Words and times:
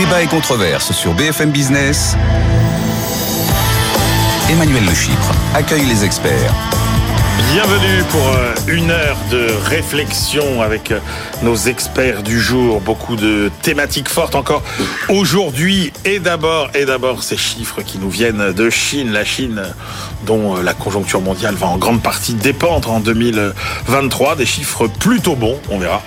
Débat 0.00 0.22
et 0.22 0.28
controverse 0.28 0.92
sur 0.92 1.12
BFM 1.12 1.50
Business. 1.50 2.16
Emmanuel 4.50 4.86
Le 4.86 4.94
Chypre 4.94 5.30
accueille 5.54 5.84
les 5.84 6.06
experts. 6.06 6.54
Bienvenue 7.52 8.02
pour 8.10 8.26
euh, 8.28 8.54
une 8.66 8.90
heure 8.90 9.18
de 9.30 9.48
réflexion 9.66 10.62
avec 10.62 10.90
euh, 10.90 11.00
nos 11.42 11.56
experts 11.56 12.22
du 12.22 12.40
jour. 12.40 12.80
Beaucoup 12.80 13.16
de 13.16 13.50
thématiques 13.62 14.08
fortes 14.08 14.34
encore 14.34 14.62
aujourd'hui. 15.08 15.92
Et 16.04 16.18
d'abord, 16.18 16.70
et 16.74 16.84
d'abord, 16.84 17.22
ces 17.22 17.36
chiffres 17.36 17.82
qui 17.82 17.98
nous 17.98 18.10
viennent 18.10 18.52
de 18.52 18.70
Chine. 18.70 19.12
La 19.12 19.24
Chine, 19.24 19.62
dont 20.26 20.56
euh, 20.56 20.62
la 20.62 20.74
conjoncture 20.74 21.20
mondiale 21.20 21.54
va 21.54 21.66
en 21.66 21.78
grande 21.78 22.02
partie 22.02 22.34
dépendre 22.34 22.90
en 22.90 23.00
2023. 23.00 24.36
Des 24.36 24.46
chiffres 24.46 24.86
plutôt 24.86 25.36
bons. 25.36 25.58
On 25.70 25.78
verra 25.78 26.02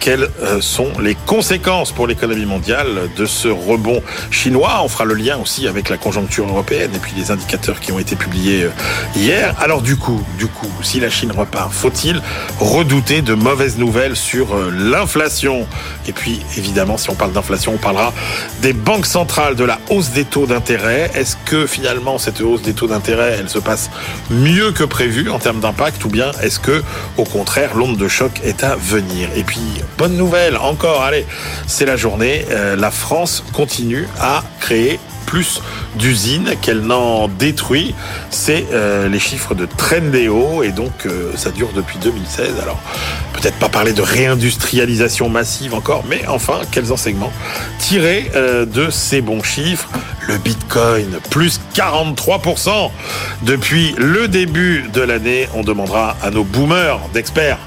quelles 0.00 0.28
sont 0.60 0.92
les 1.00 1.16
conséquences 1.16 1.90
pour 1.90 2.06
l'économie 2.06 2.46
mondiale 2.46 3.10
de 3.16 3.26
ce 3.26 3.48
rebond 3.48 4.02
chinois. 4.30 4.80
On 4.84 4.88
fera 4.88 5.04
le 5.04 5.14
lien 5.14 5.36
aussi 5.38 5.66
avec 5.66 5.88
la 5.88 5.96
conjoncture 5.96 6.46
européenne 6.46 6.92
et 6.94 6.98
puis 6.98 7.12
les 7.16 7.32
indicateurs 7.32 7.80
qui 7.80 7.90
ont 7.90 7.98
été 7.98 8.14
publiés 8.14 8.68
hier. 9.16 9.54
Alors 9.60 9.82
du 9.82 9.96
coup, 9.96 10.22
du 10.38 10.46
coup, 10.46 10.70
si 10.82 11.00
la 11.00 11.10
Chine 11.10 11.32
repart, 11.32 11.72
faut-il 11.72 12.22
redouter 12.60 13.22
de 13.22 13.34
mauvaises 13.34 13.78
nouvelles 13.78 14.16
sur 14.16 14.54
euh, 14.54 14.70
l'inflation 14.76 15.66
Et 16.06 16.12
puis, 16.12 16.40
évidemment, 16.56 16.96
si 16.96 17.10
on 17.10 17.14
parle 17.14 17.32
d'inflation, 17.32 17.72
on 17.74 17.78
parlera 17.78 18.12
des 18.62 18.72
banques 18.72 19.06
centrales, 19.06 19.56
de 19.56 19.64
la 19.64 19.78
hausse 19.90 20.10
des 20.10 20.24
taux 20.24 20.46
d'intérêt. 20.46 21.10
Est-ce 21.14 21.36
que 21.44 21.66
finalement, 21.66 22.18
cette 22.18 22.40
hausse 22.40 22.62
des 22.62 22.74
taux 22.74 22.86
d'intérêt, 22.86 23.36
elle 23.38 23.48
se 23.48 23.58
passe 23.58 23.90
mieux 24.30 24.72
que 24.72 24.84
prévu 24.84 25.30
en 25.30 25.38
termes 25.38 25.60
d'impact 25.60 26.04
ou 26.04 26.08
bien 26.08 26.30
est-ce 26.42 26.60
que, 26.60 26.82
au 27.16 27.24
contraire, 27.24 27.74
l'onde 27.74 27.96
de 27.96 28.08
choc 28.08 28.40
est 28.44 28.64
à 28.64 28.76
venir? 28.76 29.28
Et 29.36 29.42
puis, 29.42 29.60
bonne 29.98 30.16
nouvelle, 30.16 30.56
encore, 30.56 31.02
allez, 31.02 31.26
c'est 31.66 31.86
la 31.86 31.96
journée. 31.96 32.44
Euh, 32.50 32.76
la 32.76 32.90
France 32.90 33.42
continue 33.52 34.08
à 34.20 34.42
créer 34.60 35.00
plus 35.26 35.60
d'usines 35.96 36.54
qu'elle 36.62 36.80
n'en 36.80 37.28
détruit. 37.28 37.94
C'est 38.30 38.66
euh, 38.72 39.08
les 39.08 39.18
chiffres 39.18 39.54
de 39.54 39.66
Trendéo 39.66 40.62
et 40.62 40.70
donc 40.70 41.06
euh, 41.06 41.32
ça 41.36 41.50
dure 41.50 41.70
depuis 41.74 41.98
2016. 41.98 42.54
Alors 42.62 42.80
peut-être 43.34 43.56
pas 43.56 43.68
parler 43.68 43.92
de 43.92 44.02
réindustrialisation 44.02 45.28
massive 45.28 45.74
encore, 45.74 46.04
mais 46.08 46.22
enfin 46.28 46.60
quels 46.70 46.92
enseignements 46.92 47.32
tirés 47.78 48.30
euh, 48.34 48.64
de 48.64 48.90
ces 48.90 49.20
bons 49.20 49.42
chiffres? 49.42 49.88
Le 50.28 50.38
Bitcoin 50.38 51.18
plus 51.30 51.60
43% 51.74 52.90
depuis 53.42 53.94
le 53.96 54.26
début 54.26 54.84
de 54.92 55.00
l'année. 55.00 55.48
On 55.54 55.62
demandera 55.62 56.16
à 56.20 56.30
nos 56.30 56.42
boomers 56.42 56.98
d'experts 57.12 57.58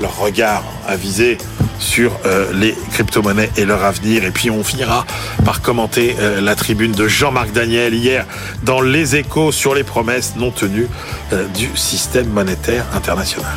leur 0.00 0.18
regard 0.18 0.64
avisé 0.88 1.38
sur 1.80 2.12
euh, 2.24 2.52
les 2.52 2.74
crypto-monnaies 2.92 3.50
et 3.56 3.64
leur 3.64 3.84
avenir. 3.84 4.24
Et 4.24 4.30
puis 4.30 4.50
on 4.50 4.62
finira 4.62 5.04
par 5.44 5.62
commenter 5.62 6.14
euh, 6.20 6.40
la 6.40 6.54
tribune 6.54 6.92
de 6.92 7.08
Jean-Marc 7.08 7.52
Daniel 7.52 7.94
hier 7.94 8.26
dans 8.62 8.80
Les 8.80 9.16
Échos 9.16 9.50
sur 9.50 9.74
les 9.74 9.84
promesses 9.84 10.34
non 10.36 10.50
tenues 10.50 10.88
euh, 11.32 11.46
du 11.48 11.68
système 11.74 12.28
monétaire 12.28 12.84
international. 12.94 13.50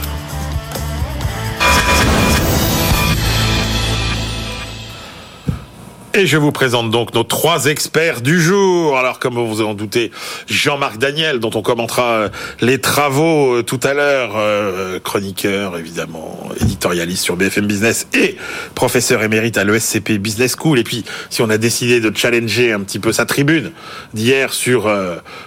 Et 6.16 6.28
je 6.28 6.38
vous 6.38 6.52
présente 6.52 6.92
donc 6.92 7.16
nos 7.16 7.24
trois 7.24 7.66
experts 7.66 8.22
du 8.22 8.40
jour. 8.40 9.00
Alors, 9.00 9.18
comme 9.18 9.34
vous 9.34 9.48
vous 9.48 9.62
en 9.64 9.74
doutez, 9.74 10.12
Jean-Marc 10.48 11.00
Daniel, 11.00 11.40
dont 11.40 11.50
on 11.56 11.64
commentera 11.64 12.04
euh, 12.04 12.30
les 12.62 12.80
travaux 12.80 13.56
euh, 13.56 13.64
tout 13.64 13.80
à 13.82 13.96
l'heure, 13.96 14.34
euh, 14.36 15.00
chroniqueur 15.00 15.76
évidemment, 15.76 16.50
éditorialiste 16.62 17.24
sur 17.24 17.36
BFM 17.36 17.66
Business 17.66 18.06
et 18.14 18.38
professeur 18.76 19.24
émérite 19.24 19.58
à 19.58 19.64
l'ESCP 19.64 20.20
Business 20.20 20.56
School. 20.56 20.78
Et 20.78 20.84
puis, 20.84 21.04
si 21.32 21.42
on 21.42 21.50
a 21.50 21.58
décidé 21.58 22.00
de 22.00 22.16
challenger 22.16 22.74
un 22.74 22.82
petit 22.82 23.00
peu 23.00 23.12
sa 23.12 23.26
tribune 23.26 23.72
d'hier 24.14 24.54
sur 24.54 24.88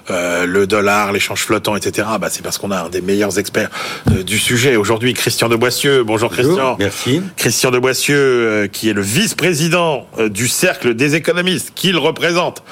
le 0.09 0.65
dollar, 0.65 1.13
l'échange 1.13 1.43
flottant, 1.43 1.77
etc., 1.77 2.09
bah, 2.21 2.27
c'est 2.29 2.43
parce 2.43 2.59
qu'on 2.59 2.73
a 2.73 2.81
un 2.81 2.89
des 2.89 3.03
meilleurs 3.03 3.39
experts 3.39 3.71
du 4.07 4.39
sujet. 4.39 4.75
Aujourd'hui, 4.75 5.15
Christian 5.15 5.49
de 5.49 5.55
Boissieu. 5.55 6.03
Bonjour, 6.03 6.31
Christian. 6.33 6.75
Merci. 6.81 7.23
Christian 7.37 7.71
de 7.71 7.79
Boissieu, 7.79 8.69
qui 8.73 8.89
est 8.89 8.95
le 8.95 9.03
vice-président 9.03 10.09
du 10.29 10.49
cercle 10.57 10.95
des 10.95 11.15
économistes 11.15 11.73
qu'il 11.75 11.99
représente. 11.99 12.63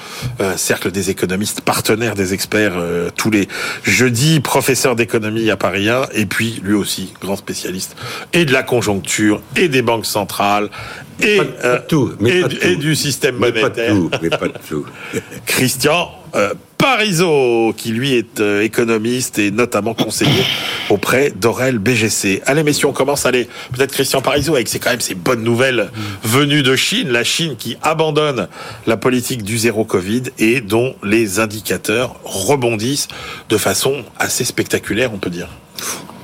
Euh, 0.41 0.57
cercle 0.57 0.91
des 0.91 1.11
économistes, 1.11 1.61
partenaire 1.61 2.15
des 2.15 2.33
experts 2.33 2.73
euh, 2.75 3.09
tous 3.15 3.29
les 3.29 3.47
jeudis, 3.83 4.39
professeur 4.39 4.95
d'économie 4.95 5.49
à 5.51 5.57
Paris 5.57 5.89
1, 5.89 6.07
et 6.13 6.25
puis 6.25 6.59
lui 6.63 6.73
aussi, 6.73 7.13
grand 7.21 7.35
spécialiste, 7.35 7.95
et 8.33 8.45
de 8.45 8.53
la 8.53 8.63
conjoncture, 8.63 9.41
et 9.55 9.69
des 9.69 9.83
banques 9.83 10.07
centrales, 10.07 10.69
et, 11.21 11.39
euh, 11.63 11.79
tout, 11.87 12.13
et, 12.25 12.75
du 12.75 12.95
système 12.95 13.35
monétaire. 13.35 13.93
Mais 13.93 14.09
pas 14.09 14.17
tout, 14.17 14.19
mais 14.21 14.29
pas 14.29 14.49
tout. 14.67 14.85
Christian, 15.45 16.11
euh, 16.35 16.53
Parizeau, 16.77 17.73
qui 17.75 17.89
lui 17.91 18.13
est 18.13 18.39
euh, 18.39 18.61
économiste 18.61 19.39
et 19.39 19.49
notamment 19.49 19.93
conseiller 19.93 20.43
auprès 20.89 21.31
d'Aurel 21.31 21.79
BGC. 21.79 22.43
Allez 22.45 22.63
messieurs, 22.63 22.87
on 22.87 22.93
commence. 22.93 23.25
Allez, 23.25 23.47
peut-être 23.73 23.91
Christian 23.91 24.21
Parizeau 24.21 24.55
avec 24.55 24.69
quand 24.79 24.91
même 24.91 25.01
ces 25.01 25.15
bonnes 25.15 25.43
nouvelles 25.43 25.89
venues 26.23 26.63
de 26.63 26.75
Chine, 26.75 27.09
la 27.09 27.23
Chine 27.23 27.55
qui 27.57 27.77
abandonne 27.81 28.47
la 28.85 28.97
politique 28.97 29.43
du 29.43 29.57
zéro 29.57 29.85
Covid 29.85 30.23
et 30.37 30.61
dont 30.61 30.95
les 31.03 31.39
indicateurs 31.39 32.15
rebondissent 32.23 33.07
de 33.49 33.57
façon 33.57 34.03
assez 34.19 34.43
spectaculaire, 34.43 35.11
on 35.13 35.17
peut 35.17 35.29
dire. 35.29 35.49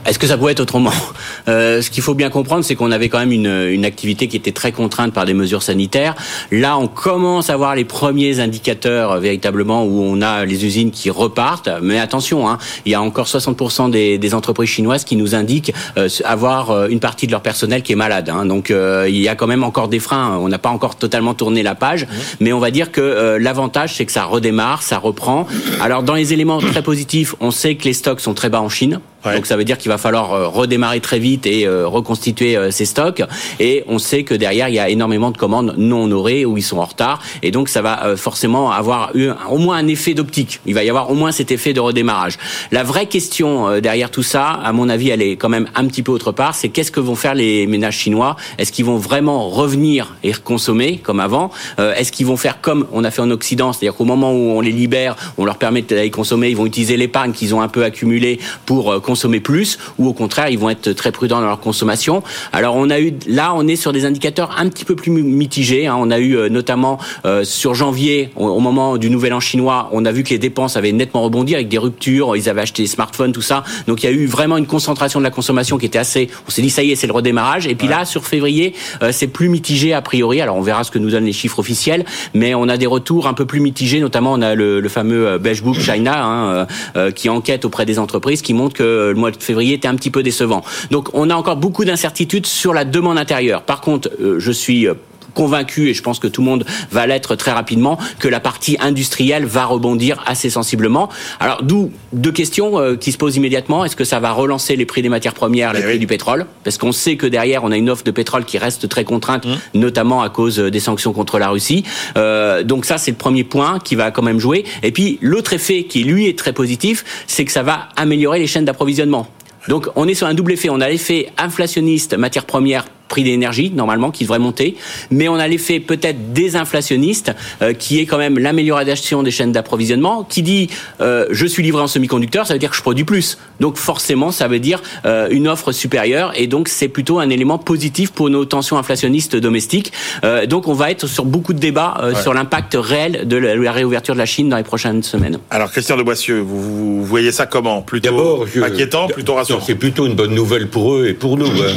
Est-ce 0.05 0.17
que 0.17 0.27
ça 0.27 0.37
pouvait 0.37 0.53
être 0.53 0.59
autrement 0.59 0.91
euh, 1.47 1.81
Ce 1.81 1.89
qu'il 1.89 2.03
faut 2.03 2.13
bien 2.13 2.29
comprendre, 2.29 2.63
c'est 2.65 2.75
qu'on 2.75 2.91
avait 2.91 3.09
quand 3.09 3.19
même 3.19 3.31
une, 3.31 3.67
une, 3.69 3.85
activité 3.85 4.27
qui 4.27 4.37
était 4.37 4.51
très 4.51 4.71
contrainte 4.71 5.13
par 5.13 5.25
des 5.25 5.33
mesures 5.33 5.63
sanitaires. 5.63 6.15
Là, 6.51 6.77
on 6.77 6.87
commence 6.87 7.49
à 7.49 7.57
voir 7.57 7.75
les 7.75 7.85
premiers 7.85 8.39
indicateurs 8.39 9.11
euh, 9.13 9.19
véritablement 9.19 9.85
où 9.85 10.01
on 10.01 10.21
a 10.21 10.45
les 10.45 10.65
usines 10.65 10.91
qui 10.91 11.09
repartent. 11.09 11.69
Mais 11.81 11.99
attention, 11.99 12.49
hein, 12.49 12.57
il 12.85 12.91
y 12.91 12.95
a 12.95 13.01
encore 13.01 13.27
60% 13.27 13.91
des, 13.91 14.17
des, 14.17 14.33
entreprises 14.33 14.69
chinoises 14.69 15.03
qui 15.03 15.15
nous 15.15 15.35
indiquent 15.35 15.73
euh, 15.97 16.09
avoir 16.25 16.71
euh, 16.71 16.87
une 16.87 16.99
partie 16.99 17.27
de 17.27 17.31
leur 17.31 17.41
personnel 17.41 17.83
qui 17.83 17.93
est 17.93 17.95
malade. 17.95 18.29
Hein. 18.29 18.45
Donc, 18.45 18.71
euh, 18.71 19.05
il 19.07 19.17
y 19.17 19.27
a 19.27 19.35
quand 19.35 19.47
même 19.47 19.63
encore 19.63 19.87
des 19.87 19.99
freins. 19.99 20.37
On 20.41 20.47
n'a 20.47 20.59
pas 20.59 20.69
encore 20.69 20.95
totalement 20.95 21.33
tourné 21.33 21.63
la 21.63 21.75
page, 21.75 22.03
mmh. 22.03 22.07
mais 22.39 22.53
on 22.53 22.59
va 22.59 22.71
dire 22.71 22.91
que 22.91 23.37
l'avantage, 23.39 23.95
c'est 23.95 24.05
que 24.05 24.11
ça 24.11 24.23
redémarre, 24.23 24.83
ça 24.83 24.97
reprend. 24.97 25.47
Alors, 25.81 26.03
dans 26.03 26.15
les 26.15 26.33
éléments 26.33 26.59
très 26.59 26.81
positifs, 26.81 27.35
on 27.39 27.51
sait 27.51 27.75
que 27.75 27.83
les 27.83 27.93
stocks 27.93 28.19
sont 28.19 28.33
très 28.33 28.49
bas 28.49 28.61
en 28.61 28.69
Chine. 28.69 28.99
Donc 29.23 29.45
ça 29.45 29.55
veut 29.55 29.63
dire 29.63 29.77
qu'il 29.77 29.89
va 29.89 29.97
falloir 29.97 30.33
euh, 30.33 30.47
redémarrer 30.47 30.99
très 30.99 31.19
vite 31.19 31.45
et 31.45 31.67
euh, 31.67 31.87
reconstituer 31.87 32.57
euh, 32.57 32.71
ces 32.71 32.85
stocks. 32.85 33.21
Et 33.59 33.83
on 33.87 33.99
sait 33.99 34.23
que 34.23 34.33
derrière, 34.33 34.69
il 34.69 34.75
y 34.75 34.79
a 34.79 34.89
énormément 34.89 35.31
de 35.31 35.37
commandes 35.37 35.75
non 35.77 36.03
honorées 36.03 36.45
où 36.45 36.57
ils 36.57 36.63
sont 36.63 36.77
en 36.77 36.85
retard. 36.85 37.21
Et 37.43 37.51
donc 37.51 37.69
ça 37.69 37.81
va 37.81 38.15
forcément 38.17 38.71
avoir 38.71 39.15
eu 39.15 39.29
au 39.49 39.57
moins 39.57 39.77
un 39.77 39.87
effet 39.87 40.13
d'optique. 40.13 40.59
Il 40.65 40.73
va 40.73 40.83
y 40.83 40.89
avoir 40.89 41.11
au 41.11 41.13
moins 41.13 41.31
cet 41.31 41.51
effet 41.51 41.73
de 41.73 41.79
redémarrage. 41.79 42.37
La 42.71 42.83
vraie 42.83 43.05
question 43.05 43.79
derrière 43.79 44.09
tout 44.09 44.23
ça, 44.23 44.49
à 44.49 44.73
mon 44.73 44.89
avis, 44.89 45.09
elle 45.09 45.21
est 45.21 45.35
quand 45.35 45.49
même 45.49 45.67
un 45.75 45.85
petit 45.85 46.01
peu 46.03 46.11
autre 46.11 46.31
part. 46.31 46.55
C'est 46.55 46.69
qu'est-ce 46.69 46.91
que 46.91 46.99
vont 46.99 47.15
faire 47.15 47.35
les 47.35 47.67
ménages 47.67 47.97
chinois? 47.97 48.35
Est-ce 48.57 48.71
qu'ils 48.71 48.85
vont 48.85 48.97
vraiment 48.97 49.49
revenir 49.49 50.15
et 50.23 50.33
consommer 50.33 50.97
comme 50.97 51.19
avant? 51.19 51.51
Est-ce 51.77 52.11
qu'ils 52.11 52.25
vont 52.25 52.37
faire 52.37 52.61
comme 52.61 52.87
on 52.91 53.03
a 53.03 53.11
fait 53.11 53.21
en 53.21 53.31
Occident? 53.31 53.73
C'est-à-dire 53.73 53.95
qu'au 53.95 54.05
moment 54.05 54.31
où 54.31 54.51
on 54.51 54.61
les 54.61 54.71
libère, 54.71 55.15
on 55.37 55.45
leur 55.45 55.57
permet 55.57 55.81
d'aller 55.81 56.11
consommer, 56.11 56.49
ils 56.49 56.57
vont 56.57 56.65
utiliser 56.65 56.97
l'épargne 56.97 57.31
qu'ils 57.31 57.53
ont 57.53 57.61
un 57.61 57.67
peu 57.67 57.83
accumulée 57.83 58.39
pour 58.65 59.01
plus 59.43 59.77
ou 59.97 60.07
au 60.07 60.13
contraire 60.13 60.49
ils 60.49 60.59
vont 60.59 60.69
être 60.69 60.91
très 60.93 61.11
prudents 61.11 61.41
dans 61.41 61.47
leur 61.47 61.59
consommation. 61.59 62.23
Alors 62.53 62.75
on 62.75 62.89
a 62.89 62.99
eu 62.99 63.13
là 63.27 63.53
on 63.55 63.67
est 63.67 63.75
sur 63.75 63.93
des 63.93 64.05
indicateurs 64.05 64.55
un 64.57 64.69
petit 64.69 64.85
peu 64.85 64.95
plus 64.95 65.11
mitigés. 65.11 65.87
Hein. 65.87 65.95
On 65.97 66.11
a 66.11 66.19
eu 66.19 66.37
euh, 66.37 66.49
notamment 66.49 66.99
euh, 67.25 67.43
sur 67.43 67.73
janvier 67.73 68.29
au, 68.35 68.59
moment 68.59 68.97
du 68.97 69.09
nouvel 69.09 69.33
an 69.33 69.39
chinois, 69.39 69.89
on 69.91 70.05
a 70.05 70.11
vu 70.11 70.23
que 70.23 70.29
les 70.29 70.39
dépenses 70.39 70.77
avaient 70.77 70.91
nettement 70.91 71.21
rebondi 71.21 71.55
avec 71.55 71.67
des 71.67 71.77
ruptures. 71.77 72.35
Ils 72.35 72.49
avaient 72.49 72.61
acheté 72.61 72.83
des 72.83 72.87
smartphones 72.87 73.31
tout 73.31 73.41
ça. 73.41 73.63
Donc 73.87 74.03
il 74.03 74.05
y 74.05 74.09
a 74.09 74.11
eu 74.11 74.25
vraiment 74.25 74.57
une 74.57 74.67
concentration 74.67 75.19
de 75.19 75.23
la 75.23 75.31
consommation 75.31 75.77
qui 75.77 75.85
était 75.85 75.99
assez. 75.99 76.29
On 76.47 76.51
s'est 76.51 76.61
dit 76.61 76.69
ça 76.69 76.83
y 76.83 76.91
est 76.91 76.95
c'est 76.95 77.07
le 77.07 77.13
redémarrage. 77.13 77.67
Et 77.67 77.75
puis 77.75 77.87
ouais. 77.87 77.93
là 77.93 78.05
sur 78.05 78.25
février 78.25 78.73
euh, 79.01 79.11
c'est 79.11 79.27
plus 79.27 79.49
mitigé 79.49 79.93
a 79.93 80.01
priori. 80.01 80.41
Alors 80.41 80.55
on 80.55 80.61
verra 80.61 80.83
ce 80.83 80.91
que 80.91 80.99
nous 80.99 81.09
donnent 81.11 81.25
les 81.25 81.33
chiffres 81.33 81.59
officiels, 81.59 82.05
mais 82.33 82.55
on 82.55 82.67
a 82.67 82.77
des 82.77 82.87
retours 82.87 83.27
un 83.27 83.33
peu 83.33 83.45
plus 83.45 83.59
mitigés. 83.59 83.99
Notamment 83.99 84.33
on 84.33 84.41
a 84.41 84.55
le, 84.55 84.79
le 84.79 84.89
fameux 84.89 85.37
Beige 85.37 85.63
Book 85.63 85.79
China 85.79 86.23
hein, 86.23 86.67
euh, 86.95 87.11
qui 87.11 87.29
enquête 87.29 87.65
auprès 87.65 87.85
des 87.85 87.99
entreprises 87.99 88.41
qui 88.41 88.53
montre 88.53 88.75
que 88.75 88.83
le 89.09 89.15
mois 89.15 89.31
de 89.31 89.41
février 89.41 89.73
était 89.73 89.87
un 89.87 89.95
petit 89.95 90.11
peu 90.11 90.23
décevant. 90.23 90.63
Donc 90.91 91.09
on 91.13 91.29
a 91.29 91.35
encore 91.35 91.57
beaucoup 91.57 91.85
d'incertitudes 91.85 92.45
sur 92.45 92.73
la 92.73 92.85
demande 92.85 93.17
intérieure. 93.17 93.63
Par 93.63 93.81
contre, 93.81 94.09
euh, 94.21 94.39
je 94.39 94.51
suis 94.51 94.87
convaincu, 95.33 95.89
et 95.89 95.93
je 95.93 96.01
pense 96.01 96.19
que 96.19 96.27
tout 96.27 96.41
le 96.41 96.47
monde 96.47 96.65
va 96.91 97.07
l'être 97.07 97.35
très 97.35 97.51
rapidement, 97.51 97.97
que 98.19 98.27
la 98.27 98.39
partie 98.39 98.77
industrielle 98.79 99.45
va 99.45 99.65
rebondir 99.65 100.23
assez 100.25 100.49
sensiblement. 100.49 101.09
Alors 101.39 101.63
d'où 101.63 101.91
deux 102.13 102.31
questions 102.31 102.79
euh, 102.79 102.95
qui 102.95 103.11
se 103.11 103.17
posent 103.17 103.35
immédiatement. 103.37 103.85
Est-ce 103.85 103.95
que 103.95 104.03
ça 104.03 104.19
va 104.19 104.31
relancer 104.31 104.75
les 104.75 104.85
prix 104.85 105.01
des 105.01 105.09
matières 105.09 105.33
premières, 105.33 105.73
les 105.73 105.79
Eh 105.79 105.83
prix 105.83 105.93
oui. 105.93 105.99
du 105.99 106.07
pétrole? 106.07 106.45
Parce 106.63 106.77
qu'on 106.77 106.91
sait 106.91 107.15
que 107.15 107.27
derrière, 107.27 107.63
on 107.63 107.71
a 107.71 107.77
une 107.77 107.89
offre 107.89 108.03
de 108.03 108.11
pétrole 108.11 108.45
qui 108.45 108.57
reste 108.57 108.87
très 108.89 109.03
contrainte, 109.03 109.45
Mmh. 109.45 109.55
notamment 109.75 110.21
à 110.21 110.29
cause 110.29 110.59
euh, 110.59 110.69
des 110.69 110.79
sanctions 110.79 111.13
contre 111.13 111.39
la 111.39 111.49
Russie. 111.49 111.83
Euh, 112.17 112.63
donc 112.63 112.85
ça, 112.85 112.97
c'est 112.97 113.11
le 113.11 113.17
premier 113.17 113.43
point 113.43 113.79
qui 113.79 113.95
va 113.95 114.11
quand 114.11 114.21
même 114.21 114.39
jouer. 114.39 114.65
Et 114.83 114.91
puis 114.91 115.17
l'autre 115.21 115.53
effet 115.53 115.83
qui, 115.83 116.03
lui, 116.03 116.27
est 116.27 116.37
très 116.37 116.53
positif, 116.53 117.03
c'est 117.27 117.45
que 117.45 117.51
ça 117.51 117.63
va 117.63 117.89
améliorer 117.95 118.39
les 118.39 118.47
chaînes 118.47 118.65
d'approvisionnement. 118.65 119.27
Donc 119.67 119.87
on 119.95 120.07
est 120.07 120.13
sur 120.13 120.27
un 120.27 120.33
double 120.33 120.53
effet. 120.53 120.69
On 120.69 120.81
a 120.81 120.89
l'effet 120.89 121.29
inflationniste 121.37 122.13
matières 122.15 122.45
premières 122.45 122.85
prix 123.11 123.23
de 123.23 123.27
l'énergie 123.27 123.69
normalement 123.81 124.09
qui 124.09 124.23
devrait 124.23 124.39
monter, 124.39 124.75
mais 125.11 125.27
on 125.27 125.35
a 125.35 125.47
l'effet 125.47 125.79
peut-être 125.79 126.33
désinflationniste 126.33 127.31
euh, 127.61 127.73
qui 127.73 127.99
est 127.99 128.05
quand 128.05 128.17
même 128.17 128.39
l'amélioration 128.39 129.21
des 129.21 129.31
chaînes 129.31 129.51
d'approvisionnement. 129.51 130.23
Qui 130.23 130.41
dit 130.41 130.69
euh, 131.01 131.25
je 131.29 131.45
suis 131.45 131.61
livré 131.63 131.81
en 131.83 131.87
semi-conducteur, 131.87 132.47
ça 132.47 132.53
veut 132.53 132.59
dire 132.59 132.71
que 132.71 132.75
je 132.75 132.81
produis 132.81 133.03
plus. 133.03 133.37
Donc 133.59 133.77
forcément, 133.77 134.31
ça 134.31 134.47
veut 134.47 134.59
dire 134.59 134.81
euh, 135.05 135.27
une 135.29 135.47
offre 135.47 135.71
supérieure 135.71 136.31
et 136.35 136.47
donc 136.47 136.67
c'est 136.67 136.87
plutôt 136.87 137.19
un 137.19 137.29
élément 137.29 137.59
positif 137.59 138.11
pour 138.11 138.29
nos 138.29 138.45
tensions 138.45 138.77
inflationnistes 138.77 139.35
domestiques. 139.35 139.91
Euh, 140.23 140.45
donc 140.47 140.67
on 140.67 140.73
va 140.73 140.89
être 140.89 141.05
sur 141.07 141.25
beaucoup 141.25 141.53
de 141.53 141.59
débats 141.59 141.97
euh, 142.01 142.15
sur 142.15 142.33
l'impact 142.33 142.77
réel 142.79 143.27
de 143.27 143.37
la, 143.37 143.55
la 143.55 143.71
réouverture 143.71 144.13
de 144.13 144.19
la 144.19 144.25
Chine 144.25 144.49
dans 144.49 144.57
les 144.57 144.63
prochaines 144.63 145.03
semaines. 145.03 145.37
Alors 145.49 145.69
Christian 145.71 145.97
de 145.97 146.03
Boissieu, 146.03 146.39
vous, 146.39 146.61
vous 146.61 147.03
voyez 147.03 147.31
ça 147.31 147.45
comment? 147.45 147.81
Plutôt 147.81 148.45
je- 148.53 148.61
inquiétant, 148.61 149.07
plutôt 149.07 149.35
rassurant? 149.35 149.61
C'est 149.65 149.75
plutôt 149.75 150.05
une 150.07 150.15
bonne 150.15 150.33
nouvelle 150.33 150.67
pour 150.69 150.95
eux 150.95 151.07
et 151.07 151.13
pour 151.13 151.37
nous, 151.37 151.47
hein, 151.47 151.75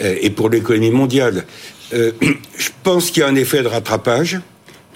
et 0.00 0.30
pour 0.30 0.48
l'économie 0.48 0.90
mondiale. 0.90 1.44
Euh, 1.94 2.12
je 2.58 2.70
pense 2.82 3.10
qu'il 3.10 3.20
y 3.20 3.24
a 3.24 3.28
un 3.28 3.36
effet 3.36 3.62
de 3.62 3.68
rattrapage. 3.68 4.40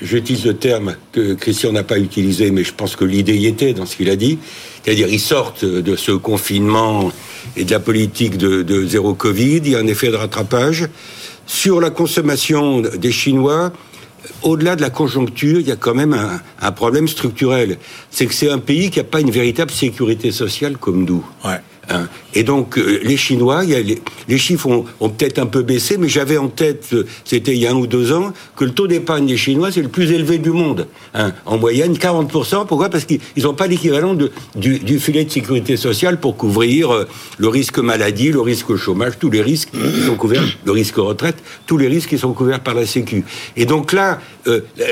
J'utilise 0.00 0.44
le 0.44 0.54
terme 0.54 0.96
que 1.12 1.34
Christian 1.34 1.72
n'a 1.72 1.82
pas 1.82 1.98
utilisé, 1.98 2.50
mais 2.50 2.64
je 2.64 2.74
pense 2.74 2.96
que 2.96 3.04
l'idée 3.04 3.36
y 3.36 3.46
était 3.46 3.72
dans 3.72 3.86
ce 3.86 3.96
qu'il 3.96 4.10
a 4.10 4.16
dit. 4.16 4.38
C'est-à-dire, 4.84 5.08
ils 5.08 5.20
sortent 5.20 5.64
de 5.64 5.96
ce 5.96 6.12
confinement 6.12 7.10
et 7.56 7.64
de 7.64 7.70
la 7.70 7.80
politique 7.80 8.36
de, 8.36 8.86
zéro 8.86 9.14
Covid. 9.14 9.56
Il 9.64 9.68
y 9.70 9.74
a 9.74 9.78
un 9.78 9.86
effet 9.86 10.10
de 10.10 10.16
rattrapage. 10.16 10.88
Sur 11.46 11.80
la 11.80 11.88
consommation 11.88 12.80
des 12.82 13.10
Chinois, 13.10 13.72
au-delà 14.42 14.76
de 14.76 14.82
la 14.82 14.90
conjoncture, 14.90 15.60
il 15.60 15.66
y 15.66 15.72
a 15.72 15.76
quand 15.76 15.94
même 15.94 16.14
un, 16.60 16.72
problème 16.72 17.08
structurel. 17.08 17.78
C'est 18.10 18.26
que 18.26 18.34
c'est 18.34 18.50
un 18.50 18.58
pays 18.58 18.90
qui 18.90 18.98
n'a 18.98 19.04
pas 19.04 19.20
une 19.20 19.30
véritable 19.30 19.70
sécurité 19.70 20.30
sociale 20.30 20.76
comme 20.76 21.06
nous. 21.06 21.24
Hein. 21.88 22.08
Et 22.34 22.42
donc, 22.42 22.78
euh, 22.78 23.00
les 23.02 23.16
Chinois, 23.16 23.62
les, 23.64 24.38
chiffres 24.38 24.84
ont, 25.00 25.08
peut-être 25.08 25.38
un 25.38 25.46
peu 25.46 25.62
baissé, 25.62 25.96
mais 25.98 26.08
j'avais 26.08 26.36
en 26.36 26.48
tête, 26.48 26.88
euh, 26.92 27.06
c'était 27.24 27.52
il 27.52 27.58
y 27.58 27.66
a 27.66 27.70
un 27.70 27.76
ou 27.76 27.86
deux 27.86 28.12
ans, 28.12 28.32
que 28.56 28.64
le 28.64 28.72
taux 28.72 28.86
d'épargne 28.86 29.26
des 29.26 29.36
Chinois, 29.36 29.70
c'est 29.70 29.82
le 29.82 29.88
plus 29.88 30.10
élevé 30.10 30.38
du 30.38 30.50
monde. 30.50 30.88
Hein. 31.14 31.32
En 31.44 31.58
moyenne, 31.58 31.94
40%. 31.94 32.66
Pourquoi? 32.66 32.88
Parce 32.88 33.04
qu'ils 33.04 33.20
n'ont 33.38 33.54
pas 33.54 33.66
l'équivalent 33.68 34.14
du, 34.14 34.98
filet 34.98 35.24
de 35.24 35.30
sécurité 35.30 35.76
sociale 35.76 36.18
pour 36.18 36.36
couvrir 36.36 36.92
euh, 36.92 37.08
le 37.38 37.48
risque 37.48 37.78
maladie, 37.78 38.32
le 38.32 38.40
risque 38.40 38.74
chômage, 38.76 39.14
tous 39.18 39.30
les 39.30 39.42
risques 39.42 39.70
qui 39.70 40.02
sont 40.02 40.16
couverts, 40.16 40.44
le 40.64 40.72
risque 40.72 40.96
retraite, 40.96 41.36
tous 41.66 41.78
les 41.78 41.86
risques 41.86 42.10
qui 42.10 42.18
sont 42.18 42.32
couverts 42.32 42.60
par 42.60 42.74
la 42.74 42.86
Sécu. 42.86 43.24
Et 43.56 43.66
donc 43.66 43.92
là, 43.92 44.20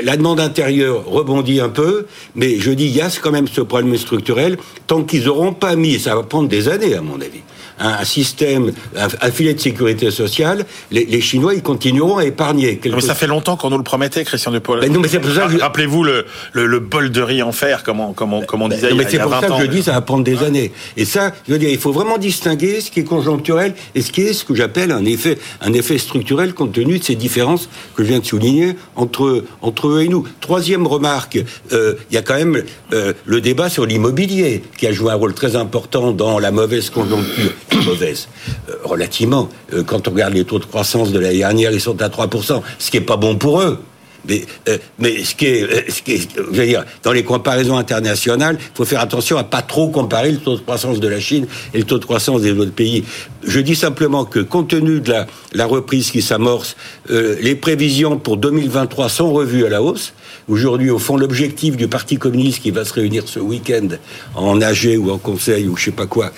la 0.03 0.17
demande 0.17 0.39
intérieure 0.39 1.05
rebondit 1.05 1.61
un 1.61 1.69
peu, 1.69 2.05
mais 2.35 2.59
je 2.59 2.71
dis, 2.71 2.85
il 2.85 2.95
y 2.95 3.01
a 3.01 3.09
quand 3.21 3.31
même 3.31 3.47
ce 3.47 3.61
problème 3.61 3.95
structurel, 3.97 4.57
tant 4.87 5.03
qu'ils 5.03 5.25
n'auront 5.25 5.53
pas 5.53 5.75
mis, 5.75 5.99
ça 5.99 6.15
va 6.15 6.23
prendre 6.23 6.49
des 6.49 6.67
années 6.67 6.84
à 6.93 7.01
mon 7.01 7.19
avis, 7.21 7.41
un, 7.79 8.03
système, 8.05 8.71
un, 8.95 9.07
un 9.21 9.31
filet 9.31 9.53
de 9.53 9.59
sécurité 9.59 10.11
sociale, 10.11 10.65
les, 10.91 11.05
les 11.05 11.21
Chinois, 11.21 11.53
ils 11.53 11.61
continueront 11.63 12.17
à 12.17 12.25
épargner. 12.25 12.77
quelque 12.77 12.95
Mais 12.95 13.01
ça 13.01 13.15
fait 13.15 13.27
longtemps 13.27 13.57
qu'on 13.57 13.69
nous 13.69 13.77
le 13.77 13.83
promettait, 13.83 14.23
Christian 14.23 14.51
de 14.51 14.59
Paul. 14.59 14.79
Ben 14.81 14.91
non, 14.91 14.99
mais 15.01 15.07
c'est 15.07 15.19
pour 15.19 15.31
ça 15.31 15.47
que- 15.47 15.59
Rappelez-vous 15.59 16.03
le, 16.03 16.25
le, 16.53 16.65
le 16.65 16.79
bol 16.79 17.11
de 17.11 17.21
riz 17.21 17.41
en 17.41 17.51
fer, 17.51 17.83
comme 17.83 17.99
on, 17.99 18.13
comme 18.13 18.33
on, 18.33 18.41
comme 18.41 18.61
on 18.61 18.69
disait 18.69 18.89
Non, 18.89 18.89
il 18.91 18.95
y 18.95 18.97
mais 18.99 19.05
a, 19.05 19.09
c'est 19.09 19.19
pour 19.19 19.31
20 19.31 19.41
ça 19.41 19.51
ans. 19.53 19.57
que 19.57 19.63
je 19.65 19.69
dis 19.69 19.83
ça 19.83 19.91
va 19.93 20.01
prendre 20.01 20.23
des 20.23 20.43
années. 20.43 20.71
Et 20.97 21.05
ça, 21.05 21.33
je 21.47 21.53
veux 21.53 21.59
dire, 21.59 21.69
il 21.69 21.77
faut 21.79 21.91
vraiment 21.91 22.17
distinguer 22.17 22.81
ce 22.81 22.91
qui 22.91 23.01
est 23.01 23.03
conjoncturel 23.03 23.73
et 23.95 24.01
ce 24.01 24.11
qui 24.11 24.21
est 24.21 24.33
ce 24.33 24.45
que 24.45 24.55
j'appelle 24.55 24.91
un 24.91 25.03
effet, 25.05 25.37
un 25.61 25.73
effet 25.73 25.97
structurel 25.97 26.53
compte 26.53 26.71
tenu 26.73 26.99
de 26.99 27.03
ces 27.03 27.15
différences 27.15 27.67
que 27.95 28.03
je 28.03 28.09
viens 28.09 28.19
de 28.19 28.25
souligner 28.25 28.75
entre, 28.95 29.43
entre 29.61 29.87
eux 29.89 30.01
et 30.03 30.07
nous. 30.07 30.25
Troisième 30.41 30.87
remarque, 30.87 31.39
euh, 31.73 31.95
il 32.11 32.15
y 32.15 32.17
a 32.17 32.21
quand 32.21 32.35
même 32.35 32.63
euh, 32.93 33.13
le 33.25 33.41
débat 33.41 33.69
sur 33.69 33.85
l'immobilier 33.85 34.63
qui 34.77 34.87
a 34.87 34.91
joué 34.91 35.11
un 35.11 35.15
rôle 35.15 35.33
très 35.33 35.55
important 35.55 36.11
dans 36.11 36.39
la 36.39 36.51
mauvaise 36.51 36.89
conjoncture. 36.89 37.51
mauvaise, 37.85 38.27
euh, 38.69 38.73
relativement. 38.83 39.49
Euh, 39.73 39.83
quand 39.83 40.07
on 40.07 40.11
regarde 40.11 40.33
les 40.33 40.45
taux 40.45 40.59
de 40.59 40.65
croissance 40.65 41.11
de 41.11 41.19
l'année 41.19 41.39
dernière, 41.39 41.71
ils 41.71 41.81
sont 41.81 42.01
à 42.01 42.09
3%, 42.09 42.61
ce 42.79 42.91
qui 42.91 42.97
est 42.97 43.01
pas 43.01 43.17
bon 43.17 43.35
pour 43.35 43.61
eux. 43.61 43.79
Mais, 44.27 44.43
euh, 44.69 44.79
mais 44.97 45.23
ce 45.23 45.35
qui 45.35 45.45
est, 45.45 45.91
ce 45.91 46.01
qui 46.01 46.27
je 46.35 46.41
veux 46.41 46.65
dire, 46.65 46.83
dans 47.03 47.11
les 47.11 47.23
comparaisons 47.23 47.77
internationales, 47.77 48.57
il 48.59 48.75
faut 48.75 48.85
faire 48.85 49.01
attention 49.01 49.37
à 49.37 49.43
pas 49.43 49.61
trop 49.61 49.89
comparer 49.89 50.31
le 50.31 50.39
taux 50.39 50.55
de 50.55 50.61
croissance 50.61 50.99
de 50.99 51.07
la 51.07 51.19
Chine 51.19 51.45
et 51.75 51.77
le 51.77 51.83
taux 51.83 51.99
de 51.99 52.05
croissance 52.05 52.41
des 52.41 52.51
autres 52.51 52.71
pays. 52.71 53.03
Je 53.43 53.59
dis 53.59 53.75
simplement 53.75 54.25
que 54.25 54.39
compte 54.39 54.69
tenu 54.69 54.99
de 54.99 55.11
la, 55.11 55.27
la 55.53 55.67
reprise 55.67 56.09
qui 56.09 56.23
s'amorce, 56.23 56.75
les 57.07 57.53
prévisions 57.53 58.17
pour 58.17 58.37
2023 58.37 59.09
sont 59.09 59.31
revues 59.31 59.63
à 59.67 59.69
la 59.69 59.83
hausse. 59.83 60.13
Aujourd'hui, 60.47 60.91
au 60.91 60.99
fond, 60.99 61.17
l'objectif 61.17 61.75
du 61.75 61.87
Parti 61.87 62.17
communiste 62.17 62.61
qui 62.61 62.69
va 62.69 62.85
se 62.85 62.93
réunir 62.93 63.23
ce 63.25 63.39
week-end 63.39 63.87
en 64.35 64.61
AG 64.61 64.95
ou 64.99 65.09
en 65.09 65.17
conseil 65.17 65.67
ou 65.67 65.75
je 65.75 65.85
sais 65.85 65.91
pas 65.91 66.05
quoi, 66.05 66.31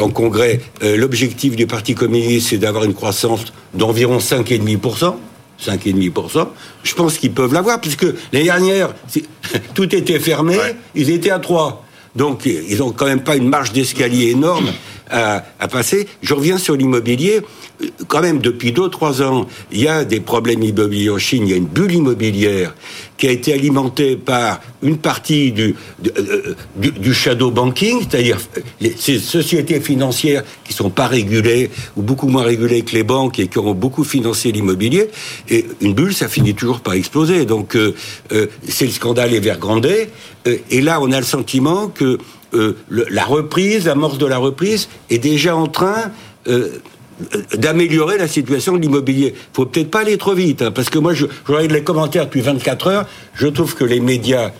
en 0.00 0.08
congrès, 0.08 0.60
euh, 0.82 0.96
l'objectif 0.96 1.54
du 1.54 1.66
Parti 1.68 1.94
communiste, 1.94 2.48
c'est 2.48 2.58
d'avoir 2.58 2.82
une 2.82 2.94
croissance 2.94 3.44
d'environ 3.72 4.18
5,5%. 4.18 5.14
5,5%, 5.64 6.48
je 6.82 6.94
pense 6.94 7.16
qu'ils 7.16 7.30
peuvent 7.30 7.54
l'avoir, 7.54 7.80
puisque 7.80 8.06
l'année 8.32 8.46
dernière, 8.46 8.92
tout 9.74 9.94
était 9.94 10.18
fermé, 10.18 10.56
Ouais. 10.58 10.74
ils 10.96 11.10
étaient 11.10 11.30
à 11.30 11.38
3. 11.38 11.84
Donc, 12.16 12.46
ils 12.46 12.78
n'ont 12.78 12.90
quand 12.90 13.06
même 13.06 13.22
pas 13.22 13.36
une 13.36 13.48
marge 13.48 13.72
d'escalier 13.72 14.30
énorme 14.30 14.66
à, 15.14 15.44
à 15.60 15.68
passer. 15.68 16.06
Je 16.22 16.34
reviens 16.34 16.58
sur 16.58 16.74
l'immobilier. 16.76 17.40
Euh, 17.82 17.86
Quand 18.08 18.20
même, 18.20 18.38
depuis 18.40 18.72
2-3 18.72 19.22
ans, 19.22 19.46
il 19.72 19.80
y 19.82 19.88
a 19.88 20.04
des 20.04 20.20
problèmes 20.20 20.62
immobiliers 20.62 21.10
en 21.10 21.18
Chine. 21.18 21.44
Il 21.46 21.50
y 21.50 21.54
a 21.54 21.56
une 21.56 21.66
bulle 21.66 21.92
immobilière 21.94 22.74
qui 23.16 23.28
a 23.28 23.30
été 23.30 23.52
alimentée 23.52 24.16
par 24.16 24.60
une 24.82 24.98
partie 24.98 25.52
du, 25.52 25.74
du, 26.02 26.10
euh, 26.18 26.54
du- 26.76 27.14
shadow 27.14 27.50
banking, 27.50 28.00
c'est-à-dire 28.00 28.38
euh, 28.82 28.88
ces 28.98 29.18
sociétés 29.20 29.80
financières 29.80 30.42
qui 30.64 30.72
sont 30.72 30.90
pas 30.90 31.06
régulées 31.06 31.70
ou 31.96 32.02
beaucoup 32.02 32.28
moins 32.28 32.42
régulées 32.42 32.82
que 32.82 32.92
les 32.94 33.04
banques 33.04 33.38
et 33.38 33.46
qui 33.48 33.58
ont 33.58 33.74
beaucoup 33.74 34.04
financé 34.04 34.50
l'immobilier. 34.52 35.10
Et 35.48 35.64
une 35.80 35.94
bulle, 35.94 36.12
ça 36.14 36.28
finit 36.28 36.54
toujours 36.54 36.80
par 36.80 36.94
exploser. 36.94 37.44
Donc, 37.46 37.76
euh, 37.76 37.94
euh, 38.32 38.46
c'est 38.68 38.86
le 38.86 38.92
scandale 38.92 39.32
Evergrande. 39.32 39.86
Euh, 39.86 40.56
et 40.70 40.80
là, 40.80 40.98
on 41.00 41.10
a 41.12 41.18
le 41.20 41.24
sentiment 41.26 41.86
que 41.88 42.04
euh, 42.04 42.18
le- 42.54 43.06
la 43.10 43.24
reprise, 43.24 43.86
l'amorce 43.86 44.18
de 44.18 44.26
la 44.26 44.38
reprise, 44.38 44.88
est 45.10 45.18
déjà 45.18 45.56
en 45.56 45.66
train 45.66 46.10
euh, 46.48 46.68
d'améliorer 47.56 48.18
la 48.18 48.28
situation 48.28 48.76
de 48.76 48.82
l'immobilier. 48.82 49.34
faut 49.52 49.66
peut-être 49.66 49.90
pas 49.90 50.00
aller 50.00 50.18
trop 50.18 50.34
vite, 50.34 50.62
hein, 50.62 50.70
parce 50.70 50.90
que 50.90 50.98
moi, 50.98 51.14
je, 51.14 51.26
regarde 51.46 51.70
les 51.70 51.82
commentaires 51.84 52.24
depuis 52.24 52.40
24 52.40 52.86
heures, 52.88 53.06
je 53.34 53.46
trouve 53.46 53.74
que 53.74 53.84
les 53.84 54.00
médias, 54.00 54.50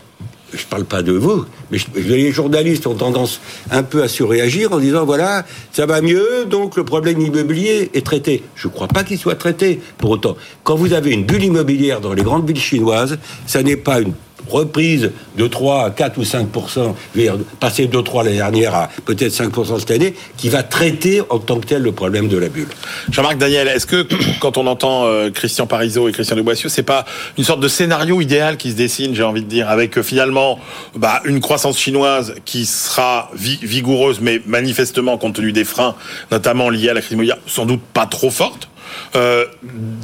je 0.53 0.65
parle 0.65 0.85
pas 0.85 1.03
de 1.03 1.13
vous, 1.13 1.45
mais 1.73 1.79
les 1.97 2.31
journalistes 2.31 2.87
ont 2.87 2.95
tendance 2.95 3.41
un 3.73 3.83
peu 3.83 4.03
à 4.05 4.09
surréagir 4.09 4.73
en 4.73 4.79
disant, 4.79 5.05
voilà, 5.05 5.45
ça 5.73 5.85
va 5.87 6.01
mieux, 6.01 6.45
donc 6.49 6.77
le 6.77 6.85
problème 6.85 7.21
immobilier 7.21 7.91
est 7.93 8.07
traité. 8.07 8.45
Je 8.55 8.69
crois 8.69 8.87
pas 8.89 9.03
qu'il 9.03 9.19
soit 9.19 9.35
traité, 9.35 9.81
pour 9.99 10.11
autant. 10.11 10.37
Quand 10.63 10.77
vous 10.77 10.93
avez 10.93 11.11
une 11.11 11.25
bulle 11.25 11.43
immobilière 11.45 12.01
dans 12.01 12.13
les 12.13 12.23
grandes 12.23 12.47
villes 12.47 12.61
chinoises, 12.61 13.19
ça 13.49 13.65
n'est 13.65 13.77
pas 13.77 14.01
une 14.01 14.13
reprise 14.49 15.11
de 15.37 15.47
3 15.47 15.85
à 15.87 15.91
4 15.91 16.19
ou 16.19 16.25
5 16.25 16.49
je 16.55 16.81
veux 16.81 17.23
dire, 17.23 17.37
passer 17.61 17.87
de 17.87 18.01
3 18.01 18.25
l'année 18.25 18.37
dernière 18.37 18.75
à 18.75 18.89
peut-être 19.05 19.33
5% 19.33 19.79
cette 19.81 19.91
année, 19.91 20.15
qui 20.37 20.49
va 20.49 20.63
traiter 20.63 21.23
en 21.31 21.39
tant 21.39 21.59
que 21.61 21.67
tel 21.67 21.83
le 21.83 21.93
problème 21.93 22.29
de 22.29 22.37
la 22.37 22.49
bulle. 22.49 22.69
Jean-Marc 23.11 23.39
Daniel, 23.39 23.69
est-ce 23.69 23.87
que 23.87 24.07
quand 24.41 24.57
on 24.59 24.67
entend 24.67 25.07
euh, 25.07 25.31
Christian 25.31 25.67
Parizeau 25.67 26.09
et 26.09 26.13
Christian 26.13 26.37
de 26.37 26.43
Boissieu, 26.43 26.69
c'est 26.69 26.83
pas 26.83 27.05
une 27.39 27.45
sorte 27.45 27.61
de 27.61 27.69
scénario 27.69 28.21
idéal 28.21 28.57
qui 28.57 28.71
se 28.71 28.77
dessine, 28.77 29.15
j'ai 29.15 29.23
envie 29.23 29.43
de 29.43 29.49
dire, 29.49 29.69
avec 29.69 29.99
euh, 29.99 30.03
finalement 30.03 30.59
bah, 30.97 31.21
une 31.25 31.41
croissance 31.41 31.79
chinoise 31.79 32.35
qui 32.45 32.67
sera 32.67 33.31
vi- 33.37 33.59
vigoureuse, 33.63 34.21
mais 34.21 34.41
manifestement, 34.47 35.19
compte 35.19 35.35
tenu 35.37 35.53
des 35.53 35.65
freins, 35.65 35.95
notamment 36.31 36.71
liés 36.71 36.91
à 36.91 36.95
la 36.95 37.01
crise 37.01 37.13
immobilière, 37.13 37.39
sans 37.47 37.67
doute 37.67 37.81
pas 37.93 38.07
trop 38.07 38.31
forte 38.31 38.69
euh, 39.17 39.47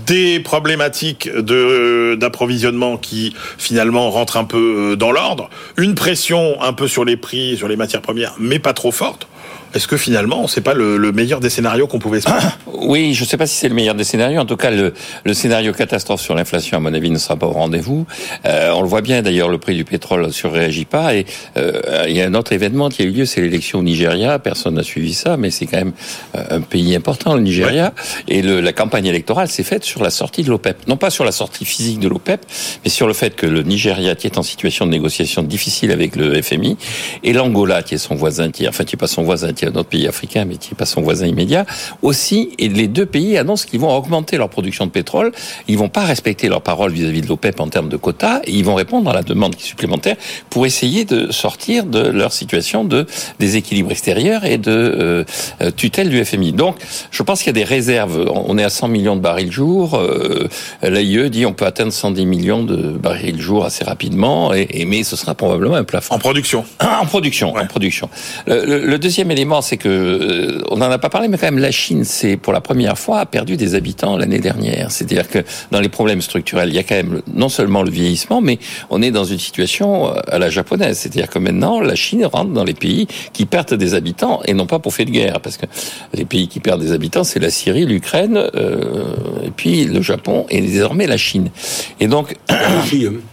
des 0.06 0.40
problématiques 0.40 1.30
de 1.32 2.16
d'approvisionnement 2.18 2.96
qui 2.96 3.34
finalement 3.58 4.10
rentrent 4.10 4.36
un 4.36 4.44
peu 4.44 4.92
euh, 4.92 4.96
dans 4.96 5.12
l'ordre, 5.12 5.50
une 5.76 5.94
pression 5.94 6.60
un 6.62 6.72
peu 6.72 6.88
sur 6.88 7.04
les 7.04 7.16
prix, 7.16 7.56
sur 7.56 7.68
les 7.68 7.76
matières 7.76 8.02
premières, 8.02 8.34
mais 8.38 8.58
pas 8.58 8.72
trop 8.72 8.92
forte. 8.92 9.26
Est-ce 9.72 9.86
que 9.86 9.96
finalement, 9.96 10.48
c'est 10.48 10.60
pas 10.60 10.74
le, 10.74 10.96
le 10.96 11.12
meilleur 11.12 11.38
des 11.40 11.50
scénarios 11.50 11.86
qu'on 11.86 11.98
pouvait 11.98 12.18
espérer 12.18 12.38
Oui, 12.72 13.14
je 13.14 13.22
ne 13.22 13.28
sais 13.28 13.36
pas 13.36 13.46
si 13.46 13.56
c'est 13.56 13.68
le 13.68 13.74
meilleur 13.74 13.94
des 13.94 14.04
scénarios. 14.04 14.40
En 14.40 14.46
tout 14.46 14.56
cas, 14.56 14.70
le, 14.70 14.92
le 15.24 15.34
scénario 15.34 15.72
catastrophe 15.72 16.20
sur 16.20 16.34
l'inflation, 16.34 16.76
à 16.76 16.80
mon 16.80 16.92
avis, 16.92 17.10
ne 17.10 17.18
sera 17.18 17.36
pas 17.36 17.46
au 17.46 17.52
rendez-vous. 17.52 18.06
Euh, 18.46 18.70
on 18.72 18.82
le 18.82 18.88
voit 18.88 19.00
bien, 19.00 19.22
d'ailleurs, 19.22 19.48
le 19.48 19.58
prix 19.58 19.76
du 19.76 19.84
pétrole 19.84 20.26
ne 20.26 20.30
surréagit 20.32 20.86
pas. 20.86 21.14
Et 21.14 21.24
euh, 21.56 22.04
il 22.08 22.16
y 22.16 22.22
a 22.22 22.26
un 22.26 22.34
autre 22.34 22.52
événement 22.52 22.88
qui 22.88 23.02
a 23.02 23.04
eu 23.04 23.10
lieu, 23.10 23.26
c'est 23.26 23.40
l'élection 23.40 23.78
au 23.78 23.82
Nigeria. 23.82 24.38
Personne 24.38 24.74
n'a 24.74 24.82
suivi 24.82 25.14
ça, 25.14 25.36
mais 25.36 25.50
c'est 25.50 25.66
quand 25.66 25.78
même 25.78 25.92
euh, 26.34 26.44
un 26.50 26.60
pays 26.62 26.96
important, 26.96 27.34
le 27.34 27.42
Nigeria. 27.42 27.94
Et 28.26 28.42
le, 28.42 28.60
la 28.60 28.72
campagne 28.72 29.06
électorale 29.06 29.48
s'est 29.48 29.62
faite 29.62 29.84
sur 29.84 30.02
la 30.02 30.10
sortie 30.10 30.42
de 30.42 30.50
l'OPEP. 30.50 30.88
Non 30.88 30.96
pas 30.96 31.10
sur 31.10 31.24
la 31.24 31.32
sortie 31.32 31.64
physique 31.64 32.00
de 32.00 32.08
l'OPEP, 32.08 32.44
mais 32.84 32.90
sur 32.90 33.06
le 33.06 33.12
fait 33.12 33.36
que 33.36 33.46
le 33.46 33.62
Nigeria, 33.62 34.16
qui 34.16 34.26
est 34.26 34.38
en 34.38 34.42
situation 34.42 34.86
de 34.86 34.90
négociation 34.90 35.42
difficile 35.42 35.92
avec 35.92 36.16
le 36.16 36.40
FMI, 36.42 36.76
et 37.22 37.32
l'Angola, 37.32 37.82
qui 37.82 37.94
est 37.94 37.98
son 37.98 38.14
voisin, 38.14 38.50
qui, 38.50 38.66
enfin, 38.66 38.84
qui 38.84 38.96
est 38.96 38.98
pas 38.98 39.06
son 39.06 39.22
voisin, 39.22 39.52
qui 39.60 39.66
est 39.66 39.68
un 39.68 39.76
autre 39.76 39.90
pays 39.90 40.08
africain, 40.08 40.44
mais 40.46 40.56
qui 40.56 40.70
n'est 40.70 40.76
pas 40.76 40.86
son 40.86 41.02
voisin 41.02 41.26
immédiat, 41.26 41.66
aussi, 42.02 42.50
et 42.58 42.68
les 42.68 42.88
deux 42.88 43.06
pays 43.06 43.36
annoncent 43.36 43.66
qu'ils 43.68 43.80
vont 43.80 43.94
augmenter 43.94 44.38
leur 44.38 44.48
production 44.48 44.86
de 44.86 44.90
pétrole. 44.90 45.32
Ils 45.68 45.76
vont 45.76 45.90
pas 45.90 46.04
respecter 46.04 46.48
leurs 46.48 46.62
paroles 46.62 46.92
vis-à-vis 46.92 47.20
de 47.20 47.28
l'OPEP 47.28 47.60
en 47.60 47.68
termes 47.68 47.88
de 47.88 47.96
quotas, 47.96 48.40
et 48.44 48.52
ils 48.52 48.64
vont 48.64 48.74
répondre 48.74 49.10
à 49.10 49.12
la 49.12 49.22
demande 49.22 49.54
supplémentaire 49.58 50.16
pour 50.48 50.64
essayer 50.64 51.04
de 51.04 51.30
sortir 51.30 51.84
de 51.84 52.00
leur 52.00 52.32
situation 52.32 52.84
de 52.84 53.06
déséquilibre 53.38 53.90
extérieur 53.90 54.44
et 54.44 54.56
de 54.56 55.26
euh, 55.60 55.70
tutelle 55.76 56.08
du 56.08 56.24
FMI. 56.24 56.52
Donc, 56.52 56.76
je 57.10 57.22
pense 57.22 57.40
qu'il 57.40 57.48
y 57.48 57.50
a 57.50 57.52
des 57.52 57.64
réserves. 57.64 58.26
On 58.32 58.56
est 58.56 58.64
à 58.64 58.70
100 58.70 58.88
millions 58.88 59.16
de 59.16 59.20
barils 59.20 59.52
jour. 59.52 59.94
Euh, 59.94 60.48
L'AIE 60.82 61.28
dit 61.28 61.44
on 61.44 61.52
peut 61.52 61.66
atteindre 61.66 61.92
110 61.92 62.24
millions 62.24 62.62
de 62.62 62.76
barils 62.76 63.40
jour 63.40 63.64
assez 63.64 63.84
rapidement, 63.84 64.54
et, 64.54 64.84
mais 64.86 65.02
ce 65.02 65.16
sera 65.16 65.34
probablement 65.34 65.74
un 65.74 65.84
plafond. 65.84 66.14
En 66.14 66.18
production. 66.18 66.64
En 66.80 67.04
production. 67.04 67.54
En 67.54 67.66
production. 67.66 68.08
Le, 68.46 68.96
deuxième 68.98 69.30
élément, 69.30 69.49
c'est 69.60 69.76
que 69.76 69.88
euh, 69.88 70.62
on 70.70 70.76
n'en 70.76 70.90
a 70.90 70.98
pas 70.98 71.08
parlé, 71.08 71.28
mais 71.28 71.36
quand 71.36 71.46
même 71.46 71.58
la 71.58 71.72
Chine, 71.72 72.04
c'est 72.04 72.36
pour 72.36 72.52
la 72.52 72.60
première 72.60 72.98
fois 72.98 73.18
a 73.18 73.26
perdu 73.26 73.56
des 73.56 73.74
habitants 73.74 74.16
l'année 74.16 74.38
dernière. 74.38 74.90
C'est-à-dire 74.90 75.28
que 75.28 75.40
dans 75.72 75.80
les 75.80 75.88
problèmes 75.88 76.22
structurels, 76.22 76.68
il 76.68 76.76
y 76.76 76.78
a 76.78 76.84
quand 76.84 76.94
même 76.94 77.22
non 77.34 77.48
seulement 77.48 77.82
le 77.82 77.90
vieillissement, 77.90 78.40
mais 78.40 78.58
on 78.88 79.02
est 79.02 79.10
dans 79.10 79.24
une 79.24 79.38
situation 79.38 80.08
euh, 80.08 80.20
à 80.28 80.38
la 80.38 80.48
japonaise. 80.48 80.98
C'est-à-dire 80.98 81.28
que 81.28 81.38
maintenant, 81.38 81.80
la 81.80 81.96
Chine 81.96 82.24
rentre 82.24 82.52
dans 82.52 82.64
les 82.64 82.74
pays 82.74 83.08
qui 83.32 83.46
perdent 83.46 83.74
des 83.74 83.94
habitants 83.94 84.40
et 84.46 84.54
non 84.54 84.66
pas 84.66 84.78
pour 84.78 84.94
fait 84.94 85.04
de 85.04 85.10
guerre, 85.10 85.40
parce 85.40 85.56
que 85.56 85.66
les 86.14 86.24
pays 86.24 86.48
qui 86.48 86.60
perdent 86.60 86.80
des 86.80 86.92
habitants, 86.92 87.24
c'est 87.24 87.40
la 87.40 87.50
Syrie, 87.50 87.84
l'Ukraine, 87.84 88.38
euh, 88.54 89.14
et 89.44 89.50
puis 89.50 89.84
le 89.84 90.02
Japon 90.02 90.46
et 90.48 90.60
désormais 90.60 91.06
la 91.06 91.16
Chine. 91.16 91.50
Et 91.98 92.06
donc, 92.06 92.36
hein. 92.48 92.54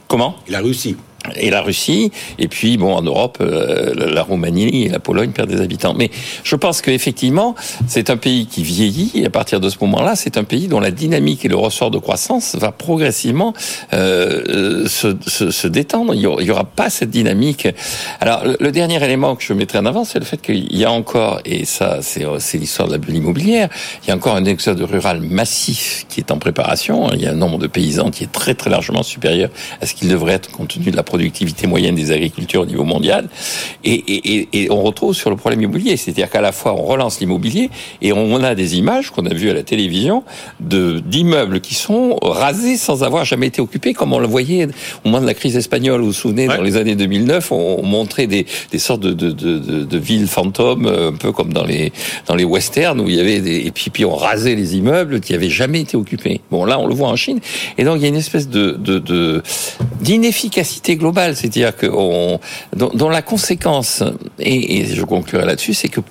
comment? 0.07 0.35
La 0.49 0.61
Russie 0.61 0.95
et 1.35 1.49
la 1.49 1.61
Russie, 1.61 2.11
et 2.39 2.47
puis 2.47 2.77
bon 2.77 2.93
en 2.93 3.01
Europe, 3.01 3.39
euh, 3.41 3.93
la 3.95 4.23
Roumanie 4.23 4.85
et 4.85 4.89
la 4.89 4.99
Pologne 4.99 5.31
perdent 5.31 5.49
des 5.49 5.61
habitants. 5.61 5.93
Mais 5.93 6.09
je 6.43 6.55
pense 6.55 6.81
qu'effectivement, 6.81 7.55
c'est 7.87 8.09
un 8.09 8.17
pays 8.17 8.45
qui 8.45 8.63
vieillit, 8.63 9.11
et 9.15 9.25
à 9.25 9.29
partir 9.29 9.59
de 9.59 9.69
ce 9.69 9.77
moment-là, 9.81 10.15
c'est 10.15 10.37
un 10.37 10.43
pays 10.43 10.67
dont 10.67 10.79
la 10.79 10.91
dynamique 10.91 11.43
et 11.45 11.47
le 11.47 11.55
ressort 11.55 11.91
de 11.91 11.97
croissance 11.97 12.55
va 12.55 12.71
progressivement 12.71 13.53
euh, 13.93 14.87
se, 14.87 15.15
se, 15.25 15.51
se, 15.51 15.67
détendre. 15.67 16.13
Il 16.13 16.19
n'y 16.19 16.51
aura, 16.51 16.63
pas 16.63 16.89
cette 16.89 17.09
dynamique. 17.09 17.67
Alors 18.19 18.43
le, 18.59 18.71
dernier 18.71 19.03
élément 19.03 19.35
que 19.35 19.43
je 19.43 19.53
mettrai 19.53 19.79
en 19.79 19.85
avant, 19.85 20.03
c'est 20.03 20.19
le 20.19 20.25
fait 20.25 20.41
qu'il 20.41 20.75
y 20.75 20.85
a 20.85 20.91
encore, 20.91 21.41
et 21.45 21.65
ça 21.65 21.99
c'est 22.01 22.57
l'histoire 22.57 22.87
de 22.87 22.93
la 22.93 22.99
bulle 22.99 23.15
immobilière, 23.15 23.69
il 24.03 24.09
y 24.09 24.11
a 24.11 24.15
encore 24.15 24.35
un 24.35 24.45
exode 24.45 24.81
rural 24.81 25.21
massif 25.21 26.05
qui 26.09 26.19
est 26.19 26.31
en 26.31 26.37
préparation. 26.37 27.11
Il 27.13 27.21
y 27.21 27.27
a 27.27 27.31
un 27.31 27.35
nombre 27.35 27.57
de 27.57 27.67
paysans 27.67 28.11
qui 28.11 28.23
est 28.23 28.31
très 28.31 28.53
très 28.53 28.69
largement 28.69 29.03
supérieur 29.03 29.49
à 29.81 29.85
ce 29.85 29.93
qu'il 29.93 30.09
devrait 30.09 30.33
être 30.33 30.51
compte 30.51 30.69
tenu 30.69 30.91
de 30.91 30.95
la 30.95 31.03
productivité 31.07 31.65
moyenne 31.65 31.95
des 31.95 32.11
agricultures 32.11 32.61
au 32.61 32.65
niveau 32.65 32.83
mondial. 32.83 33.29
Et, 33.83 33.93
et, 33.93 34.49
et 34.53 34.71
on 34.71 34.83
retrouve 34.83 35.15
sur 35.15 35.29
le 35.29 35.37
problème 35.37 35.61
immobilier, 35.61 35.97
c'est-à-dire 35.97 36.29
qu'à 36.29 36.41
la 36.41 36.51
fois 36.51 36.73
on 36.73 36.83
relance 36.83 37.19
l'immobilier 37.19 37.69
et 38.01 38.13
on 38.13 38.43
a 38.43 38.53
des 38.53 38.77
images 38.77 39.09
qu'on 39.09 39.25
a 39.25 39.33
vues 39.33 39.49
à 39.49 39.53
la 39.53 39.63
télévision 39.63 40.23
de 40.59 40.99
d'immeubles 40.99 41.61
qui 41.61 41.73
sont 41.73 42.17
rasés 42.21 42.77
sans 42.77 43.03
avoir 43.03 43.25
jamais 43.25 43.47
été 43.47 43.61
occupés, 43.61 43.93
comme 43.93 44.13
on 44.13 44.19
le 44.19 44.27
voyait 44.27 44.65
au 44.65 44.69
moment 45.05 45.21
de 45.21 45.25
la 45.25 45.33
crise 45.33 45.55
espagnole. 45.55 46.01
Vous 46.01 46.07
vous 46.07 46.13
souvenez, 46.13 46.47
dans 46.47 46.61
les 46.61 46.77
années 46.77 46.95
2009, 46.95 47.51
on, 47.51 47.83
montrait 47.83 48.27
des, 48.27 48.45
des 48.71 48.79
sortes 48.79 49.01
de, 49.01 49.13
de, 49.13 49.31
de, 49.31 49.83
de, 49.83 49.97
villes 49.97 50.27
fantômes, 50.27 50.87
un 50.87 51.13
peu 51.13 51.31
comme 51.31 51.53
dans 51.53 51.63
les 51.63 51.93
dans 52.27 52.35
les 52.35 52.43
westerns 52.43 52.99
où 52.99 53.07
il 53.07 53.15
y 53.15 53.19
avait 53.19 53.39
des 53.39 53.65
et 53.65 53.71
puis, 53.71 53.89
puis 53.89 54.03
on 54.03 54.15
rasait 54.15 54.55
les 54.55 54.75
immeubles 54.75 55.21
qui 55.21 55.33
avaient 55.33 55.49
jamais 55.49 55.81
été 55.81 55.95
occupés. 55.95 56.41
Bon, 56.51 56.65
là 56.65 56.79
on 56.79 56.87
le 56.87 56.93
voit 56.93 57.07
en 57.07 57.15
Chine, 57.15 57.39
et 57.77 57.83
donc 57.85 57.97
il 57.97 58.01
y 58.03 58.05
a 58.05 58.09
une 58.09 58.15
espèce 58.15 58.49
de 58.49 58.77
d'inefficacité 60.01 60.96
globale, 60.97 61.35
c'est-à-dire 61.35 61.75
que 61.75 61.87
la 63.09 63.21
conséquence, 63.21 64.03
et, 64.39 64.85
je 64.85 65.03
conclurai 65.03 65.45
là-dessus, 65.45 65.73
c'est 65.73 65.87
que 65.87 66.01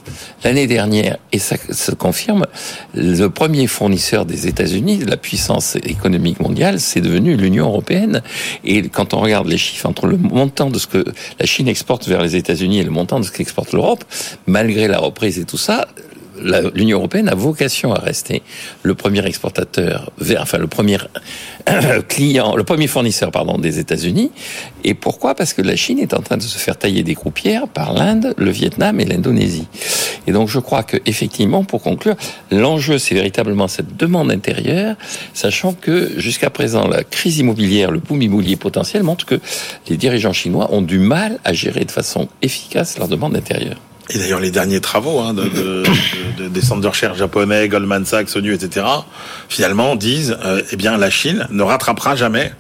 l'année 0.45 0.67
dernière, 0.67 1.19
et 1.33 1.39
ça 1.39 1.57
se 1.71 1.93
confirme, 1.93 2.47
le 2.95 3.27
premier 3.29 3.67
fournisseur 3.67 4.27
des 4.27 4.47
États-Unis, 4.47 4.99
de 4.99 5.11
la 5.11 5.17
puissance 5.17 5.77
économique 5.77 6.41
mondiale, 6.41 6.81
c'est 6.81 7.01
devenu 7.01 7.37
l'Union 7.37 7.67
européenne. 7.67 8.23
Et 8.65 8.89
quand 8.89 9.15
on 9.15 9.21
regarde 9.21 9.49
les 9.49 9.59
chiffres 9.59 9.87
entre 9.87 10.07
le 10.07 10.17
montant 10.17 10.71
de 10.71 10.79
ce 10.79 10.87
que 10.87 11.05
la 11.39 11.47
Chine 11.47 11.69
exporte 11.69 12.09
vers 12.09 12.23
les 12.23 12.37
États-Unis 12.37 12.81
et 12.81 12.85
le 12.85 12.91
montant 12.91 13.21
de 13.21 13.25
ce 13.25 13.31
qu'exporte 13.31 13.73
l'Europe, 13.73 14.05
malgré 14.47 14.89
la 14.89 14.99
reprise 14.99 15.39
et 15.39 15.45
tout 15.45 15.59
ça, 15.59 15.87
l'Union 16.75 16.99
européenne 16.99 17.29
a 17.29 17.35
vocation 17.35 17.93
à 17.93 17.99
rester 17.99 18.43
le 18.83 18.95
premier 18.95 19.25
exportateur, 19.27 20.11
vers, 20.19 20.43
enfin 20.43 20.59
le 20.59 20.67
premier 20.67 20.99
client, 22.09 22.57
le 22.57 22.65
premier 22.65 22.87
fournisseur 22.87 23.31
pardon 23.31 23.59
des 23.59 23.79
États-Unis. 23.79 24.31
Et 24.85 24.95
pourquoi? 24.95 25.35
Parce 25.35 25.55
que 25.55 25.63
la 25.63 25.77
Chine 25.77 25.99
est 25.99 26.15
en 26.15 26.21
train 26.21 26.37
de 26.37 26.43
se 26.43 26.59
faire 26.59 26.77
tailler 26.77 27.03
des 27.03 27.15
croupières 27.15 27.69
par 27.69 27.93
l'Inde, 27.93 28.35
le 28.37 28.51
Vietnam 28.51 29.01
et 29.01 29.05
l'Indonésie. 29.05 29.69
Et 30.27 30.33
donc 30.33 30.49
je 30.49 30.59
crois 30.59 30.83
que 30.83 30.97
effectivement, 31.07 31.65
pour 31.65 31.83
conclure, 31.83 32.17
l'enjeu 32.51 32.99
c'est 32.99 33.15
véritablement 33.15 33.69
cette 33.69 33.97
demande 33.97 34.31
intérieure, 34.31 34.97
sachant 35.35 35.73
que 35.73 36.19
jusqu'à 36.19 36.51
présent 36.51 36.87
la 36.89 37.05
crise 37.05 37.39
immobilière, 37.39 37.91
le 37.91 37.99
boom 37.99 38.23
immobilier 38.23 38.57
potentiel 38.57 39.03
montre 39.03 39.25
que 39.25 39.41
les 39.89 39.97
dirigeants 39.97 40.33
chinois 40.33 40.73
ont 40.73 40.83
du 40.83 40.99
mal 40.99 41.39
à 41.45 41.53
gérer 41.53 41.85
de 41.85 41.91
façon 41.91 42.29
efficace 42.43 42.99
leur 42.99 43.09
demande 43.09 43.37
intérieure. 43.37 43.77
Et 44.11 44.19
d'ailleurs, 44.19 44.41
les 44.41 44.51
derniers 44.51 44.81
travaux 44.81 45.19
hein, 45.19 45.35
de, 45.35 45.45
de, 45.45 45.85
de, 46.39 46.49
des 46.49 46.61
centres 46.61 46.81
de 46.81 46.89
recherche 46.89 47.19
japonais, 47.19 47.69
Goldman 47.69 48.05
Sachs, 48.05 48.37
ONU, 48.37 48.55
etc., 48.55 48.87
finalement 49.49 49.97
disent, 49.97 50.39
euh, 50.45 50.63
eh 50.71 50.77
bien, 50.77 50.97
la 50.97 51.11
Chine 51.11 51.47
ne 51.51 51.63
rattrapera 51.63 52.15
jamais 52.15 52.53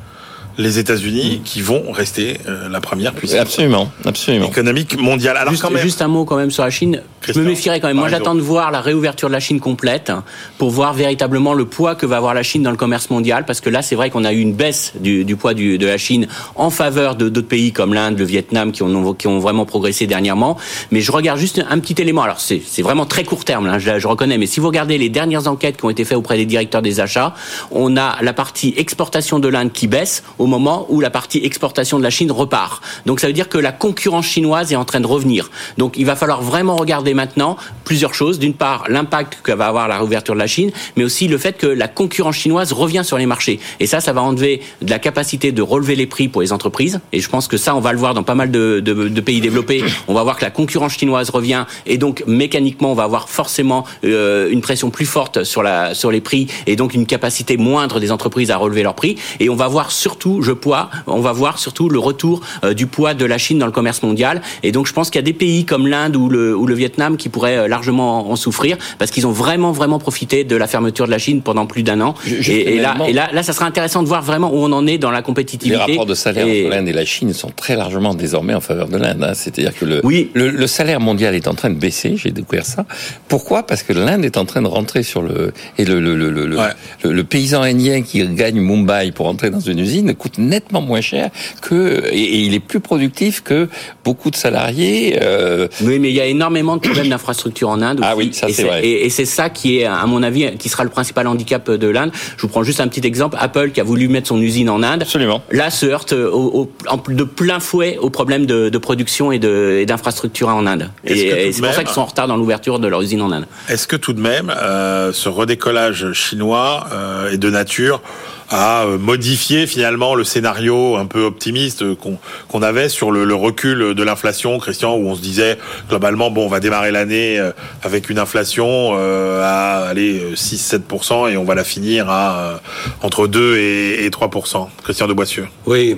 les 0.58 0.78
États-Unis 0.78 1.42
qui 1.44 1.60
vont 1.60 1.92
rester 1.92 2.38
euh, 2.48 2.68
la 2.68 2.80
première 2.80 3.12
puissance 3.12 3.40
absolument, 3.40 3.90
absolument. 4.04 4.46
économique 4.46 4.98
mondiale. 4.98 5.36
Alors 5.36 5.52
juste, 5.52 5.62
quand 5.62 5.70
même, 5.70 5.82
juste 5.82 6.02
un 6.02 6.08
mot 6.08 6.24
quand 6.24 6.36
même 6.36 6.50
sur 6.50 6.64
la 6.64 6.70
Chine. 6.70 7.02
je 7.22 7.38
me 7.38 7.44
méfierais 7.44 7.80
quand 7.80 7.88
même. 7.88 7.96
Moi, 7.96 8.08
j'attends 8.08 8.34
de 8.34 8.40
voir 8.40 8.70
la 8.70 8.80
réouverture 8.80 9.28
de 9.28 9.32
la 9.32 9.40
Chine 9.40 9.60
complète 9.60 10.12
pour 10.58 10.70
voir 10.70 10.94
véritablement 10.94 11.52
le 11.52 11.66
poids 11.66 11.94
que 11.94 12.06
va 12.06 12.16
avoir 12.16 12.34
la 12.34 12.42
Chine 12.42 12.62
dans 12.62 12.70
le 12.70 12.76
commerce 12.76 13.10
mondial, 13.10 13.44
parce 13.44 13.60
que 13.60 13.70
là, 13.70 13.82
c'est 13.82 13.96
vrai 13.96 14.10
qu'on 14.10 14.24
a 14.24 14.32
eu 14.32 14.40
une 14.40 14.54
baisse 14.54 14.92
du, 15.00 15.24
du 15.24 15.36
poids 15.36 15.54
du, 15.54 15.78
de 15.78 15.86
la 15.86 15.98
Chine 15.98 16.26
en 16.54 16.70
faveur 16.70 17.16
de 17.16 17.28
d'autres 17.28 17.48
pays 17.48 17.72
comme 17.72 17.92
l'Inde, 17.92 18.18
le 18.18 18.24
Vietnam, 18.24 18.72
qui 18.72 18.82
ont, 18.82 19.14
qui 19.14 19.26
ont 19.26 19.38
vraiment 19.38 19.66
progressé 19.66 20.06
dernièrement. 20.06 20.56
Mais 20.90 21.00
je 21.00 21.12
regarde 21.12 21.38
juste 21.38 21.62
un 21.68 21.78
petit 21.80 22.00
élément. 22.00 22.22
Alors, 22.22 22.40
c'est 22.40 22.82
vraiment 22.82 23.04
très 23.04 23.24
court 23.24 23.44
terme, 23.44 23.78
je, 23.78 23.98
je 23.98 24.08
reconnais. 24.08 24.38
Mais 24.38 24.46
si 24.46 24.60
vous 24.60 24.68
regardez 24.68 24.96
les 24.96 25.08
dernières 25.08 25.48
enquêtes 25.48 25.76
qui 25.76 25.84
ont 25.84 25.90
été 25.90 26.04
faites 26.04 26.16
auprès 26.16 26.36
des 26.36 26.46
directeurs 26.46 26.82
des 26.82 27.00
achats, 27.00 27.34
on 27.70 27.96
a 27.96 28.16
la 28.22 28.32
partie 28.32 28.74
exportation 28.76 29.38
de 29.38 29.48
l'Inde 29.48 29.72
qui 29.72 29.86
baisse 29.86 30.22
au 30.38 30.45
moment 30.46 30.86
où 30.88 31.00
la 31.00 31.10
partie 31.10 31.40
exportation 31.44 31.98
de 31.98 32.02
la 32.02 32.10
Chine 32.10 32.30
repart. 32.30 32.82
Donc 33.06 33.20
ça 33.20 33.26
veut 33.26 33.32
dire 33.32 33.48
que 33.48 33.58
la 33.58 33.72
concurrence 33.72 34.26
chinoise 34.26 34.72
est 34.72 34.76
en 34.76 34.84
train 34.84 35.00
de 35.00 35.06
revenir. 35.06 35.50
Donc 35.78 35.94
il 35.96 36.06
va 36.06 36.16
falloir 36.16 36.42
vraiment 36.42 36.76
regarder 36.76 37.14
maintenant 37.14 37.56
plusieurs 37.84 38.14
choses. 38.14 38.38
D'une 38.38 38.54
part, 38.54 38.84
l'impact 38.88 39.38
que 39.42 39.52
va 39.52 39.66
avoir 39.66 39.88
la 39.88 39.98
réouverture 39.98 40.34
de 40.34 40.38
la 40.38 40.46
Chine, 40.46 40.70
mais 40.96 41.04
aussi 41.04 41.28
le 41.28 41.38
fait 41.38 41.56
que 41.56 41.66
la 41.66 41.88
concurrence 41.88 42.36
chinoise 42.36 42.72
revient 42.72 43.02
sur 43.04 43.18
les 43.18 43.26
marchés. 43.26 43.60
Et 43.80 43.86
ça, 43.86 44.00
ça 44.00 44.12
va 44.12 44.22
enlever 44.22 44.60
de 44.82 44.90
la 44.90 44.98
capacité 44.98 45.52
de 45.52 45.62
relever 45.62 45.96
les 45.96 46.06
prix 46.06 46.28
pour 46.28 46.42
les 46.42 46.52
entreprises. 46.52 47.00
Et 47.12 47.20
je 47.20 47.28
pense 47.28 47.48
que 47.48 47.56
ça, 47.56 47.74
on 47.74 47.80
va 47.80 47.92
le 47.92 47.98
voir 47.98 48.14
dans 48.14 48.22
pas 48.22 48.34
mal 48.34 48.50
de, 48.50 48.80
pays 49.20 49.40
développés. 49.40 49.82
On 50.08 50.14
va 50.14 50.22
voir 50.22 50.36
que 50.36 50.44
la 50.44 50.50
concurrence 50.50 50.92
chinoise 50.92 51.30
revient 51.30 51.64
et 51.86 51.98
donc 51.98 52.22
mécaniquement, 52.26 52.92
on 52.92 52.94
va 52.94 53.04
avoir 53.04 53.28
forcément 53.28 53.84
euh, 54.04 54.50
une 54.50 54.60
pression 54.60 54.90
plus 54.90 55.06
forte 55.06 55.44
sur 55.44 55.62
les 55.62 56.20
prix 56.20 56.46
et 56.66 56.76
donc 56.76 56.94
une 56.94 57.06
capacité 57.06 57.56
moindre 57.56 58.00
des 58.00 58.12
entreprises 58.12 58.50
à 58.50 58.56
relever 58.56 58.82
leurs 58.82 58.94
prix. 58.94 59.16
Et 59.40 59.48
on 59.48 59.56
va 59.56 59.68
voir 59.68 59.90
surtout, 59.90 60.35
je 60.42 60.52
pense, 60.52 60.86
on 61.06 61.20
va 61.20 61.32
voir 61.32 61.58
surtout 61.58 61.88
le 61.88 61.98
retour 61.98 62.40
euh, 62.64 62.74
du 62.74 62.86
poids 62.86 63.14
de 63.14 63.24
la 63.24 63.38
Chine 63.38 63.58
dans 63.58 63.66
le 63.66 63.72
commerce 63.72 64.02
mondial. 64.02 64.42
Et 64.62 64.72
donc 64.72 64.86
je 64.86 64.92
pense 64.92 65.10
qu'il 65.10 65.18
y 65.18 65.24
a 65.24 65.26
des 65.26 65.32
pays 65.32 65.64
comme 65.64 65.86
l'Inde 65.86 66.16
ou 66.16 66.28
le, 66.28 66.56
ou 66.56 66.66
le 66.66 66.74
Vietnam 66.74 67.16
qui 67.16 67.28
pourraient 67.28 67.58
euh, 67.58 67.68
largement 67.68 68.30
en 68.30 68.36
souffrir 68.36 68.76
parce 68.98 69.10
qu'ils 69.10 69.26
ont 69.26 69.32
vraiment 69.32 69.72
vraiment 69.72 69.98
profité 69.98 70.44
de 70.44 70.56
la 70.56 70.66
fermeture 70.66 71.06
de 71.06 71.10
la 71.10 71.18
Chine 71.18 71.42
pendant 71.42 71.66
plus 71.66 71.82
d'un 71.82 72.00
an. 72.00 72.14
et, 72.26 72.78
là, 72.78 72.96
et 73.06 73.12
là, 73.12 73.28
là, 73.32 73.42
ça 73.42 73.52
sera 73.52 73.66
intéressant 73.66 74.02
de 74.02 74.08
voir 74.08 74.22
vraiment 74.22 74.52
où 74.52 74.58
on 74.58 74.72
en 74.72 74.86
est 74.86 74.98
dans 74.98 75.10
la 75.10 75.22
compétitivité. 75.22 75.76
Les 75.76 75.92
rapports 75.92 76.06
de 76.06 76.14
salaire 76.14 76.46
entre 76.46 76.70
l'Inde 76.70 76.88
et 76.88 76.92
la 76.92 77.04
Chine 77.04 77.32
sont 77.32 77.50
très 77.54 77.76
largement 77.76 78.14
désormais 78.14 78.54
en 78.54 78.60
faveur 78.60 78.88
de 78.88 78.96
l'Inde. 78.96 79.22
Hein. 79.22 79.34
C'est-à-dire 79.34 79.74
que 79.74 79.84
le, 79.84 80.00
oui. 80.04 80.30
le, 80.34 80.66
salaire 80.66 81.00
mondial 81.00 81.34
est 81.34 81.48
en 81.48 81.54
train 81.54 81.70
de 81.70 81.78
baisser. 81.78 82.16
J'ai 82.16 82.30
découvert 82.30 82.66
ça. 82.66 82.86
Pourquoi? 83.28 83.64
Parce 83.64 83.82
que 83.82 83.92
l'Inde 83.92 84.24
est 84.24 84.36
en 84.36 84.44
train 84.44 84.62
de 84.62 84.66
rentrer 84.66 85.02
sur 85.02 85.22
le 85.22 85.52
et 85.78 85.84
le 85.84 86.00
le, 86.00 86.14
le, 86.14 86.30
le, 86.30 87.12
le 87.12 87.24
paysan 87.24 87.62
indien 87.62 88.02
qui 88.02 88.26
gagne 88.26 88.60
Mumbai 88.60 89.12
pour 89.12 89.26
entrer 89.26 89.50
dans 89.50 89.60
une 89.60 89.78
usine 89.78 90.14
coûte 90.26 90.38
nettement 90.38 90.80
moins 90.80 91.00
cher 91.00 91.30
que 91.62 92.02
et, 92.10 92.40
il 92.40 92.54
est 92.54 92.60
plus 92.60 92.80
productif 92.80 93.42
que 93.42 93.68
beaucoup 94.04 94.30
de 94.30 94.36
salariés. 94.36 95.18
Euh... 95.22 95.68
Oui, 95.82 95.98
mais 96.00 96.10
il 96.10 96.14
y 96.16 96.20
a 96.20 96.26
énormément 96.26 96.76
de 96.76 96.80
problèmes 96.80 97.08
d'infrastructure 97.08 97.68
en 97.68 97.80
Inde. 97.80 98.00
Ah 98.02 98.16
oui, 98.16 98.30
ça 98.32 98.48
c'est 98.50 98.64
vrai. 98.64 98.84
Et, 98.84 99.10
c'est 99.10 99.24
ça 99.24 99.50
qui 99.50 99.78
est, 99.78 99.84
à 99.84 100.04
mon 100.06 100.22
avis, 100.22 100.56
qui 100.56 100.68
sera 100.68 100.84
le 100.84 100.90
principal 100.90 101.26
handicap 101.26 101.70
de 101.70 101.86
l'Inde. 101.86 102.10
Je 102.36 102.42
vous 102.42 102.48
prends 102.48 102.64
juste 102.64 102.80
un 102.80 102.88
petit 102.88 103.06
exemple. 103.06 103.36
Apple, 103.40 103.70
qui 103.70 103.80
a 103.80 103.84
voulu 103.84 104.08
mettre 104.08 104.26
son 104.26 104.40
usine 104.40 104.68
en 104.68 104.82
Inde, 104.82 105.02
Absolument. 105.02 105.42
là 105.52 105.70
se 105.70 105.86
heurte 105.86 106.12
au, 106.12 106.70
de 107.08 107.24
plein 107.24 107.60
fouet 107.60 107.98
aux 107.98 108.10
problèmes 108.10 108.46
de, 108.46 108.68
de 108.68 108.78
production 108.78 109.30
et 109.32 109.38
d'infrastructure 109.86 110.48
en 110.48 110.66
Inde. 110.66 110.90
Et, 111.04 111.52
c'est 111.52 111.62
pour 111.62 111.72
ça 111.72 111.84
qu'ils 111.84 111.94
sont 111.94 112.00
en 112.00 112.06
retard 112.06 112.26
dans 112.26 112.36
l'ouverture 112.36 112.78
de 112.78 112.88
leur 112.88 113.00
usine 113.00 113.22
en 113.22 113.30
Inde. 113.30 113.46
Est-ce 113.68 113.86
que 113.86 113.96
tout 113.96 114.12
de 114.12 114.20
même, 114.20 114.50
euh, 114.50 115.12
ce 115.12 115.28
redécollage 115.28 116.12
chinois 116.12 116.86
euh, 116.92 117.32
est 117.32 117.38
de 117.38 117.50
nature 117.50 118.02
a 118.48 118.84
euh, 118.84 118.98
modifié 118.98 119.66
finalement 119.66 120.14
le 120.14 120.24
scénario 120.24 120.96
un 120.96 121.06
peu 121.06 121.22
optimiste 121.22 121.84
qu'on 121.96 122.62
avait 122.62 122.88
sur 122.88 123.10
le, 123.10 123.34
recul 123.34 123.94
de 123.94 124.02
l'inflation, 124.02 124.58
Christian, 124.58 124.96
où 124.96 125.08
on 125.08 125.14
se 125.14 125.20
disait 125.20 125.58
globalement 125.88 126.30
bon, 126.30 126.46
on 126.46 126.48
va 126.48 126.60
démarrer 126.60 126.90
l'année 126.90 127.40
avec 127.82 128.08
une 128.08 128.18
inflation 128.18 128.94
à 128.94 129.86
aller 129.88 130.34
6-7% 130.34 131.30
et 131.30 131.36
on 131.36 131.44
va 131.44 131.54
la 131.54 131.64
finir 131.64 132.08
à 132.08 132.60
entre 133.02 133.26
2 133.26 133.56
et, 133.58 134.08
3%. 134.08 134.68
Christian 134.82 135.06
de 135.06 135.12
Boissieu. 135.12 135.46
Oui. 135.66 135.96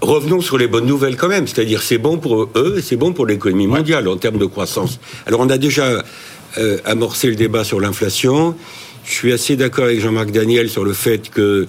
Revenons 0.00 0.42
sur 0.42 0.58
les 0.58 0.68
bonnes 0.68 0.86
nouvelles 0.86 1.16
quand 1.16 1.28
même, 1.28 1.46
c'est-à-dire 1.46 1.82
c'est 1.82 1.96
bon 1.98 2.18
pour 2.18 2.50
eux 2.54 2.74
et 2.78 2.82
c'est 2.82 2.96
bon 2.96 3.12
pour 3.12 3.26
l'économie 3.26 3.66
mondiale 3.66 4.06
en 4.08 4.16
termes 4.16 4.36
de 4.36 4.44
croissance. 4.44 5.00
Alors 5.26 5.40
on 5.40 5.48
a 5.48 5.56
déjà 5.56 6.02
euh, 6.58 6.78
amorcé 6.84 7.28
le 7.28 7.34
débat 7.34 7.64
sur 7.64 7.80
l'inflation. 7.80 8.54
Je 9.06 9.12
suis 9.12 9.32
assez 9.32 9.56
d'accord 9.56 9.84
avec 9.84 10.00
Jean-Marc 10.00 10.30
Daniel 10.30 10.68
sur 10.68 10.84
le 10.84 10.92
fait 10.92 11.30
que 11.30 11.66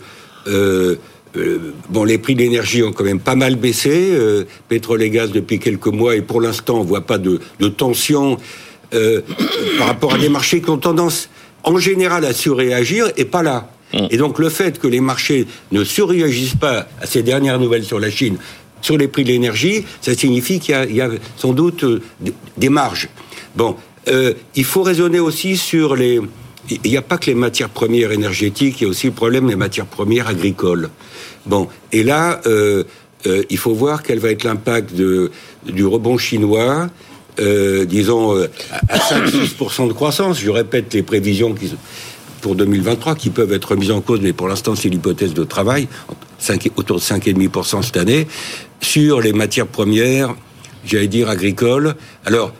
euh, 0.48 0.96
euh, 1.38 1.74
bon, 1.90 2.04
les 2.04 2.18
prix 2.18 2.36
de 2.36 2.40
l'énergie 2.40 2.84
ont 2.84 2.92
quand 2.92 3.04
même 3.04 3.20
pas 3.20 3.36
mal 3.36 3.56
baissé, 3.56 4.12
pétrole 4.68 5.02
et 5.04 5.10
gaz 5.10 5.32
depuis 5.32 5.60
quelques 5.60 5.88
mois, 5.88 6.16
et 6.16 6.22
pour 6.22 6.42
l'instant 6.42 6.80
on 6.80 6.84
voit 6.84 7.06
pas 7.06 7.18
de, 7.18 7.40
de 7.60 7.68
tension 7.70 8.38
par 8.92 9.88
rapport 9.88 10.16
à 10.16 10.18
des 10.18 10.30
marchés 10.30 10.62
qui 10.62 10.70
ont 10.70 10.78
tendance 10.78 11.30
en 11.64 11.78
général 11.78 12.26
à 12.26 12.34
surréagir 12.34 13.12
et 13.18 13.26
pas 13.26 13.44
là. 13.44 13.70
Mm. 13.94 14.08
Et 14.10 14.18
donc 14.18 14.40
le 14.40 14.50
fait 14.50 14.80
que 14.80 14.88
les 14.88 15.02
marchés 15.02 15.48
ne 15.72 15.84
surréagissent 15.84 16.56
pas 16.56 16.88
à 17.02 17.06
ces 17.06 17.24
dernières 17.24 17.60
nouvelles 17.60 17.84
sur 17.84 18.00
la 18.00 18.10
Chine, 18.10 18.38
sur 18.82 18.98
les 18.98 19.08
prix 19.08 19.24
de 19.24 19.30
l'énergie, 19.30 19.86
ça 20.02 20.14
signifie 20.14 20.60
qu'il 20.60 20.96
y, 20.96 21.02
a 21.02 21.10
sans 21.36 21.54
doute 21.54 21.84
euh, 21.84 22.02
des 22.58 22.70
marges. 22.70 23.10
Bon, 23.56 23.76
euh, 24.08 24.34
il 24.56 24.64
faut 24.64 24.84
raisonner 24.84 25.20
aussi 25.20 25.58
sur 25.58 25.96
les... 25.96 26.22
Il 26.70 26.92
n'y 26.92 26.98
a 26.98 27.02
pas 27.02 27.18
que 27.18 27.28
les 27.28 27.36
matières 27.36 27.70
premières 27.70 28.12
énergétiques, 28.12 28.82
il 28.82 28.84
y 28.84 28.88
a 28.88 28.90
aussi 28.90 29.08
le 29.08 29.14
problème 29.14 29.48
des 29.48 29.56
matières 29.56 29.86
premières 29.86 30.28
agricoles. 30.28 30.90
Bon, 31.46 31.70
et 31.92 32.04
là, 32.04 32.42
euh, 32.46 32.84
il 33.50 33.58
faut 33.58 33.74
voir 33.74 34.04
quel 34.04 34.20
va 34.20 34.32
être 34.32 34.44
l'impact 34.44 34.94
du 34.94 35.86
rebond 35.86 36.18
chinois, 36.18 36.90
disons, 37.38 38.36
à 38.90 38.98
5-6% 38.98 39.88
de 39.88 39.94
croissance. 39.94 40.40
Je 40.40 40.50
répète 40.50 40.94
les 40.94 41.04
prévisions 41.04 41.54
qui, 41.54 41.74
pour 42.42 42.56
2023 42.56 43.16
qui 43.16 43.30
peuvent 43.30 43.52
être 43.54 43.76
mises 43.76 43.92
en 43.92 44.02
cause, 44.02 44.20
mais 44.22 44.34
pour 44.34 44.48
l'instant 44.48 44.76
c'est 44.76 44.90
l'hypothèse 44.90 45.34
de 45.34 45.44
travail, 45.44 45.88
5, 46.40 46.70
autour 46.76 46.98
de 46.98 47.02
5,5% 47.02 47.84
cette 47.84 47.98
année, 47.98 48.28
sur 48.82 49.22
les 49.22 49.34
matières 49.34 49.68
premières, 49.68 50.36
j'allais 50.86 51.08
dire 51.08 51.30
agricoles. 51.30 51.96
Alors, 52.26 52.54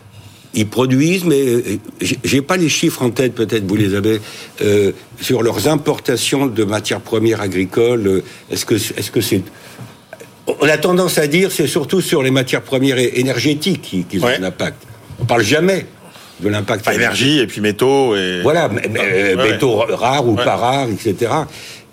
ils 0.58 0.68
produisent, 0.68 1.24
mais 1.24 1.40
euh, 1.40 1.62
j'ai 2.02 2.42
pas 2.42 2.58
les 2.58 2.68
chiffres 2.68 3.04
en 3.04 3.12
tête, 3.12 3.34
peut-être 3.34 3.66
vous 3.66 3.76
les 3.76 3.94
avez, 3.94 4.20
euh, 4.62 4.92
sur 5.22 5.44
leurs 5.44 5.68
importations 5.68 6.48
de 6.48 6.64
matières 6.64 7.02
premières 7.02 7.42
agricoles. 7.42 8.24
Est-ce 8.52 8.66
que 8.66 8.76
est-ce 8.76 9.12
que 9.12 9.22
c'est 9.22 9.44
on 10.48 10.68
a 10.68 10.78
tendance 10.78 11.18
à 11.18 11.28
dire 11.28 11.52
c'est 11.52 11.68
surtout 11.68 12.02
sur 12.02 12.24
les 12.24 12.32
matières 12.32 12.62
premières 12.62 12.98
énergétiques 12.98 14.06
qu'ils 14.10 14.24
ont 14.24 14.28
un 14.28 14.44
impact. 14.44 14.82
On 15.20 15.26
parle 15.26 15.44
jamais 15.44 15.86
de 16.40 16.50
l'impact. 16.50 16.88
énergie 16.88 17.40
et 17.40 17.48
puis 17.48 17.62
métaux. 17.62 18.16
Et... 18.16 18.42
Voilà, 18.42 18.70
euh, 18.70 19.36
métaux 19.36 19.76
rares 19.76 20.28
ou 20.28 20.36
pas 20.36 20.56
rares, 20.56 20.88
etc. 20.90 21.32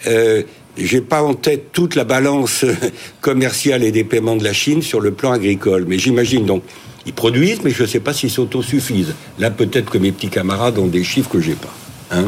Euh, 0.06 0.42
j'ai 0.76 1.00
pas 1.00 1.23
en 1.23 1.35
tête 1.35 1.73
toute 1.73 1.94
la 1.94 2.04
balance 2.04 2.64
commerciale 3.21 3.83
et 3.83 3.92
des 3.92 4.04
paiements 4.04 4.37
de 4.37 4.44
la 4.44 4.52
Chine 4.52 4.83
sur 4.83 5.00
le 5.00 5.12
plan 5.12 5.33
agricole, 5.33 5.85
mais 5.87 5.99
j'imagine 5.99 6.47
donc 6.47 6.62
ils 7.06 7.12
produisent, 7.12 7.62
mais 7.62 7.70
je 7.70 7.82
ne 7.82 7.88
sais 7.88 8.00
pas 8.00 8.12
s'ils 8.12 8.30
s'autosuffisent. 8.30 9.14
Là, 9.38 9.50
peut-être 9.50 9.90
que 9.90 9.99
mes 9.99 10.12
petits 10.12 10.28
camarades 10.28 10.78
ont 10.78 10.87
des 10.87 11.04
chiffres 11.04 11.30
que 11.30 11.40
j'ai 11.40 11.54
pas. 11.54 11.75
Hein 12.11 12.26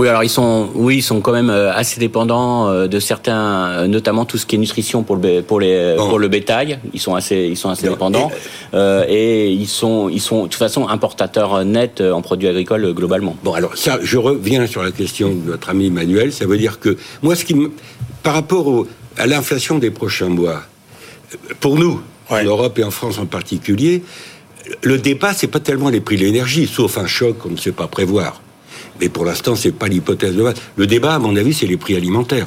oui, 0.00 0.08
alors 0.08 0.24
ils 0.24 0.30
sont, 0.30 0.70
oui, 0.74 0.96
ils 0.96 1.02
sont 1.02 1.20
quand 1.20 1.32
même 1.32 1.50
euh, 1.50 1.74
assez 1.74 2.00
dépendants 2.00 2.68
euh, 2.68 2.86
de 2.86 2.98
certains, 3.00 3.68
euh, 3.68 3.86
notamment 3.86 4.24
tout 4.24 4.38
ce 4.38 4.46
qui 4.46 4.56
est 4.56 4.58
nutrition 4.58 5.02
pour 5.02 5.16
le 5.16 5.42
pour 5.42 5.60
les 5.60 5.94
pour 5.96 6.18
le 6.18 6.28
bétail. 6.28 6.78
Ils 6.94 7.00
sont 7.00 7.14
assez, 7.14 7.36
ils 7.36 7.56
sont 7.56 7.68
assez 7.68 7.86
dépendants 7.86 8.30
et, 8.72 9.50
ils 9.50 9.66
sont, 9.66 10.08
ils 10.08 10.20
sont 10.20 10.44
de 10.44 10.48
toute 10.48 10.54
façon 10.54 10.88
importateurs 10.88 11.64
nets 11.64 12.00
en 12.00 12.22
produits 12.22 12.48
agricoles 12.48 12.94
globalement. 12.94 13.36
Bon, 13.44 13.52
alors 13.52 13.76
ça, 13.76 13.98
je 14.02 14.16
reviens 14.16 14.66
sur 14.66 14.82
la 14.82 14.90
question 14.90 15.34
de 15.34 15.50
notre 15.50 15.68
ami 15.68 15.88
Emmanuel. 15.88 16.32
Ça 16.32 16.46
veut 16.46 16.56
dire 16.56 16.80
que 16.80 16.96
moi, 17.22 17.36
ce 17.36 17.44
qui, 17.44 17.54
par 18.22 18.34
rapport 18.34 18.86
à 19.18 19.26
l'inflation 19.26 19.78
des 19.78 19.90
prochains 19.90 20.28
mois, 20.28 20.62
pour 21.60 21.76
nous, 21.76 22.00
en 22.30 22.42
Europe 22.42 22.78
et 22.78 22.84
en 22.84 22.90
France 22.90 23.18
en 23.18 23.26
particulier, 23.26 24.02
le 24.82 24.98
débat, 24.98 25.34
c'est 25.34 25.48
pas 25.48 25.60
tellement 25.60 25.88
les 25.88 26.00
prix 26.00 26.16
de 26.16 26.22
l'énergie, 26.22 26.66
sauf 26.66 26.98
un 26.98 27.06
choc 27.06 27.38
qu'on 27.38 27.50
ne 27.50 27.56
sait 27.56 27.72
pas 27.72 27.88
prévoir. 27.88 28.40
Mais 29.00 29.08
pour 29.08 29.24
l'instant, 29.24 29.56
c'est 29.56 29.72
pas 29.72 29.88
l'hypothèse 29.88 30.36
de 30.36 30.42
base. 30.42 30.54
Le 30.76 30.86
débat, 30.86 31.14
à 31.14 31.18
mon 31.18 31.34
avis, 31.36 31.54
c'est 31.54 31.66
les 31.66 31.76
prix 31.76 31.96
alimentaires 31.96 32.46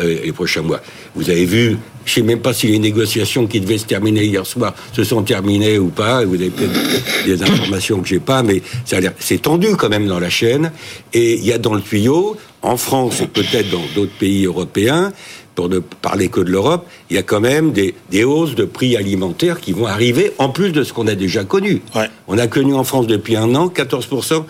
euh, 0.00 0.18
les 0.24 0.32
prochains 0.32 0.62
mois. 0.62 0.80
Vous 1.14 1.28
avez 1.28 1.44
vu, 1.44 1.76
je 2.06 2.14
sais 2.14 2.22
même 2.22 2.40
pas 2.40 2.54
si 2.54 2.68
les 2.68 2.78
négociations 2.78 3.46
qui 3.46 3.60
devaient 3.60 3.76
se 3.76 3.84
terminer 3.84 4.24
hier 4.24 4.46
soir 4.46 4.74
se 4.92 5.04
sont 5.04 5.22
terminées 5.22 5.78
ou 5.78 5.88
pas. 5.88 6.24
Vous 6.24 6.36
avez 6.36 6.50
peut-être 6.50 7.24
des 7.26 7.42
informations 7.42 8.00
que 8.00 8.08
j'ai 8.08 8.20
pas, 8.20 8.42
mais 8.42 8.62
ça 8.84 8.96
a 8.96 9.00
l'air, 9.00 9.12
c'est 9.18 9.42
tendu 9.42 9.76
quand 9.76 9.88
même 9.88 10.06
dans 10.06 10.20
la 10.20 10.30
chaîne. 10.30 10.72
Et 11.12 11.34
il 11.34 11.44
y 11.44 11.52
a 11.52 11.58
dans 11.58 11.74
le 11.74 11.82
tuyau, 11.82 12.36
en 12.62 12.76
France 12.76 13.20
et 13.20 13.26
peut-être 13.26 13.70
dans 13.70 13.84
d'autres 13.94 14.16
pays 14.18 14.44
européens, 14.46 15.12
pour 15.60 15.68
ne 15.68 15.78
parler 15.78 16.30
que 16.30 16.40
de 16.40 16.50
l'Europe, 16.50 16.86
il 17.10 17.16
y 17.16 17.18
a 17.18 17.22
quand 17.22 17.40
même 17.40 17.72
des, 17.72 18.24
hausses 18.24 18.54
de 18.54 18.64
prix 18.64 18.96
alimentaires 18.96 19.60
qui 19.60 19.72
vont 19.72 19.84
arriver 19.84 20.32
en 20.38 20.48
plus 20.48 20.72
de 20.72 20.82
ce 20.82 20.94
qu'on 20.94 21.06
a 21.06 21.14
déjà 21.14 21.44
connu. 21.44 21.82
On 22.28 22.38
a 22.38 22.46
connu 22.46 22.72
en 22.72 22.82
France 22.82 23.06
depuis 23.06 23.36
un 23.36 23.54
an 23.54 23.66
14%, 23.66 24.44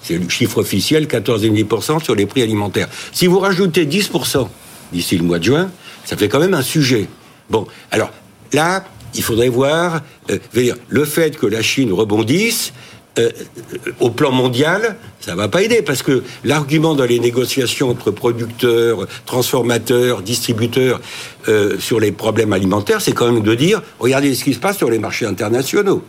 c'est 0.00 0.16
le 0.16 0.28
chiffre 0.28 0.58
officiel, 0.58 1.08
14,5% 1.08 2.04
sur 2.04 2.14
les 2.14 2.26
prix 2.26 2.42
alimentaires. 2.42 2.88
Si 3.10 3.26
vous 3.26 3.40
rajoutez 3.40 3.84
10% 3.84 4.46
d'ici 4.92 5.18
le 5.18 5.24
mois 5.24 5.40
de 5.40 5.44
juin, 5.44 5.72
ça 6.04 6.16
fait 6.16 6.28
quand 6.28 6.38
même 6.38 6.54
un 6.54 6.62
sujet. 6.62 7.08
Bon, 7.50 7.66
alors 7.90 8.12
là, 8.52 8.84
il 9.16 9.24
faudrait 9.24 9.48
voir 9.48 10.02
euh, 10.30 10.38
le 10.88 11.04
fait 11.04 11.36
que 11.36 11.46
la 11.46 11.62
Chine 11.62 11.92
rebondisse, 11.92 12.72
euh, 13.18 13.30
au 14.00 14.10
plan 14.10 14.32
mondial, 14.32 14.96
ça 15.20 15.34
va 15.34 15.48
pas 15.48 15.62
aider 15.62 15.82
parce 15.82 16.02
que 16.02 16.22
l'argument 16.42 16.94
dans 16.94 17.04
les 17.04 17.20
négociations 17.20 17.90
entre 17.90 18.10
producteurs, 18.10 19.06
transformateurs, 19.24 20.22
distributeurs 20.22 21.00
euh, 21.48 21.78
sur 21.78 22.00
les 22.00 22.12
problèmes 22.12 22.52
alimentaires, 22.52 23.00
c'est 23.00 23.12
quand 23.12 23.30
même 23.30 23.42
de 23.42 23.54
dire 23.54 23.82
regardez 24.00 24.34
ce 24.34 24.44
qui 24.44 24.54
se 24.54 24.58
passe 24.58 24.78
sur 24.78 24.90
les 24.90 24.98
marchés 24.98 25.26
internationaux. 25.26 26.02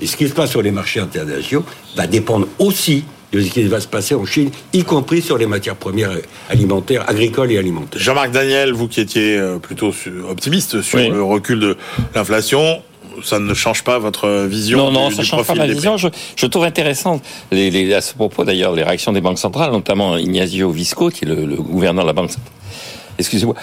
Et 0.00 0.06
ce 0.06 0.16
qui 0.16 0.28
se 0.28 0.32
passe 0.32 0.50
sur 0.50 0.62
les 0.62 0.70
marchés 0.70 1.00
internationaux 1.00 1.64
va 1.96 2.06
dépendre 2.06 2.46
aussi 2.58 3.04
de 3.32 3.40
ce 3.40 3.50
qui 3.50 3.64
va 3.64 3.80
se 3.80 3.88
passer 3.88 4.14
en 4.14 4.24
Chine, 4.24 4.50
y 4.72 4.84
compris 4.84 5.20
sur 5.20 5.36
les 5.36 5.46
matières 5.46 5.74
premières 5.74 6.12
alimentaires, 6.48 7.04
agricoles 7.08 7.50
et 7.50 7.58
alimentaires. 7.58 8.00
Jean-Marc 8.00 8.30
Daniel, 8.30 8.72
vous 8.72 8.86
qui 8.86 9.00
étiez 9.00 9.36
euh, 9.36 9.58
plutôt 9.58 9.92
optimiste 10.28 10.82
sur 10.82 10.98
le 10.98 11.22
recul 11.22 11.58
de 11.58 11.76
l'inflation, 12.14 12.80
ça 13.22 13.38
ne 13.38 13.54
change 13.54 13.84
pas 13.84 13.98
votre 13.98 14.46
vision 14.46 14.78
Non, 14.78 14.90
non, 14.90 15.10
ça 15.10 15.18
ne 15.18 15.26
change 15.26 15.46
pas 15.46 15.54
ma 15.54 15.66
vision. 15.66 15.96
Je, 15.96 16.08
je, 16.36 16.46
trouve 16.46 16.64
intéressant, 16.64 17.20
les, 17.52 17.70
les, 17.70 17.92
à 17.94 18.00
ce 18.00 18.14
propos 18.14 18.44
d'ailleurs, 18.44 18.72
les 18.72 18.82
réactions 18.82 19.12
des 19.12 19.20
banques 19.20 19.38
centrales, 19.38 19.70
notamment 19.70 20.16
Ignazio 20.16 20.70
Visco, 20.70 21.10
qui 21.10 21.24
est 21.24 21.28
le, 21.28 21.46
le 21.46 21.56
gouverneur 21.56 22.04
de 22.04 22.08
la 22.08 22.12
Banque 22.12 22.30
centrale. 22.30 22.52
Excusez-moi 23.18 23.54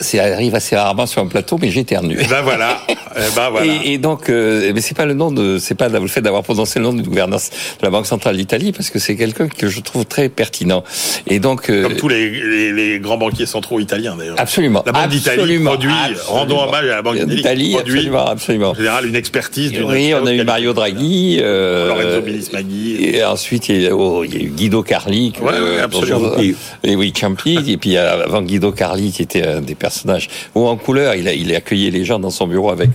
c'est 0.00 0.18
arrive 0.18 0.54
assez 0.54 0.76
rarement 0.76 1.06
sur 1.06 1.22
un 1.22 1.26
plateau, 1.26 1.58
mais 1.60 1.70
j'éternue. 1.70 2.18
Ben 2.28 2.42
voilà. 2.42 2.80
Et, 2.88 2.94
eh 3.16 3.34
ben 3.34 3.50
voilà. 3.50 3.72
Et, 3.84 3.98
donc, 3.98 4.28
euh, 4.28 4.72
mais 4.74 4.80
c'est 4.80 4.96
pas 4.96 5.04
le 5.04 5.14
nom 5.14 5.30
de, 5.30 5.58
c'est 5.58 5.74
pas 5.74 5.88
le 5.88 6.06
fait 6.06 6.20
d'avoir 6.20 6.42
prononcé 6.42 6.78
le 6.78 6.86
nom 6.86 6.92
du 6.92 7.02
gouvernance 7.02 7.50
de 7.50 7.84
la 7.84 7.90
Banque 7.90 8.06
centrale 8.06 8.36
d'Italie, 8.36 8.72
parce 8.72 8.90
que 8.90 8.98
c'est 8.98 9.16
quelqu'un 9.16 9.48
que 9.48 9.68
je 9.68 9.80
trouve 9.80 10.04
très 10.04 10.28
pertinent. 10.28 10.84
Et 11.26 11.38
donc, 11.38 11.70
euh, 11.70 11.82
comme 11.82 11.96
tous 11.96 12.08
les, 12.08 12.72
les, 12.72 12.98
grands 13.00 13.18
banquiers 13.18 13.46
centraux 13.46 13.80
italiens 13.80 14.16
d'ailleurs. 14.16 14.36
Absolument. 14.38 14.82
La 14.86 14.92
Banque 14.92 15.08
d'Italie 15.08 15.58
produit. 15.58 15.90
Rendons 16.26 16.60
hommage 16.62 16.84
à 16.84 16.96
la 16.96 17.02
Banque 17.02 17.24
d'Italie. 17.24 17.76
Absolument, 17.78 18.26
absolument. 18.26 18.70
En 18.70 18.74
général, 18.74 19.06
une 19.06 19.16
expertise. 19.16 19.72
Oui, 19.84 20.12
on 20.14 20.26
a 20.26 20.32
eu 20.32 20.44
Mario 20.44 20.72
Draghi. 20.72 21.38
Euh, 21.40 21.88
Lorenzo 21.88 22.52
Maggi. 22.52 23.04
Et 23.04 23.24
ensuite, 23.24 23.68
il 23.68 23.82
y, 23.82 23.86
a, 23.86 23.94
oh, 23.94 24.24
il 24.24 24.34
y 24.34 24.36
a 24.36 24.40
eu 24.40 24.50
Guido 24.50 24.82
Carli. 24.82 25.32
Ouais, 25.40 25.60
ouais, 25.60 25.78
absolument. 25.80 26.32
et 26.82 26.96
oui, 26.96 27.12
Campi. 27.12 27.58
et 27.68 27.76
puis 27.76 27.96
avant 27.96 28.42
Guido 28.42 28.72
Carli, 28.72 29.12
qui 29.12 29.22
était 29.22 29.46
un 29.46 29.60
des 29.60 29.74
personnages 29.90 30.28
en 30.54 30.76
couleur. 30.76 31.14
Il 31.14 31.26
a, 31.28 31.32
il 31.32 31.52
a 31.52 31.58
accueilli 31.58 31.90
les 31.90 32.04
gens 32.04 32.18
dans 32.18 32.30
son 32.30 32.46
bureau 32.46 32.70
avec 32.70 32.90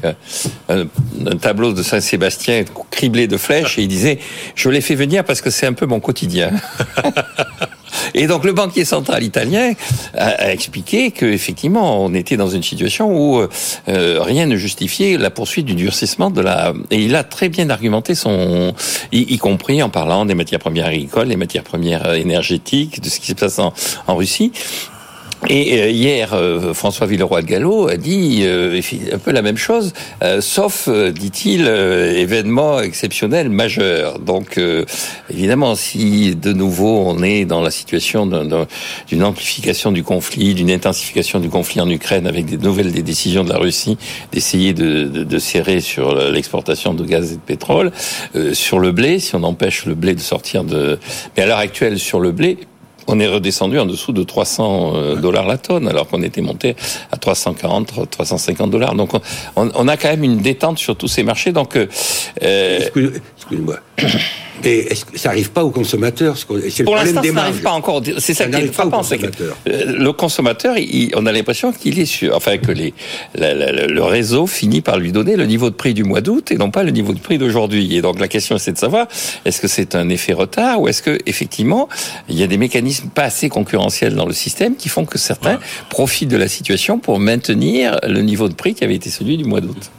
un, 0.69 0.85
tableau 1.37 1.73
de 1.73 1.83
Saint-Sébastien 1.83 2.63
criblé 2.89 3.27
de 3.27 3.37
flèches 3.37 3.77
et 3.77 3.83
il 3.83 3.87
disait 3.87 4.19
Je 4.55 4.69
l'ai 4.69 4.81
fait 4.81 4.95
venir 4.95 5.23
parce 5.23 5.41
que 5.41 5.49
c'est 5.49 5.67
un 5.67 5.73
peu 5.73 5.85
mon 5.85 5.99
quotidien. 5.99 6.51
Et 8.13 8.27
donc 8.27 8.43
le 8.43 8.53
banquier 8.53 8.85
central 8.85 9.23
italien 9.23 9.73
a, 10.13 10.51
expliqué 10.51 11.11
que 11.11 11.25
effectivement 11.25 12.03
on 12.03 12.13
était 12.13 12.37
dans 12.37 12.49
une 12.49 12.63
situation 12.63 13.09
où 13.09 13.39
euh, 13.39 14.21
rien 14.21 14.45
ne 14.45 14.55
justifiait 14.57 15.17
la 15.17 15.29
poursuite 15.29 15.65
du 15.65 15.75
durcissement 15.75 16.29
de 16.29 16.41
la. 16.41 16.73
Et 16.91 16.97
il 16.97 17.15
a 17.15 17.23
très 17.23 17.49
bien 17.49 17.69
argumenté 17.69 18.13
son, 18.15 18.73
y, 19.11 19.37
compris 19.37 19.81
en 19.81 19.89
parlant 19.89 20.25
des 20.25 20.35
matières 20.35 20.59
premières 20.59 20.87
agricoles, 20.87 21.29
des 21.29 21.35
matières 21.35 21.63
premières 21.63 22.13
énergétiques, 22.13 23.01
de 23.01 23.09
ce 23.09 23.19
qui 23.19 23.27
se 23.27 23.33
passe 23.33 23.59
en 23.59 24.15
Russie. 24.15 24.51
Et 25.47 25.79
euh, 25.79 25.89
hier, 25.89 26.33
euh, 26.33 26.73
François 26.73 27.05
Villeroy 27.05 27.41
de 27.41 27.47
Gallo 27.47 27.87
a 27.87 27.97
dit 27.97 28.41
euh, 28.43 28.81
un 29.11 29.17
peu 29.19 29.31
la 29.31 29.41
même 29.41 29.57
chose, 29.57 29.93
sauf, 30.39 30.89
dit-il, 30.89 31.67
événement 31.67 32.79
exceptionnel 32.79 33.49
majeur. 33.49 34.19
Donc, 34.19 34.59
évidemment, 35.29 35.75
si 35.75 36.35
de 36.35 36.53
nouveau 36.53 37.03
on 37.05 37.21
est 37.21 37.45
dans 37.45 37.61
la 37.61 37.71
situation 37.71 38.25
d'une 38.25 39.23
amplification 39.23 39.91
du 39.91 40.03
conflit, 40.03 40.53
d'une 40.53 40.71
intensification 40.71 41.39
du 41.39 41.49
conflit 41.49 41.81
en 41.81 41.89
Ukraine, 41.89 42.27
avec 42.27 42.45
des 42.45 42.57
nouvelles 42.57 42.91
des 42.91 43.03
décisions 43.03 43.43
de 43.43 43.49
la 43.49 43.57
Russie 43.57 43.97
d'essayer 44.31 44.73
de, 44.73 45.03
de, 45.03 45.23
de, 45.23 45.39
serrer 45.39 45.81
sur 45.81 46.15
l'exportation 46.31 46.93
de 46.93 47.03
gaz 47.03 47.33
et 47.33 47.35
de 47.35 47.41
pétrole, 47.41 47.91
sur 48.53 48.79
le 48.79 48.91
blé, 48.91 49.19
si 49.19 49.35
on 49.35 49.43
empêche 49.43 49.85
le 49.85 49.95
blé 49.95 50.15
de 50.15 50.21
sortir 50.21 50.63
de... 50.63 50.99
Mais 51.35 51.43
à 51.43 51.45
l'heure 51.45 51.59
actuelle, 51.59 51.99
sur 51.99 52.19
le 52.19 52.31
blé, 52.31 52.57
on 53.07 53.19
est 53.19 53.27
redescendu 53.27 53.79
en 53.79 53.85
dessous 53.85 54.11
de 54.11 54.23
300 54.23 54.93
euh, 54.95 55.15
dollars 55.15 55.47
la 55.47 55.57
tonne, 55.57 55.87
alors 55.87 56.07
qu'on 56.07 56.23
était 56.23 56.41
monté 56.41 56.75
à 57.11 57.17
340, 57.17 58.09
350 58.09 58.71
dollars. 58.71 58.95
Donc 58.95 59.11
on, 59.55 59.87
a 59.87 59.97
quand 59.97 60.09
même 60.09 60.23
une 60.23 60.37
détente 60.37 60.77
sur 60.77 60.95
tous 60.95 61.07
ces 61.07 61.23
marchés. 61.23 61.51
Donc, 61.51 61.75
euh, 61.75 61.87
excusez-moi. 62.41 63.75
Mais 64.63 64.77
est-ce 64.77 65.05
que 65.05 65.17
ça 65.17 65.29
n'arrive 65.29 65.51
pas 65.51 65.63
aux 65.63 65.69
consommateurs 65.69 66.37
Pour 66.45 66.95
l'instant, 66.95 67.23
ça 67.23 67.31
n'arrive 67.31 67.61
pas 67.61 67.71
encore. 67.71 68.01
C'est 68.19 68.33
ça, 68.33 68.47
qui 68.47 68.61
est 68.61 68.67
frappant. 68.67 69.01
Le 69.65 70.11
consommateur, 70.11 70.75
on 71.15 71.25
a 71.25 71.31
l'impression 71.31 71.71
qu'il 71.71 71.99
est 71.99 72.05
sur, 72.05 72.35
enfin 72.35 72.57
que 72.57 72.71
les, 72.71 72.93
le 73.35 74.01
réseau 74.03 74.47
finit 74.47 74.81
par 74.81 74.97
lui 74.97 75.11
donner 75.11 75.35
le 75.35 75.45
niveau 75.45 75.69
de 75.69 75.75
prix 75.75 75.93
du 75.93 76.03
mois 76.03 76.21
d'août 76.21 76.51
et 76.51 76.57
non 76.57 76.71
pas 76.71 76.83
le 76.83 76.91
niveau 76.91 77.13
de 77.13 77.19
prix 77.19 77.37
d'aujourd'hui. 77.37 77.95
Et 77.95 78.01
donc 78.01 78.19
la 78.19 78.27
question, 78.27 78.57
c'est 78.57 78.71
de 78.71 78.77
savoir 78.77 79.07
est-ce 79.45 79.61
que 79.61 79.67
c'est 79.67 79.95
un 79.95 80.09
effet 80.09 80.33
retard 80.33 80.81
ou 80.81 80.87
est-ce 80.87 81.01
que 81.01 81.19
effectivement 81.25 81.89
il 82.29 82.37
y 82.37 82.43
a 82.43 82.47
des 82.47 82.57
mécanismes 82.57 83.09
pas 83.09 83.23
assez 83.23 83.49
concurrentiels 83.49 84.15
dans 84.15 84.25
le 84.25 84.33
système 84.33 84.75
qui 84.75 84.89
font 84.89 85.05
que 85.05 85.17
certains 85.17 85.59
profitent 85.89 86.29
de 86.29 86.37
la 86.37 86.47
situation 86.47 86.99
pour 86.99 87.19
maintenir 87.19 87.99
le 88.03 88.21
niveau 88.21 88.49
de 88.49 88.53
prix 88.53 88.73
qui 88.73 88.83
avait 88.83 88.95
été 88.95 89.09
celui 89.09 89.37
du 89.37 89.45
mois 89.45 89.61
d'août? 89.61 89.91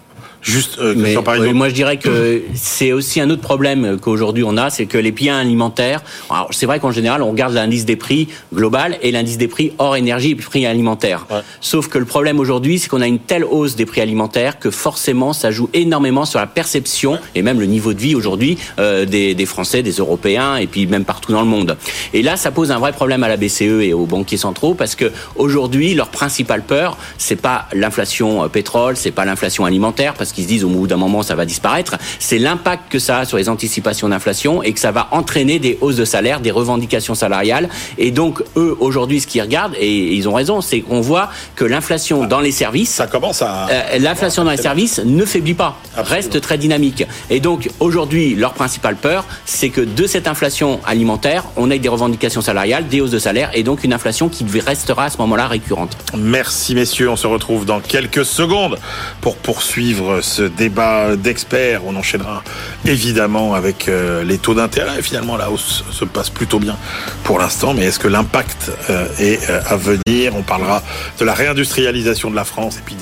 Juste, 0.47 0.79
euh, 0.79 0.95
mais, 0.97 1.17
moi 1.53 1.69
je 1.69 1.75
dirais 1.75 1.97
que 1.97 2.43
c'est 2.55 2.93
aussi 2.93 3.21
un 3.21 3.31
autre 3.31 3.43
problème 3.43 3.99
qu'aujourd'hui 4.01 4.45
on 4.47 4.57
a, 4.57 4.71
c'est 4.71 4.87
que 4.87 4.97
les 4.97 5.11
biens 5.11 5.37
alimentaires. 5.37 6.05
Alors 6.31 6.51
c'est 6.53 6.67
vrai 6.67 6.79
qu'en 6.79 6.93
général 6.93 7.21
on 7.23 7.33
regarde 7.33 7.53
l'indice 7.53 7.85
des 7.85 7.97
prix 7.97 8.29
global 8.55 8.97
et 9.03 9.11
l'indice 9.11 9.39
des 9.39 9.49
prix 9.49 9.73
hors 9.79 9.97
énergie 9.97 10.31
et 10.31 10.35
prix 10.37 10.65
alimentaires. 10.65 11.27
Sauf 11.61 11.89
que 11.89 11.99
le 11.99 12.05
problème 12.05 12.39
aujourd'hui, 12.39 12.79
c'est 12.79 12.89
qu'on 12.89 13.01
a 13.01 13.09
une 13.09 13.19
telle 13.19 13.45
hausse 13.45 13.75
des 13.75 13.87
prix 13.87 14.03
alimentaires 14.03 14.61
que 14.61 14.71
forcément 14.71 15.33
ça 15.33 15.51
joue 15.51 15.69
énormément 15.75 16.25
sur 16.25 16.39
la 16.39 16.47
perception 16.47 17.19
et 17.35 17.43
même 17.43 17.59
le 17.59 17.67
niveau 17.67 17.93
de 17.93 17.99
vie 17.99 18.15
aujourd'hui 18.15 18.57
euh, 18.79 19.05
des, 19.05 19.35
des, 19.35 19.47
Français, 19.47 19.83
des 19.83 19.95
Européens 19.95 20.59
et 20.59 20.69
puis 20.69 20.87
même 20.87 21.05
partout 21.05 21.33
dans 21.33 21.43
le 21.43 21.49
monde. 21.49 21.77
Et 22.15 22.23
là, 22.23 22.37
ça 22.37 22.53
pose 22.53 22.71
un 22.71 22.79
vrai 22.79 22.93
problème 22.93 23.25
à 23.25 23.29
la 23.29 23.37
BCE 23.37 23.63
et 23.83 23.93
aux 23.93 24.07
banquiers 24.07 24.37
centraux 24.37 24.75
parce 24.75 24.95
que 24.95 25.11
aujourd'hui 25.35 25.95
leur 25.95 26.11
principale 26.11 26.63
peur, 26.63 26.97
c'est 27.19 27.35
pas 27.35 27.67
l'inflation 27.73 28.45
euh, 28.45 28.49
pétrole, 28.49 28.97
c'est 28.97 29.11
pas 29.11 29.25
l'inflation 29.25 29.65
alimentaire 29.65 30.15
parce 30.15 30.36
qui 30.37 30.43
se 30.43 30.49
disent 30.49 30.65
au 30.65 30.69
bout 30.69 30.87
d'un 30.87 30.99
moment 30.99 31.23
ça 31.23 31.35
va 31.35 31.47
disparaître, 31.47 31.97
c'est 32.19 32.39
l'impact 32.39 32.93
que 32.93 32.99
ça 32.99 33.21
a 33.21 33.25
sur 33.25 33.39
les 33.39 33.49
anticipations 33.49 34.09
d'inflation 34.11 34.63
et 34.63 34.73
que 34.73 34.81
ça 34.81 34.93
va 34.93 35.09
entraîner 35.13 35.59
des 35.59 35.79
hausses 35.81 35.97
de 35.97 36.05
salaire, 36.05 36.41
des 36.41 36.51
revendications 36.51 37.15
salariales. 37.15 37.71
Et 37.97 38.11
donc 38.11 38.43
eux 38.57 38.77
aujourd'hui 38.79 39.21
ce 39.21 39.27
qu'ils 39.27 39.41
regardent 39.41 39.75
et 39.81 40.15
ils 40.15 40.29
ont 40.29 40.35
raison, 40.35 40.61
c'est 40.61 40.81
qu'on 40.81 41.01
voit 41.01 41.31
que 41.55 41.65
l'inflation 41.65 42.27
dans 42.27 42.41
les 42.41 42.53
services, 42.53 42.91
ça 42.91 43.07
commence 43.07 43.41
à 43.41 43.67
euh, 43.71 43.99
l'inflation 43.99 44.45
dans 44.45 44.51
les 44.51 44.59
services 44.59 45.01
ne 45.05 45.25
faiblit 45.25 45.55
pas, 45.55 45.79
reste 45.97 46.39
très 46.43 46.59
dynamique. 46.59 47.07
Et 47.31 47.41
donc 47.41 47.71
aujourd'hui 47.81 48.35
leur 48.35 48.53
principale 48.53 48.97
peur, 48.97 49.25
c'est 49.47 49.71
que 49.71 49.81
de 49.81 50.07
cette 50.07 50.29
inflation 50.29 50.81
alimentaire, 50.85 51.45
on 51.57 51.71
ait 51.71 51.79
des 51.79 51.89
revendications 51.89 52.43
salariales, 52.43 52.89
des 52.89 53.01
hausses 53.01 53.11
de 53.11 53.19
salaire 53.19 53.51
et 53.55 53.63
donc 53.63 53.85
une 53.85 53.95
inflation 53.95 54.29
qui 54.29 54.45
restera 54.61 55.05
à 55.05 55.11
ce 55.11 55.17
moment-là 55.19 55.49
récurrente. 55.49 55.97
Merci 56.15 56.75
messieurs, 56.75 57.09
on 57.09 57.17
se 57.17 57.27
retrouve 57.27 57.65
dans 57.65 57.81
quelques 57.81 58.27
secondes 58.27 58.79
pour 59.23 59.37
poursuivre 59.37 60.21
ce 60.27 60.43
débat 60.43 61.17
d'experts. 61.17 61.83
On 61.87 61.97
enchaînera 61.97 62.43
évidemment 62.85 63.55
avec 63.55 63.89
euh, 63.89 64.25
les 64.25 64.39
taux 64.39 64.55
d'intérêt. 64.55 65.01
Finalement, 65.03 65.37
la 65.37 65.51
hausse 65.51 65.85
se 65.91 66.05
passe 66.05 66.31
plutôt 66.31 66.59
bien 66.59 66.77
pour 67.25 67.39
l'instant, 67.39 67.73
mais 67.75 67.85
est-ce 67.85 67.99
que 67.99 68.09
l'impact 68.09 68.71
euh, 68.91 69.07
est 69.19 69.49
euh, 69.49 69.61
à 69.67 69.77
venir? 69.77 70.35
On 70.37 70.43
parlera 70.43 70.83
de 71.19 71.25
la 71.25 71.35
réindustrialisation 71.35 72.31
de 72.31 72.37
la 72.37 72.45
France 72.45 72.79
et 72.79 72.83
puis 72.85 72.97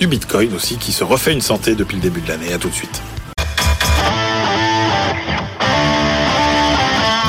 du 0.00 0.06
Bitcoin 0.06 0.52
aussi 0.54 0.76
qui 0.76 0.92
se 0.92 1.04
refait 1.04 1.32
une 1.32 1.40
santé 1.40 1.74
depuis 1.74 1.96
le 1.96 2.02
début 2.02 2.20
de 2.20 2.28
l'année. 2.28 2.52
À 2.52 2.58
tout 2.58 2.68
de 2.68 2.74
suite. 2.74 3.02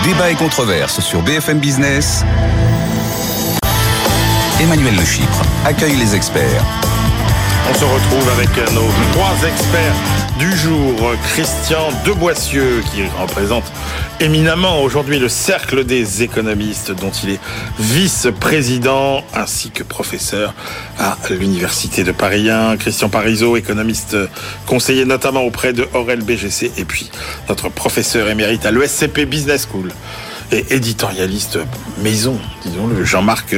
Débat 0.04 0.32
et 0.32 0.36
controverse 0.36 1.00
sur 1.00 1.22
BFM 1.22 1.60
Business. 1.60 2.26
Emmanuel 4.60 4.96
Le 4.96 5.06
Chypre 5.06 5.42
accueille 5.66 5.96
les 5.96 6.16
experts. 6.16 6.93
On 7.74 7.76
se 7.76 7.86
retrouve 7.86 8.30
avec 8.30 8.50
nos 8.74 8.88
trois 9.14 9.48
experts 9.48 9.96
du 10.38 10.56
jour. 10.56 10.94
Christian 11.30 11.90
Deboissieux, 12.06 12.84
qui 12.92 13.02
représente 13.20 13.64
éminemment 14.20 14.84
aujourd'hui 14.84 15.18
le 15.18 15.28
Cercle 15.28 15.84
des 15.84 16.22
économistes, 16.22 16.92
dont 16.92 17.10
il 17.24 17.32
est 17.32 17.40
vice-président 17.80 19.24
ainsi 19.34 19.72
que 19.72 19.82
professeur 19.82 20.54
à 21.00 21.18
l'Université 21.32 22.04
de 22.04 22.12
Paris 22.12 22.52
1. 22.52 22.78
Christian 22.78 23.10
Parizeau, 23.10 23.58
économiste 23.58 24.16
conseiller 24.68 25.06
notamment 25.06 25.42
auprès 25.42 25.74
de 25.74 25.88
Aurel 25.94 26.22
BGC, 26.22 26.74
et 26.78 26.86
puis 26.86 27.10
notre 27.50 27.70
professeur 27.70 28.30
émérite 28.30 28.68
à 28.68 28.72
l'ESCP 28.72 29.26
Business 29.26 29.68
School 29.72 29.90
éditorialiste 30.70 31.60
maison, 32.02 32.38
disons-le, 32.64 33.04
Jean-Marc 33.04 33.56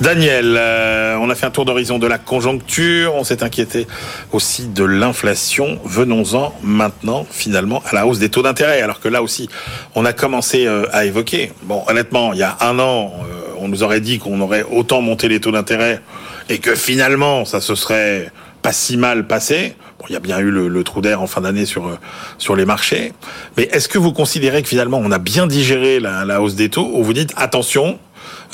Daniel. 0.00 0.56
Euh, 0.58 1.16
on 1.20 1.30
a 1.30 1.34
fait 1.34 1.46
un 1.46 1.50
tour 1.50 1.64
d'horizon 1.64 1.98
de 1.98 2.06
la 2.06 2.18
conjoncture, 2.18 3.14
on 3.14 3.24
s'est 3.24 3.42
inquiété 3.42 3.86
aussi 4.32 4.66
de 4.66 4.84
l'inflation. 4.84 5.78
Venons-en 5.84 6.54
maintenant, 6.62 7.26
finalement, 7.30 7.82
à 7.88 7.94
la 7.94 8.06
hausse 8.06 8.18
des 8.18 8.28
taux 8.28 8.42
d'intérêt, 8.42 8.80
alors 8.82 9.00
que 9.00 9.08
là 9.08 9.22
aussi, 9.22 9.48
on 9.94 10.04
a 10.04 10.12
commencé 10.12 10.66
euh, 10.66 10.86
à 10.92 11.04
évoquer. 11.04 11.52
Bon, 11.62 11.82
honnêtement, 11.86 12.32
il 12.32 12.38
y 12.40 12.42
a 12.42 12.56
un 12.60 12.78
an, 12.78 13.12
euh, 13.20 13.54
on 13.58 13.68
nous 13.68 13.82
aurait 13.82 14.00
dit 14.00 14.18
qu'on 14.18 14.40
aurait 14.40 14.64
autant 14.70 15.00
monté 15.00 15.28
les 15.28 15.40
taux 15.40 15.52
d'intérêt 15.52 16.00
et 16.48 16.58
que 16.58 16.74
finalement, 16.74 17.44
ça 17.44 17.60
se 17.60 17.74
serait 17.74 18.30
pas 18.62 18.72
si 18.72 18.96
mal 18.96 19.26
passé. 19.26 19.74
Bon, 20.04 20.08
il 20.10 20.12
y 20.12 20.16
a 20.16 20.20
bien 20.20 20.38
eu 20.38 20.50
le, 20.50 20.84
trou 20.84 21.00
d'air 21.00 21.22
en 21.22 21.26
fin 21.26 21.40
d'année 21.40 21.64
sur 21.64 21.86
euh, 21.86 21.94
sur 22.36 22.56
les 22.56 22.66
marchés. 22.66 23.14
Mais 23.56 23.64
est-ce 23.72 23.88
que 23.88 23.96
vous 23.96 24.12
considérez 24.12 24.62
que 24.62 24.68
finalement 24.68 25.00
on 25.02 25.10
a 25.10 25.18
bien 25.18 25.46
digéré 25.46 25.98
la, 25.98 26.42
hausse 26.42 26.56
des 26.56 26.68
taux 26.68 26.90
ou 26.92 27.02
vous 27.02 27.14
dites 27.14 27.32
attention, 27.36 27.98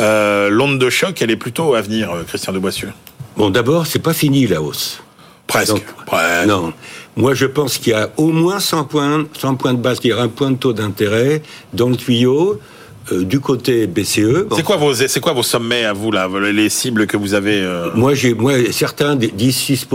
euh, 0.00 0.48
l'onde 0.48 0.78
de 0.78 0.88
choc, 0.90 1.20
elle 1.20 1.30
est 1.30 1.36
plutôt 1.36 1.74
à 1.74 1.80
venir, 1.80 2.12
euh, 2.12 2.22
Christian 2.22 2.52
de 2.52 2.60
Boissieu 2.60 2.92
Bon, 3.36 3.50
d'abord, 3.50 3.88
c'est 3.88 3.98
pas 3.98 4.12
fini 4.12 4.46
la 4.46 4.62
hausse. 4.62 5.02
Presque. 5.48 5.82
Non. 6.46 6.72
Moi, 7.16 7.34
je 7.34 7.46
pense 7.46 7.78
qu'il 7.78 7.92
y 7.92 7.96
a 7.96 8.10
au 8.16 8.28
moins 8.28 8.60
100 8.60 8.84
points, 8.84 9.24
100 9.36 9.56
points 9.56 9.74
de 9.74 9.78
base, 9.78 9.98
c'est-à-dire 10.00 10.22
un 10.22 10.28
point 10.28 10.52
de 10.52 10.56
taux 10.56 10.72
d'intérêt 10.72 11.42
dans 11.72 11.88
le 11.88 11.96
tuyau. 11.96 12.60
Euh, 13.12 13.24
du 13.24 13.40
côté 13.40 13.86
BCE. 13.86 14.46
C'est 14.54 14.62
quoi 14.62 14.76
vos 14.76 14.94
c'est 14.94 15.20
quoi 15.20 15.32
vos 15.32 15.42
sommets 15.42 15.84
à 15.84 15.92
vous 15.92 16.12
là, 16.12 16.28
les 16.52 16.68
cibles 16.68 17.06
que 17.06 17.16
vous 17.16 17.34
avez 17.34 17.60
euh 17.60 17.88
Moi 17.94 18.14
j'ai 18.14 18.34
moi 18.34 18.54
certains 18.70 19.16
disent 19.16 19.56
6 19.56 19.86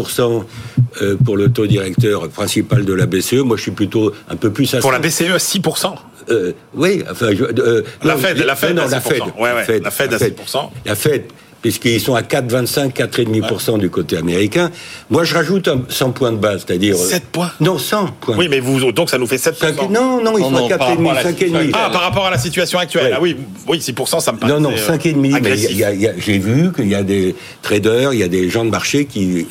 euh, 1.01 1.15
pour 1.23 1.37
le 1.37 1.49
taux 1.49 1.65
directeur 1.65 2.27
principal 2.29 2.83
de 2.83 2.93
la 2.93 3.05
BCE. 3.05 3.43
Moi 3.45 3.57
je 3.57 3.63
suis 3.63 3.71
plutôt 3.71 4.11
un 4.29 4.35
peu 4.35 4.51
plus 4.51 4.73
à 4.73 4.79
Pour 4.79 4.91
la 4.91 4.99
BCE 4.99 5.35
6% 5.37 5.95
oui, 6.73 7.03
enfin 7.09 7.27
la 8.03 8.17
Fed, 8.17 8.37
la 8.39 8.55
Fed, 8.55 8.75
la 8.75 8.99
Fed, 8.99 9.21
ouais, 9.37 9.51
ouais, 9.53 9.79
la 9.79 9.91
Fed 9.91 10.11
à 10.11 10.17
6% 10.17 10.69
La 10.83 10.95
Fed 10.95 11.25
puisqu'ils 11.61 11.99
sont 11.99 12.15
à 12.15 12.21
4,25, 12.21 12.93
4,5% 12.93 13.79
du 13.79 13.89
côté 13.89 14.17
américain. 14.17 14.69
Moi, 15.09 15.23
je 15.23 15.33
rajoute 15.33 15.67
100 15.89 16.11
points 16.11 16.31
de 16.31 16.37
base, 16.37 16.63
c'est-à-dire... 16.65 16.95
7 16.95 17.23
euh, 17.23 17.25
points 17.31 17.51
Non, 17.59 17.77
100 17.77 18.07
points. 18.21 18.35
Oui, 18.37 18.47
mais 18.49 18.59
vous, 18.59 18.91
donc 18.91 19.09
ça 19.09 19.17
nous 19.17 19.27
fait 19.27 19.37
7%. 19.37 19.91
non, 19.91 20.21
non, 20.21 20.37
ils 20.37 20.43
sont 20.43 20.55
à 20.55 20.77
4,5, 20.77 21.37
5,5. 21.39 21.71
Ah, 21.73 21.89
par 21.91 22.01
rapport 22.01 22.25
à 22.27 22.31
la 22.31 22.37
situation 22.37 22.77
actuelle. 22.79 23.13
Ah 23.15 23.19
oui, 23.21 23.35
oui, 23.67 23.79
6%, 23.79 24.19
ça 24.19 24.31
me 24.31 24.37
paraît 24.37 24.53
Non, 24.53 24.59
non, 24.59 24.75
5,5, 24.75 25.15
mais 25.15 25.57
j'ai 26.17 26.37
vu 26.37 26.71
qu'il 26.71 26.87
y 26.87 26.95
a 26.95 27.03
des 27.03 27.35
traders, 27.61 28.13
il 28.13 28.19
y 28.19 28.23
a 28.23 28.27
des 28.27 28.49
gens 28.49 28.65
de 28.65 28.69
marché 28.69 29.05
qui... 29.05 29.47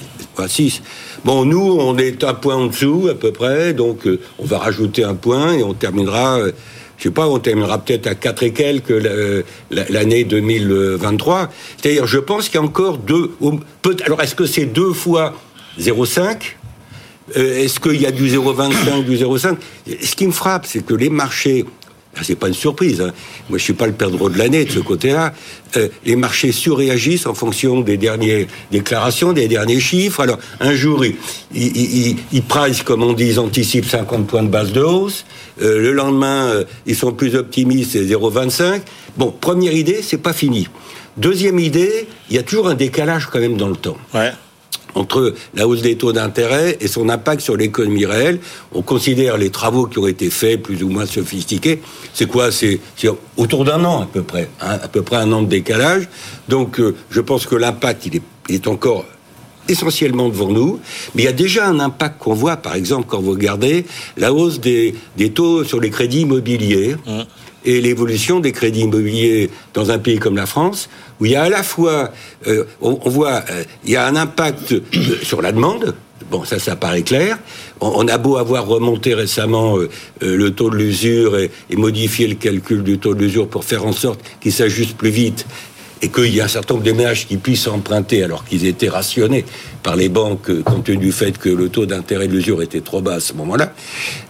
6. 0.47 0.83
Bon, 1.25 1.45
nous, 1.45 1.79
on 1.81 1.97
est 1.97 2.25
un 2.25 2.35
point 2.35 2.57
en 2.57 2.67
dessous, 2.67 3.09
à 3.11 3.15
peu 3.15 3.33
près, 3.33 3.73
donc 3.73 4.07
euh, 4.07 4.21
on 4.39 4.45
va 4.45 4.59
rajouter 4.59 5.05
un 5.05 5.15
point 5.15 5.55
et 5.55 5.63
on 5.63 5.75
terminera... 5.75 6.39
Euh, 6.39 6.53
je 6.99 7.05
sais 7.05 7.11
pas, 7.11 7.27
on 7.29 7.39
terminera 7.39 7.79
peut-être 7.79 8.07
à 8.07 8.15
4 8.15 8.43
et 8.45 8.53
quelques 8.53 9.03
l'année 9.71 10.25
2023. 10.25 11.51
C'est-à-dire, 11.77 12.07
je 12.07 12.19
pense 12.19 12.49
qu'il 12.49 12.61
y 12.61 12.63
a 12.63 12.67
encore 12.67 12.99
deux. 12.99 13.33
Alors, 14.05 14.23
est-ce 14.23 14.35
que 14.35 14.47
c'est 14.47 14.67
deux 14.67 14.93
fois 14.93 15.35
0,5 15.81 16.55
euh, 17.37 17.65
Est-ce 17.65 17.81
qu'il 17.81 18.01
y 18.01 18.07
a 18.07 18.13
du 18.13 18.29
0,25, 18.29 19.05
du 19.05 19.17
0,5 19.17 19.57
Ce 20.03 20.15
qui 20.15 20.27
me 20.27 20.33
frappe, 20.33 20.67
c'est 20.67 20.85
que 20.85 20.95
les 20.95 21.11
marchés 21.11 21.65
c'est 22.23 22.37
pas 22.37 22.49
une 22.49 22.55
surprise. 22.55 23.01
Hein. 23.01 23.13
Moi, 23.49 23.59
je 23.59 23.65
suis 23.65 23.73
pas 23.73 23.87
le 23.87 23.93
perdreau 23.93 24.29
de 24.29 24.39
l'année 24.39 24.65
de 24.65 24.71
ce 24.71 24.79
côté-là. 24.79 25.33
Euh, 25.77 25.89
les 26.05 26.17
marchés 26.17 26.53
surréagissent 26.53 27.27
en 27.27 27.35
fonction 27.35 27.81
des 27.81 27.97
dernières 27.97 28.47
déclarations, 28.71 29.33
des 29.33 29.49
derniers 29.49 29.81
chiffres. 29.81 30.21
Alors, 30.21 30.39
un 30.61 30.75
jour, 30.75 31.05
ils, 31.05 31.17
ils, 31.55 32.17
ils, 32.33 32.85
comme 32.85 33.03
on 33.03 33.13
dit, 33.13 33.27
ils 33.27 33.41
anticipent 33.41 33.89
50 33.89 34.27
points 34.27 34.43
de 34.43 34.49
base 34.49 34.73
de 34.73 34.83
hausse. 34.83 35.25
Euh, 35.63 35.81
le 35.81 35.93
lendemain, 35.93 36.47
euh, 36.49 36.65
ils 36.87 36.97
sont 36.97 37.13
plus 37.13 37.35
optimistes, 37.35 37.93
c'est 37.93 38.05
0,25. 38.05 38.83
Bon, 39.17 39.33
première 39.33 39.73
idée, 39.73 40.01
c'est 40.03 40.19
pas 40.19 40.33
fini. 40.33 40.69
Deuxième 41.17 41.59
idée, 41.59 42.09
il 42.29 42.37
y 42.37 42.39
a 42.39 42.43
toujours 42.43 42.69
un 42.69 42.75
décalage 42.75 43.27
quand 43.27 43.39
même 43.39 43.57
dans 43.57 43.69
le 43.69 43.77
temps. 43.77 43.97
Ouais. 44.13 44.33
Entre 44.95 45.35
la 45.55 45.67
hausse 45.67 45.83
des 45.83 45.97
taux 45.97 46.13
d'intérêt 46.13 46.77
et 46.81 46.89
son 46.89 47.09
impact 47.09 47.41
sur 47.41 47.57
l'économie 47.57 48.07
réelle, 48.07 48.39
on 48.73 48.83
considère 48.83 49.37
les 49.37 49.51
travaux 49.51 49.87
qui 49.87 49.99
ont 49.99 50.07
été 50.07 50.31
faits, 50.31 50.63
plus 50.63 50.83
ou 50.83 50.89
moins 50.89 51.07
sophistiqués. 51.07 51.81
C'est 52.13 52.27
quoi? 52.27 52.53
C'est 52.53 52.81
autour 53.37 53.65
d'un 53.65 53.85
an 53.85 54.03
à 54.03 54.07
peu 54.07 54.23
près, 54.23 54.49
hein, 54.61 54.79
à 54.83 54.89
peu 54.89 55.03
près 55.03 55.17
un 55.17 55.33
an 55.33 55.43
de 55.43 55.49
décalage. 55.49 56.09
Donc, 56.49 56.79
euh, 56.79 56.95
je 57.11 57.21
pense 57.21 57.47
que 57.47 57.57
l'impact, 57.57 58.07
il 58.07 58.17
est, 58.17 58.23
il 58.49 58.55
est 58.57 58.69
encore 58.69 59.05
essentiellement 59.69 60.29
devant 60.29 60.49
nous, 60.49 60.81
mais 61.15 61.23
il 61.23 61.25
y 61.25 61.29
a 61.29 61.33
déjà 61.33 61.67
un 61.67 61.81
impact 61.81 62.19
qu'on 62.19 62.35
voit, 62.35 62.57
par 62.57 62.75
exemple, 62.75 63.07
quand 63.09 63.21
vous 63.21 63.31
regardez 63.31 63.87
la 64.17 64.33
hausse 64.33 64.61
des, 64.61 64.95
des 65.17 65.31
taux 65.31 65.65
sur 65.65 65.81
les 65.81 65.91
crédits 65.91 66.21
immobiliers 66.21 66.97
et 67.65 67.81
l'évolution 67.81 68.41
des 68.41 68.53
crédits 68.53 68.83
immobiliers 68.83 69.51
dans 69.73 69.91
un 69.91 69.99
pays 69.99 70.19
comme 70.19 70.37
la 70.37 70.45
France, 70.45 70.91
où 71.21 71.27
il 71.27 71.33
y 71.33 71.37
a 71.37 71.45
à 71.45 71.49
la 71.49 71.63
fois, 71.63 72.11
euh, 72.47 72.65
on, 72.81 73.09
voit, 73.09 73.45
euh, 73.51 73.65
il 73.85 73.93
y 73.93 73.97
a 73.97 74.07
un 74.07 74.17
impact 74.17 74.73
euh, 74.73 74.81
sur 75.23 75.43
la 75.43 75.53
demande. 75.53 75.95
Bon, 76.31 76.45
ça, 76.45 76.59
ça 76.59 76.75
paraît 76.75 77.03
clair. 77.03 77.39
On, 77.81 78.09
a 78.09 78.19
beau 78.19 78.37
avoir 78.37 78.67
remonté 78.67 79.15
récemment 79.15 79.77
le 80.21 80.51
taux 80.51 80.71
de 80.71 80.77
l'usure 80.77 81.39
et, 81.39 81.51
et 81.69 81.77
modifié 81.77 82.27
le 82.27 82.35
calcul 82.35 82.83
du 82.83 82.99
taux 82.99 83.15
de 83.15 83.21
l'usure 83.21 83.47
pour 83.47 83.65
faire 83.65 83.85
en 83.85 83.93
sorte 83.93 84.21
qu'il 84.41 84.53
s'ajuste 84.53 84.97
plus 84.97 85.11
vite 85.11 85.45
et 86.01 86.09
qu'il 86.09 86.35
y 86.35 86.41
a 86.41 86.45
un 86.45 86.49
certain 86.49 86.75
nombre 86.75 86.87
de 86.87 86.93
ménages 86.93 87.27
qui 87.27 87.37
puissent 87.37 87.67
emprunter 87.67 88.23
alors 88.23 88.45
qu'ils 88.45 88.65
étaient 88.65 88.89
rationnés 88.89 89.45
par 89.83 89.97
les 89.97 90.09
banques 90.09 90.63
compte 90.63 90.85
tenu 90.85 90.97
du 90.97 91.13
fait 91.13 91.37
que 91.37 91.51
le 91.51 91.69
taux 91.69 91.85
d'intérêt 91.85 92.27
de 92.27 92.33
l'usure 92.33 92.63
était 92.63 92.81
trop 92.81 93.03
bas 93.03 93.15
à 93.15 93.21
ce 93.21 93.35
moment-là. 93.35 93.73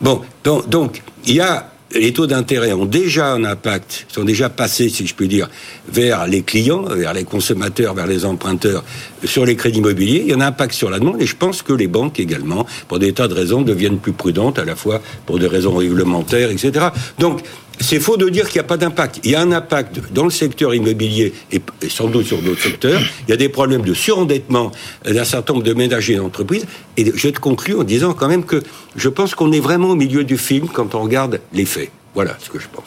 Bon, 0.01 0.23
donc 0.67 1.03
il 1.27 1.37
y 1.37 1.41
a 1.41 1.74
les 1.95 2.13
taux 2.13 2.27
d'intérêt 2.27 2.73
ont 2.73 2.85
déjà 2.87 3.33
un 3.33 3.45
impact, 3.45 4.07
sont 4.09 4.25
déjà 4.25 4.49
passés, 4.49 4.89
si 4.89 5.07
je 5.07 5.15
puis 5.15 5.29
dire, 5.29 5.49
vers 5.89 6.27
les 6.27 6.43
clients, 6.43 6.83
vers 6.83 7.13
les 7.13 7.25
consommateurs, 7.25 7.95
vers 7.95 8.07
les 8.07 8.25
emprunteurs, 8.25 8.85
sur 9.25 9.45
les 9.45 9.57
crédits 9.57 9.79
immobiliers. 9.79 10.23
Il 10.25 10.31
y 10.31 10.33
a 10.33 10.37
un 10.37 10.41
impact 10.41 10.75
sur 10.75 10.91
la 10.91 10.99
demande 10.99 11.21
et 11.21 11.27
je 11.27 11.37
pense 11.37 11.63
que 11.63 11.73
les 11.73 11.87
banques 11.87 12.21
également, 12.21 12.67
pour 12.89 12.99
des 12.99 13.13
tas 13.13 13.29
de 13.29 13.35
raisons, 13.35 13.63
deviennent 13.63 13.99
plus 13.99 14.13
prudentes, 14.13 14.59
à 14.59 14.65
la 14.65 14.77
fois 14.77 15.01
pour 15.27 15.39
des 15.39 15.47
raisons 15.47 15.75
réglementaires, 15.75 16.51
etc. 16.51 16.87
Donc, 17.19 17.43
c'est 17.81 18.01
faux 18.01 18.17
de 18.17 18.29
dire 18.29 18.49
qu'il 18.49 18.61
n'y 18.61 18.65
a 18.65 18.69
pas 18.69 18.77
d'impact. 18.77 19.21
Il 19.25 19.31
y 19.31 19.35
a 19.35 19.41
un 19.41 19.53
impact 19.53 20.13
dans 20.13 20.25
le 20.25 20.31
secteur 20.31 20.75
immobilier 20.75 21.33
et, 21.53 21.61
sans 21.89 22.09
doute 22.09 22.27
sur 22.27 22.41
d'autres 22.41 22.63
secteurs. 22.63 23.01
Il 23.27 23.31
y 23.31 23.35
a 23.35 23.37
des 23.37 23.49
problèmes 23.49 23.83
de 23.83 23.95
surendettement 23.95 24.73
d'un 25.05 25.25
certain 25.25 25.55
nombre 25.55 25.65
de 25.65 25.75
ménages 25.75 26.11
et 26.11 26.17
d'entreprises. 26.17 26.67
Et 26.97 27.13
je 27.15 27.29
te 27.29 27.41
conclue 27.41 27.75
en 27.75 27.85
disant 27.85 28.15
quand 28.15 28.29
même 28.29 28.45
que 28.45 28.63
je 28.97 29.09
pense 29.09 29.35
qu'on 29.35 29.53
est 29.53 29.61
vraiment 29.61 29.91
au 29.91 29.97
milieu 29.97 30.25
du 30.25 30.39
film 30.39 30.69
quand 30.73 30.95
on 30.95 31.03
regarde 31.03 31.41
les 31.53 31.65
faits. 31.65 31.91
Voilà 32.15 32.37
ce 32.41 32.49
que 32.49 32.59
je 32.59 32.67
pense. 32.73 32.85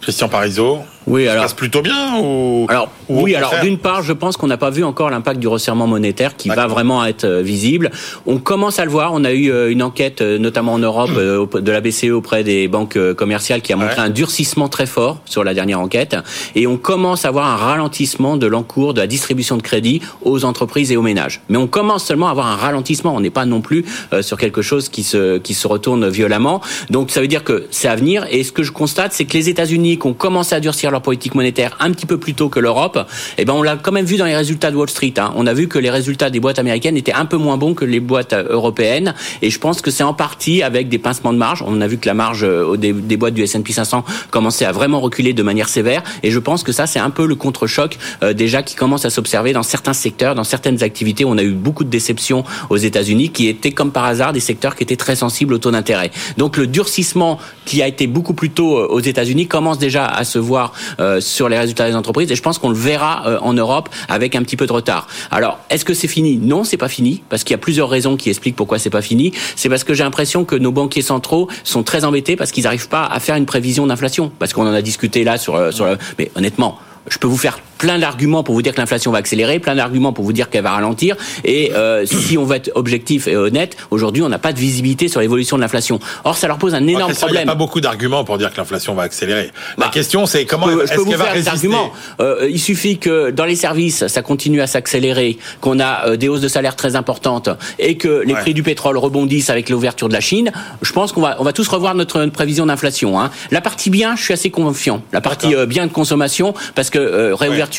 Christian 0.00 0.28
Parizeau. 0.28 0.78
Oui, 1.06 1.24
Ça 1.24 1.32
alors. 1.32 1.44
passe 1.44 1.54
plutôt 1.54 1.82
bien 1.82 2.18
ou 2.20 2.66
Alors 2.68 2.88
ou 3.08 3.22
oui, 3.22 3.34
alors 3.34 3.54
d'une 3.62 3.78
part, 3.78 4.02
je 4.02 4.12
pense 4.12 4.36
qu'on 4.36 4.46
n'a 4.46 4.56
pas 4.58 4.70
vu 4.70 4.84
encore 4.84 5.10
l'impact 5.10 5.40
du 5.40 5.48
resserrement 5.48 5.86
monétaire 5.86 6.36
qui 6.36 6.48
va 6.48 6.66
vraiment 6.66 7.04
être 7.04 7.24
euh, 7.24 7.42
visible. 7.42 7.90
On 8.26 8.38
commence 8.38 8.78
à 8.78 8.84
le 8.84 8.90
voir. 8.90 9.10
On 9.14 9.24
a 9.24 9.32
eu 9.32 9.50
euh, 9.50 9.70
une 9.72 9.82
enquête, 9.82 10.20
euh, 10.20 10.38
notamment 10.38 10.74
en 10.74 10.78
Europe, 10.78 11.10
aup- 11.10 11.58
de 11.60 11.72
la 11.72 11.80
BCE 11.80 12.10
auprès 12.12 12.44
des 12.44 12.68
banques 12.68 12.98
commerciales, 13.14 13.62
qui 13.62 13.72
a 13.72 13.76
montré 13.76 13.96
Ouais. 13.96 14.06
un 14.06 14.10
durcissement 14.10 14.68
très 14.68 14.86
fort 14.86 15.20
sur 15.24 15.42
la 15.42 15.54
dernière 15.54 15.80
enquête. 15.80 16.16
Et 16.54 16.66
on 16.66 16.76
commence 16.76 17.24
à 17.24 17.30
voir 17.30 17.46
un 17.46 17.56
ralentissement 17.56 18.36
de 18.36 18.46
l'encours 18.46 18.94
de 18.94 19.00
la 19.00 19.06
distribution 19.06 19.56
de 19.56 19.62
crédit 19.62 20.00
aux 20.22 20.44
entreprises 20.44 20.92
et 20.92 20.96
aux 20.96 21.02
ménages. 21.02 21.40
Mais 21.48 21.56
on 21.58 21.66
commence 21.66 22.04
seulement 22.04 22.28
à 22.28 22.30
avoir 22.30 22.46
un 22.46 22.56
ralentissement. 22.56 23.14
On 23.16 23.20
n'est 23.20 23.30
pas 23.30 23.46
non 23.46 23.60
plus 23.62 23.84
sur 24.20 24.36
quelque 24.38 24.62
chose 24.62 24.88
qui 24.88 25.02
se 25.02 25.38
qui 25.38 25.54
se 25.54 25.66
retourne 25.66 26.08
violemment. 26.08 26.60
Donc 26.90 27.10
ça 27.10 27.20
veut 27.20 27.28
dire 27.28 27.42
que 27.42 27.66
c'est 27.70 27.88
à 27.88 27.96
venir. 27.96 28.26
Et 28.30 28.44
ce 28.44 28.52
que 28.52 28.62
je 28.62 28.70
constate, 28.70 29.12
c'est 29.12 29.24
que 29.24 29.32
les 29.32 29.48
États-Unis, 29.48 29.98
qui 29.98 30.06
ont 30.06 30.12
commencé 30.14 30.54
à 30.54 30.60
durcir 30.60 30.89
leur 30.90 31.02
politique 31.02 31.34
monétaire 31.34 31.76
un 31.80 31.90
petit 31.92 32.06
peu 32.06 32.18
plus 32.18 32.34
tôt 32.34 32.48
que 32.48 32.60
l'Europe, 32.60 33.06
eh 33.38 33.44
ben 33.44 33.54
on 33.54 33.62
l'a 33.62 33.76
quand 33.76 33.92
même 33.92 34.04
vu 34.04 34.16
dans 34.16 34.24
les 34.24 34.36
résultats 34.36 34.70
de 34.70 34.76
Wall 34.76 34.90
Street. 34.90 35.14
hein. 35.18 35.32
On 35.36 35.46
a 35.46 35.52
vu 35.52 35.68
que 35.68 35.78
les 35.78 35.90
résultats 35.90 36.30
des 36.30 36.40
boîtes 36.40 36.58
américaines 36.58 36.96
étaient 36.96 37.12
un 37.12 37.24
peu 37.24 37.36
moins 37.36 37.56
bons 37.56 37.74
que 37.74 37.84
les 37.84 38.00
boîtes 38.00 38.32
euh, 38.32 38.44
européennes. 38.50 39.14
Et 39.42 39.50
je 39.50 39.58
pense 39.58 39.80
que 39.80 39.90
c'est 39.90 40.02
en 40.02 40.14
partie 40.14 40.62
avec 40.62 40.88
des 40.88 40.98
pincements 40.98 41.32
de 41.32 41.38
marge. 41.38 41.64
On 41.66 41.80
a 41.80 41.86
vu 41.86 41.98
que 41.98 42.06
la 42.06 42.14
marge 42.14 42.44
euh, 42.44 42.76
des, 42.76 43.16
boîtes 43.16 43.34
du 43.34 43.42
S&P 43.42 43.72
500 43.72 44.04
commençait 44.30 44.64
à 44.64 44.72
vraiment 44.72 45.00
reculer 45.00 45.32
de 45.32 45.42
manière 45.42 45.68
sévère. 45.68 46.02
Et 46.22 46.30
je 46.30 46.38
pense 46.38 46.62
que 46.62 46.72
ça, 46.72 46.86
c'est 46.86 46.98
un 46.98 47.10
peu 47.10 47.26
le 47.26 47.34
contre-choc 47.34 47.98
euh, 48.22 48.32
déjà 48.32 48.62
qui 48.62 48.74
commence 48.74 49.04
à 49.04 49.10
s'observer 49.10 49.52
dans 49.52 49.62
certains 49.62 49.92
secteurs, 49.92 50.34
dans 50.34 50.44
certaines 50.44 50.82
activités. 50.82 51.24
On 51.24 51.38
a 51.38 51.42
eu 51.42 51.52
beaucoup 51.52 51.84
de 51.84 51.90
déceptions 51.90 52.44
aux 52.68 52.76
États-Unis, 52.76 53.30
qui 53.30 53.48
étaient 53.48 53.72
comme 53.72 53.92
par 53.92 54.04
hasard 54.04 54.32
des 54.32 54.40
secteurs 54.40 54.76
qui 54.76 54.82
étaient 54.82 54.96
très 54.96 55.16
sensibles 55.16 55.54
au 55.54 55.58
taux 55.58 55.70
d'intérêt. 55.70 56.10
Donc 56.36 56.56
le 56.56 56.66
durcissement 56.66 57.38
qui 57.64 57.82
a 57.82 57.86
été 57.86 58.06
beaucoup 58.06 58.34
plus 58.34 58.50
tôt 58.50 58.76
aux 58.76 59.00
États-Unis 59.00 59.46
commence 59.46 59.78
déjà 59.78 60.06
à 60.06 60.24
se 60.24 60.38
voir 60.38 60.72
euh, 60.98 61.20
sur 61.20 61.48
les 61.48 61.58
résultats 61.58 61.88
des 61.88 61.96
entreprises. 61.96 62.30
Et 62.30 62.36
je 62.36 62.42
pense 62.42 62.58
qu'on 62.58 62.70
le 62.70 62.76
verra 62.76 63.22
euh, 63.26 63.38
en 63.40 63.52
Europe 63.52 63.88
avec 64.08 64.34
un 64.34 64.42
petit 64.42 64.56
peu 64.56 64.66
de 64.66 64.72
retard. 64.72 65.06
Alors, 65.30 65.58
est-ce 65.70 65.84
que 65.84 65.94
c'est 65.94 66.08
fini? 66.08 66.36
Non, 66.36 66.64
c'est 66.64 66.76
pas 66.76 66.88
fini, 66.88 67.22
parce 67.28 67.44
qu'il 67.44 67.52
y 67.52 67.54
a 67.54 67.58
plusieurs 67.58 67.88
raisons 67.88 68.16
qui 68.16 68.30
expliquent 68.30 68.56
pourquoi 68.56 68.78
c'est 68.78 68.90
pas 68.90 69.02
fini. 69.02 69.32
C'est 69.56 69.68
parce 69.68 69.84
que 69.84 69.94
j'ai 69.94 70.04
l'impression 70.04 70.44
que 70.44 70.56
nos 70.56 70.72
banquiers 70.72 71.02
centraux 71.02 71.48
sont 71.64 71.82
très 71.82 72.04
embêtés 72.04 72.36
parce 72.36 72.50
qu'ils 72.50 72.64
n'arrivent 72.64 72.88
pas 72.88 73.04
à 73.06 73.20
faire 73.20 73.36
une 73.36 73.46
prévision 73.46 73.86
d'inflation. 73.86 74.32
Parce 74.38 74.52
qu'on 74.52 74.66
en 74.66 74.74
a 74.74 74.82
discuté 74.82 75.24
là 75.24 75.38
sur, 75.38 75.54
euh, 75.54 75.70
sur 75.70 75.84
le... 75.84 75.98
Mais 76.18 76.30
honnêtement, 76.34 76.78
je 77.08 77.18
peux 77.18 77.28
vous 77.28 77.36
faire 77.36 77.58
plein 77.80 77.98
d'arguments 77.98 78.42
pour 78.44 78.54
vous 78.54 78.62
dire 78.62 78.74
que 78.74 78.80
l'inflation 78.80 79.10
va 79.10 79.18
accélérer, 79.18 79.58
plein 79.58 79.74
d'arguments 79.74 80.12
pour 80.12 80.24
vous 80.24 80.32
dire 80.34 80.50
qu'elle 80.50 80.62
va 80.62 80.72
ralentir. 80.72 81.16
Et 81.44 81.72
euh, 81.74 82.04
si 82.06 82.36
on 82.38 82.44
veut 82.44 82.56
être 82.56 82.70
objectif 82.74 83.26
et 83.26 83.36
honnête, 83.36 83.76
aujourd'hui, 83.90 84.22
on 84.22 84.28
n'a 84.28 84.38
pas 84.38 84.52
de 84.52 84.58
visibilité 84.58 85.08
sur 85.08 85.20
l'évolution 85.20 85.56
de 85.56 85.62
l'inflation. 85.62 85.98
Or, 86.24 86.36
ça 86.36 86.46
leur 86.46 86.58
pose 86.58 86.74
un 86.74 86.86
énorme 86.86 87.06
Christian, 87.10 87.28
Il 87.28 87.30
n'y 87.32 87.38
a 87.38 87.40
problème. 87.40 87.46
pas 87.46 87.54
beaucoup 87.54 87.80
d'arguments 87.80 88.22
pour 88.22 88.36
dire 88.38 88.52
que 88.52 88.58
l'inflation 88.58 88.94
va 88.94 89.02
accélérer. 89.04 89.50
La 89.78 89.86
Bah, 89.86 89.90
question, 89.92 90.26
c'est 90.26 90.44
comment 90.44 90.68
est-ce 90.70 90.92
qu'elle 90.94 91.16
va 91.16 91.24
résister 91.24 91.50
arguments. 91.50 91.90
Euh, 92.20 92.48
il 92.50 92.60
suffit 92.60 92.98
que 92.98 93.30
dans 93.30 93.46
les 93.46 93.56
services, 93.56 94.06
ça 94.06 94.20
continue 94.22 94.60
à 94.60 94.66
s'accélérer, 94.66 95.38
qu'on 95.62 95.80
a 95.80 96.06
euh, 96.08 96.16
des 96.16 96.28
hausses 96.28 96.42
de 96.42 96.48
salaire 96.48 96.76
très 96.76 96.96
importantes 96.96 97.48
et 97.78 97.96
que 97.96 98.22
les 98.26 98.34
Ouais. 98.34 98.40
prix 98.40 98.54
du 98.54 98.62
pétrole 98.62 98.96
rebondissent 98.98 99.50
avec 99.50 99.70
l'ouverture 99.70 100.08
de 100.08 100.12
la 100.12 100.20
Chine. 100.20 100.52
Je 100.82 100.92
pense 100.92 101.12
qu'on 101.12 101.22
va, 101.22 101.36
on 101.40 101.44
va 101.44 101.52
tous 101.52 101.66
revoir 101.66 101.94
notre, 101.94 102.18
notre 102.20 102.32
prévision 102.32 102.66
d'inflation. 102.66 103.18
Hein. 103.20 103.30
La 103.50 103.60
partie 103.60 103.90
bien, 103.90 104.14
je 104.16 104.22
suis 104.22 104.34
assez 104.34 104.50
confiant. 104.50 105.02
La 105.12 105.20
partie 105.20 105.54
euh, 105.54 105.66
bien 105.66 105.86
de 105.86 105.92
consommation, 105.92 106.54
parce 106.74 106.90
que 106.90 106.98
euh, 106.98 107.34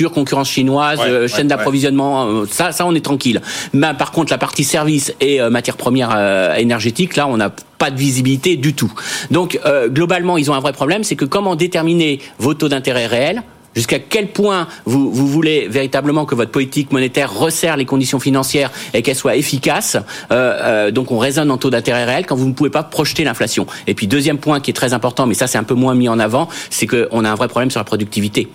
concurrence 0.10 0.50
chinoise, 0.50 1.00
Ouais, 1.00 1.06
euh, 1.08 1.28
chaîne 1.28 1.42
ouais. 1.42 1.44
d'approvisionnement, 1.46 2.26
euh, 2.28 2.46
ça, 2.50 2.72
ça, 2.72 2.86
on 2.86 2.96
est 2.96 3.04
tranquille. 3.04 3.42
Mais 3.74 3.94
par 3.98 4.12
contre, 4.12 4.32
la 4.32 4.38
partie 4.38 4.64
service 4.64 5.14
et 5.20 5.42
euh, 5.42 5.50
matières 5.50 5.78
premières 5.78 6.12
euh, 6.16 6.56
énergétiques, 6.56 7.16
là, 7.16 7.28
on 7.28 7.38
n'a 7.38 7.50
pas 7.78 7.92
de 7.92 7.98
visibilité 7.98 8.58
du 8.58 8.74
tout. 8.74 8.92
Donc, 9.32 9.60
globalement, 9.88 10.38
ils 10.38 10.52
ont 10.52 10.54
un 10.54 10.60
vrai 10.60 10.72
problème, 10.72 11.04
c'est 11.04 11.16
que 11.16 11.26
comment 11.26 11.56
déterminer 11.56 12.20
vos 12.38 12.54
taux 12.54 12.70
d'intérêt 12.70 13.08
réels? 13.08 13.42
Jusqu'à 13.76 14.00
quel 14.00 14.28
point 14.28 14.68
vous, 14.86 15.12
vous 15.12 15.28
voulez 15.28 15.68
véritablement 15.70 16.26
que 16.26 16.36
votre 16.36 16.52
politique 16.52 16.92
monétaire 16.92 17.34
resserre 17.34 17.78
les 17.78 17.86
conditions 17.86 18.20
financières 18.20 18.70
et 18.94 19.02
qu'elle 19.02 19.16
soit 19.16 19.38
efficace? 19.38 19.96
Euh, 19.96 20.02
euh, 20.32 20.92
Donc 20.92 21.12
on 21.12 21.18
raisonne 21.18 21.50
en 21.52 21.58
taux 21.58 21.70
d'intérêt 21.70 22.04
réel 22.04 22.26
quand 22.26 22.36
vous 22.36 22.48
ne 22.48 22.54
pouvez 22.54 22.70
pas 22.70 22.84
projeter 22.84 23.24
l'inflation. 23.24 23.66
Et 23.88 23.94
puis 23.94 24.08
deuxième 24.08 24.40
point 24.40 24.60
qui 24.60 24.72
est 24.72 24.74
très 24.74 24.94
important, 24.94 25.26
mais 25.26 25.36
ça 25.36 25.48
c'est 25.48 25.58
un 25.58 25.64
peu 25.64 25.74
moins 25.74 25.96
mis 25.96 26.10
en 26.10 26.20
avant, 26.20 26.50
c'est 26.70 26.86
qu'on 26.86 27.24
a 27.24 27.30
un 27.32 27.36
vrai 27.36 27.48
problème 27.48 27.72
sur 27.72 27.80
la 27.80 27.86
productivité. 27.86 28.50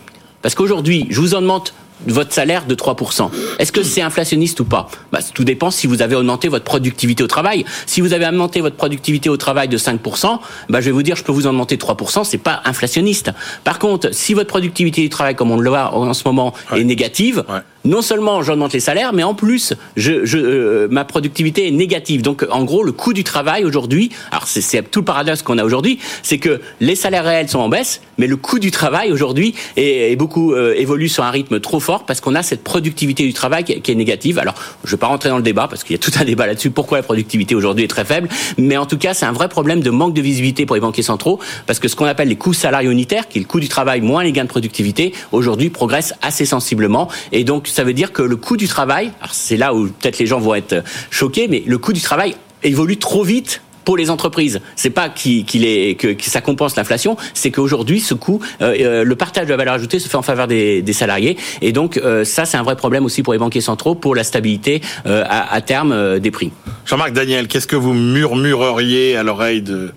Parce 0.46 0.54
qu'aujourd'hui, 0.54 1.08
je 1.10 1.20
vous 1.20 1.34
en 1.34 1.40
demande 1.40 1.70
votre 2.06 2.32
salaire 2.32 2.66
de 2.66 2.76
3%. 2.76 3.30
Est-ce 3.58 3.72
que 3.72 3.82
c'est 3.82 4.00
inflationniste 4.00 4.60
ou 4.60 4.64
pas? 4.64 4.86
Bah, 5.10 5.18
Tout 5.34 5.42
dépend 5.42 5.72
si 5.72 5.88
vous 5.88 6.02
avez 6.02 6.14
augmenté 6.14 6.46
votre 6.46 6.64
productivité 6.64 7.24
au 7.24 7.26
travail. 7.26 7.64
Si 7.86 8.00
vous 8.00 8.12
avez 8.12 8.28
augmenté 8.28 8.60
votre 8.60 8.76
productivité 8.76 9.28
au 9.28 9.36
travail 9.36 9.66
de 9.66 9.76
5%, 9.76 10.38
bah, 10.68 10.80
je 10.80 10.86
vais 10.86 10.90
vous 10.92 11.02
dire, 11.02 11.16
je 11.16 11.24
peux 11.24 11.32
vous 11.32 11.48
en 11.48 11.50
augmenter 11.50 11.76
3%, 11.78 12.22
c'est 12.22 12.38
pas 12.38 12.60
inflationniste. 12.64 13.32
Par 13.64 13.80
contre, 13.80 14.10
si 14.14 14.34
votre 14.34 14.46
productivité 14.46 15.00
du 15.02 15.08
travail, 15.08 15.34
comme 15.34 15.50
on 15.50 15.56
le 15.58 15.68
voit 15.68 15.92
en 15.96 16.14
ce 16.14 16.22
moment, 16.24 16.54
Ouais. 16.70 16.80
est 16.80 16.84
négative, 16.84 17.42
Ouais. 17.48 17.58
Non 17.86 18.02
seulement 18.02 18.42
j'augmente 18.42 18.72
les 18.72 18.80
salaires, 18.80 19.12
mais 19.12 19.22
en 19.22 19.34
plus, 19.34 19.72
je, 19.96 20.24
je, 20.26 20.38
euh, 20.38 20.88
ma 20.90 21.04
productivité 21.04 21.66
est 21.68 21.70
négative. 21.70 22.22
Donc, 22.22 22.44
en 22.50 22.64
gros, 22.64 22.82
le 22.82 22.92
coût 22.92 23.12
du 23.12 23.24
travail 23.24 23.64
aujourd'hui, 23.64 24.10
alors 24.30 24.46
c'est- 24.46 24.82
tout 24.90 25.00
le 25.00 25.04
paradoxe 25.04 25.42
qu'on 25.42 25.58
a 25.58 25.64
aujourd'hui, 25.64 25.98
c'est 26.22 26.38
que 26.38 26.60
les 26.80 26.94
salaires 26.96 27.24
réels 27.24 27.48
sont 27.48 27.60
en 27.60 27.68
baisse, 27.68 28.00
mais 28.18 28.26
le 28.26 28.36
coût 28.36 28.58
du 28.58 28.70
travail 28.70 29.12
aujourd'hui 29.12 29.54
est, 29.76 30.12
est 30.12 30.16
beaucoup 30.16 30.52
euh, 30.52 30.74
évolue 30.76 31.08
sur 31.08 31.24
un 31.24 31.30
rythme 31.30 31.60
trop 31.60 31.80
fort 31.80 32.04
parce 32.04 32.20
qu'on 32.20 32.34
a 32.34 32.42
cette 32.42 32.62
productivité 32.62 33.24
du 33.24 33.32
travail 33.32 33.64
qui, 33.64 33.72
est- 33.72 33.94
négative. 33.94 34.38
Alors, 34.38 34.54
je 34.84 34.90
vais 34.90 34.96
pas 34.98 35.06
rentrer 35.06 35.30
dans 35.30 35.38
le 35.38 35.42
débat 35.42 35.68
parce 35.68 35.82
qu'il 35.84 35.94
y 35.96 35.98
a 35.98 35.98
tout 36.02 36.10
un 36.20 36.24
débat 36.24 36.46
là-dessus. 36.46 36.70
Pourquoi 36.70 36.98
la 36.98 37.02
productivité 37.02 37.54
aujourd'hui 37.54 37.84
est 37.84 37.88
très 37.88 38.04
faible 38.04 38.28
Mais 38.58 38.76
en 38.76 38.84
tout 38.86 38.98
cas, 38.98 39.14
c'est 39.14 39.24
un 39.26 39.32
vrai 39.32 39.48
problème 39.48 39.80
de 39.80 39.90
manque 39.90 40.12
de 40.12 40.20
visibilité 40.20 40.66
pour 40.66 40.74
les 40.76 40.80
banquiers 40.82 41.02
centraux 41.02 41.38
parce 41.66 41.78
que 41.78 41.88
ce 41.88 41.96
qu'on 41.96 42.04
appelle 42.04 42.28
les 42.28 42.36
coûts 42.36 42.52
salariaux 42.52 42.90
unitaires, 42.90 43.28
qui 43.28 43.38
est 43.38 43.40
le 43.42 43.46
coût 43.46 43.60
du 43.60 43.68
travail 43.68 44.00
moins 44.02 44.22
les 44.24 44.32
gains 44.32 44.44
de 44.44 44.48
productivité, 44.48 45.14
aujourd'hui 45.32 45.70
progressent 45.70 46.14
assez 46.20 46.44
sensiblement. 46.44 47.08
Et 47.32 47.44
donc, 47.44 47.68
ça 47.76 47.84
veut 47.84 47.92
dire 47.92 48.10
que 48.10 48.22
le 48.22 48.36
coût 48.36 48.56
du 48.56 48.68
travail, 48.68 49.12
c'est 49.30 49.58
là 49.58 49.74
où 49.74 49.88
peut-être 49.88 50.18
les 50.18 50.24
gens 50.24 50.40
vont 50.40 50.54
être 50.54 50.82
choqués, 51.10 51.46
mais 51.46 51.62
le 51.66 51.76
coût 51.76 51.92
du 51.92 52.00
travail 52.00 52.34
évolue 52.62 52.96
trop 52.96 53.22
vite 53.22 53.60
pour 53.84 53.98
les 53.98 54.08
entreprises. 54.08 54.62
C'est 54.76 54.88
pas 54.88 55.10
qu'il 55.10 55.44
que, 55.44 56.16
ça 56.22 56.40
compense 56.40 56.74
l'inflation, 56.74 57.18
c'est 57.34 57.50
qu'aujourd'hui 57.50 58.00
ce 58.00 58.14
coût, 58.14 58.40
euh, 58.62 58.74
euh, 58.80 59.04
le 59.04 59.14
partage 59.14 59.44
de 59.44 59.50
la 59.50 59.58
valeur 59.58 59.74
ajoutée 59.74 59.98
se 59.98 60.08
fait 60.08 60.16
en 60.16 60.22
faveur 60.22 60.46
des, 60.46 60.82
salariés, 60.94 61.36
et 61.60 61.72
donc 61.72 61.98
euh, 61.98 62.24
ça 62.24 62.46
c'est 62.46 62.56
un 62.56 62.62
vrai 62.62 62.76
problème 62.76 63.04
aussi 63.04 63.22
pour 63.22 63.34
les 63.34 63.38
banquiers 63.38 63.60
centraux 63.60 63.94
pour 63.94 64.14
la 64.14 64.24
stabilité 64.24 64.80
euh, 65.04 65.22
à, 65.28 65.60
terme 65.60 65.92
euh, 65.92 66.18
des 66.18 66.30
prix. 66.30 66.52
Jean-Marc 66.86 67.12
Daniel, 67.12 67.46
qu'est-ce 67.46 67.66
que 67.66 67.76
vous 67.76 67.92
murmureriez 67.92 69.16
à 69.16 69.22
l'oreille 69.22 69.60
de, 69.60 69.92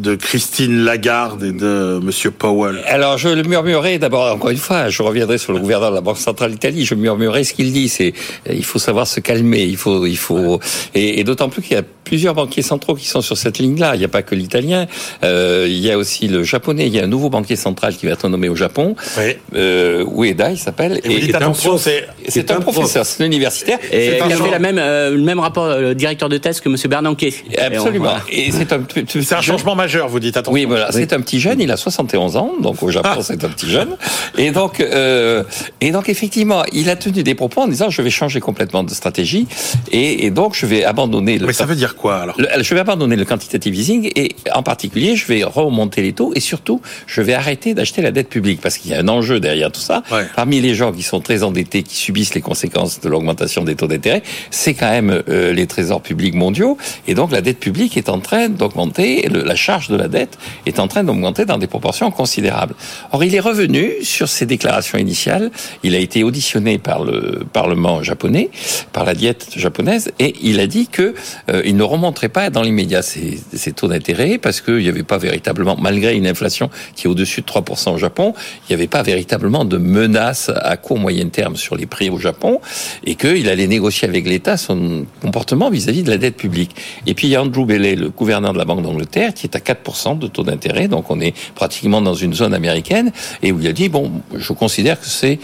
de 0.00 0.14
Christine 0.14 0.84
Lagarde 0.84 1.42
et 1.44 1.52
de 1.52 2.00
Monsieur 2.02 2.30
Powell 2.30 2.80
Alors, 2.86 3.18
je 3.18 3.28
le 3.28 3.42
murmurerai 3.42 3.98
d'abord, 3.98 4.32
encore 4.34 4.50
une 4.50 4.56
fois, 4.56 4.88
je 4.88 5.02
reviendrai 5.02 5.38
sur 5.38 5.52
le 5.52 5.58
gouverneur 5.60 5.90
de 5.90 5.96
la 5.96 6.00
Banque 6.00 6.18
Centrale 6.18 6.50
d'Italie, 6.52 6.84
je 6.84 6.94
murmurerai 6.94 7.44
ce 7.44 7.52
qu'il 7.54 7.72
dit, 7.72 7.88
c'est 7.88 8.12
il 8.48 8.64
faut 8.64 8.78
savoir 8.78 9.06
se 9.06 9.20
calmer, 9.20 9.62
il 9.62 9.76
faut, 9.76 10.06
il 10.06 10.16
faut, 10.16 10.60
et, 10.94 11.20
et 11.20 11.24
d'autant 11.24 11.48
plus 11.48 11.62
qu'il 11.62 11.72
y 11.74 11.80
a 11.80 11.82
plusieurs 12.04 12.34
banquiers 12.34 12.62
centraux 12.62 12.94
qui 12.96 13.06
sont 13.06 13.20
sur 13.20 13.36
cette 13.36 13.58
ligne-là. 13.58 13.94
Il 13.94 13.98
n'y 13.98 14.04
a 14.04 14.08
pas 14.08 14.22
que 14.22 14.34
l'italien, 14.34 14.86
euh, 15.22 15.66
il 15.68 15.78
y 15.78 15.90
a 15.92 15.96
aussi 15.98 16.26
le 16.26 16.42
japonais. 16.42 16.86
Il 16.88 16.94
y 16.94 16.98
a 16.98 17.04
un 17.04 17.06
nouveau 17.06 17.30
banquier 17.30 17.54
central 17.54 17.94
qui 17.96 18.06
va 18.06 18.12
être 18.12 18.28
nommé 18.28 18.48
au 18.48 18.56
Japon. 18.56 18.96
Oui. 19.16 19.36
Euh, 19.54 20.04
Ueda, 20.16 20.50
il 20.50 20.58
s'appelle. 20.58 21.00
Et 21.04 21.18
dites 21.20 21.34
attention, 21.36 21.78
c'est 21.78 22.08
c'est 22.26 22.50
un, 22.50 22.56
un 22.56 22.60
prof. 22.60 22.74
professeur, 22.74 23.06
c'est 23.06 23.22
un 23.22 23.26
universitaire. 23.26 23.78
Et 23.92 24.16
il 24.16 24.22
a 24.22 24.28
genre- 24.36 24.46
fait 24.46 24.50
la 24.50 24.58
même, 24.58 24.78
euh, 24.78 25.10
le 25.12 25.22
même 25.22 25.38
rapport 25.38 25.66
euh, 25.66 25.94
directeur 25.94 26.28
de 26.28 26.36
thèse 26.38 26.58
que 26.60 26.68
M. 26.68 26.76
Bernanke. 26.88 27.26
Absolument. 27.58 28.14
Et 28.28 28.46
on-. 28.46 28.48
Et 28.48 28.50
c'est 28.52 28.72
un, 28.72 28.80
c'est 29.06 29.34
un 29.34 29.40
changement 29.40 29.76
majeur, 29.76 29.89
vous 29.98 30.20
dites 30.20 30.36
attention. 30.36 30.52
Oui, 30.54 30.64
voilà, 30.64 30.92
c'est 30.92 31.12
un 31.12 31.20
petit 31.20 31.40
jeune, 31.40 31.60
il 31.60 31.70
a 31.70 31.76
71 31.76 32.36
ans, 32.36 32.52
donc 32.60 32.82
au 32.82 32.90
Japon 32.90 33.08
Ah. 33.12 33.18
c'est 33.22 33.42
un 33.44 33.48
petit 33.48 33.68
jeune. 33.70 33.96
Et 34.38 34.50
donc, 34.50 34.80
euh, 34.80 35.42
et 35.80 35.90
donc 35.90 36.08
effectivement, 36.08 36.62
il 36.72 36.88
a 36.90 36.96
tenu 36.96 37.22
des 37.22 37.34
propos 37.34 37.62
en 37.62 37.68
disant 37.68 37.90
je 37.90 38.02
vais 38.02 38.10
changer 38.10 38.40
complètement 38.40 38.82
de 38.84 38.90
stratégie 38.90 39.46
et, 39.92 40.24
et 40.26 40.30
donc 40.30 40.54
je 40.54 40.66
vais 40.66 40.84
abandonner 40.84 41.38
le. 41.38 41.46
Mais 41.46 41.52
ça 41.52 41.66
veut 41.66 41.74
dire 41.74 41.96
quoi 41.96 42.18
alors? 42.22 42.34
Le- 42.38 42.62
je 42.62 42.74
vais 42.74 42.80
abandonner 42.80 43.16
le 43.16 43.24
quantitative 43.24 43.74
easing 43.74 44.10
et 44.16 44.34
en 44.54 44.62
particulier 44.62 45.16
je 45.16 45.26
vais 45.26 45.42
remonter 45.44 46.02
les 46.02 46.12
taux 46.12 46.32
et 46.34 46.40
surtout 46.40 46.80
je 47.06 47.20
vais 47.22 47.34
arrêter 47.34 47.74
d'acheter 47.74 48.02
la 48.02 48.10
dette 48.12 48.28
publique 48.28 48.60
parce 48.60 48.78
qu'il 48.78 48.90
y 48.90 48.94
a 48.94 48.98
un 49.00 49.08
enjeu 49.08 49.40
derrière 49.40 49.70
tout 49.72 49.80
ça. 49.80 50.02
Ouais. 50.12 50.26
Parmi 50.36 50.60
les 50.60 50.74
gens 50.74 50.92
qui 50.92 51.02
sont 51.02 51.20
très 51.20 51.42
endettés, 51.42 51.82
qui 51.82 51.96
subissent 51.96 52.34
les 52.34 52.40
conséquences 52.40 53.00
de 53.00 53.08
l'augmentation 53.08 53.64
des 53.64 53.74
taux 53.74 53.86
d'intérêt, 53.86 54.22
c'est 54.50 54.74
quand 54.74 54.90
même 54.90 55.22
euh, 55.28 55.52
les 55.52 55.66
trésors 55.66 56.00
publics 56.02 56.34
mondiaux 56.34 56.76
et 57.08 57.14
donc 57.14 57.32
la 57.32 57.40
dette 57.40 57.58
publique 57.58 57.96
est 57.96 58.08
en 58.08 58.18
train 58.20 58.48
d'augmenter, 58.48 59.28
la 59.30 59.54
charge 59.56 59.79
de 59.88 59.96
la 59.96 60.08
dette 60.08 60.38
est 60.66 60.78
en 60.78 60.88
train 60.88 61.04
d'augmenter 61.04 61.44
dans 61.44 61.58
des 61.58 61.66
proportions 61.66 62.10
considérables. 62.10 62.74
Or 63.12 63.24
il 63.24 63.34
est 63.34 63.40
revenu 63.40 63.92
sur 64.02 64.28
ses 64.28 64.46
déclarations 64.46 64.98
initiales, 64.98 65.50
il 65.82 65.94
a 65.94 65.98
été 65.98 66.22
auditionné 66.24 66.78
par 66.78 67.02
le 67.02 67.44
Parlement 67.52 68.02
japonais, 68.02 68.50
par 68.92 69.04
la 69.04 69.14
diète 69.14 69.48
japonaise 69.56 70.12
et 70.18 70.34
il 70.42 70.60
a 70.60 70.66
dit 70.66 70.88
que 70.88 71.14
euh, 71.50 71.62
il 71.64 71.76
ne 71.76 71.82
remonterait 71.82 72.28
pas 72.28 72.50
dans 72.50 72.62
l'immédiat 72.62 73.02
ces 73.02 73.72
taux 73.72 73.88
d'intérêt 73.88 74.38
parce 74.38 74.60
qu'il 74.60 74.78
n'y 74.78 74.88
avait 74.88 75.02
pas 75.02 75.18
véritablement, 75.18 75.76
malgré 75.76 76.16
une 76.16 76.26
inflation 76.26 76.70
qui 76.94 77.06
est 77.06 77.10
au-dessus 77.10 77.40
de 77.40 77.46
3% 77.46 77.94
au 77.94 77.98
Japon, 77.98 78.34
il 78.36 78.72
n'y 78.72 78.74
avait 78.74 78.88
pas 78.88 79.02
véritablement 79.02 79.64
de 79.64 79.78
menace 79.78 80.50
à 80.54 80.76
court 80.76 80.98
moyen 80.98 81.28
terme 81.28 81.56
sur 81.56 81.76
les 81.76 81.86
prix 81.86 82.10
au 82.10 82.18
Japon 82.18 82.60
et 83.04 83.14
qu'il 83.14 83.48
allait 83.48 83.66
négocier 83.66 84.08
avec 84.08 84.26
l'État 84.26 84.56
son 84.56 85.06
comportement 85.20 85.70
vis-à-vis 85.70 86.02
de 86.02 86.10
la 86.10 86.18
dette 86.18 86.36
publique. 86.36 86.74
Et 87.06 87.14
puis 87.14 87.28
il 87.28 87.30
y 87.30 87.36
a 87.36 87.42
Andrew 87.42 87.64
Bailey, 87.64 87.96
le 87.96 88.10
gouverneur 88.10 88.52
de 88.52 88.58
la 88.58 88.64
Banque 88.64 88.82
d'Angleterre, 88.82 89.34
qui 89.34 89.46
est 89.46 89.56
4% 89.60 90.18
de 90.18 90.26
taux 90.26 90.42
d'intérêt, 90.42 90.88
donc 90.88 91.10
on 91.10 91.20
est 91.20 91.34
pratiquement 91.54 92.02
dans 92.02 92.14
une 92.14 92.34
zone 92.34 92.54
américaine, 92.54 93.12
et 93.42 93.52
où 93.52 93.60
il 93.60 93.66
a 93.66 93.72
dit, 93.72 93.88
bon, 93.88 94.10
je 94.34 94.52
considère 94.52 95.00
que 95.00 95.06
c'est 95.06 95.38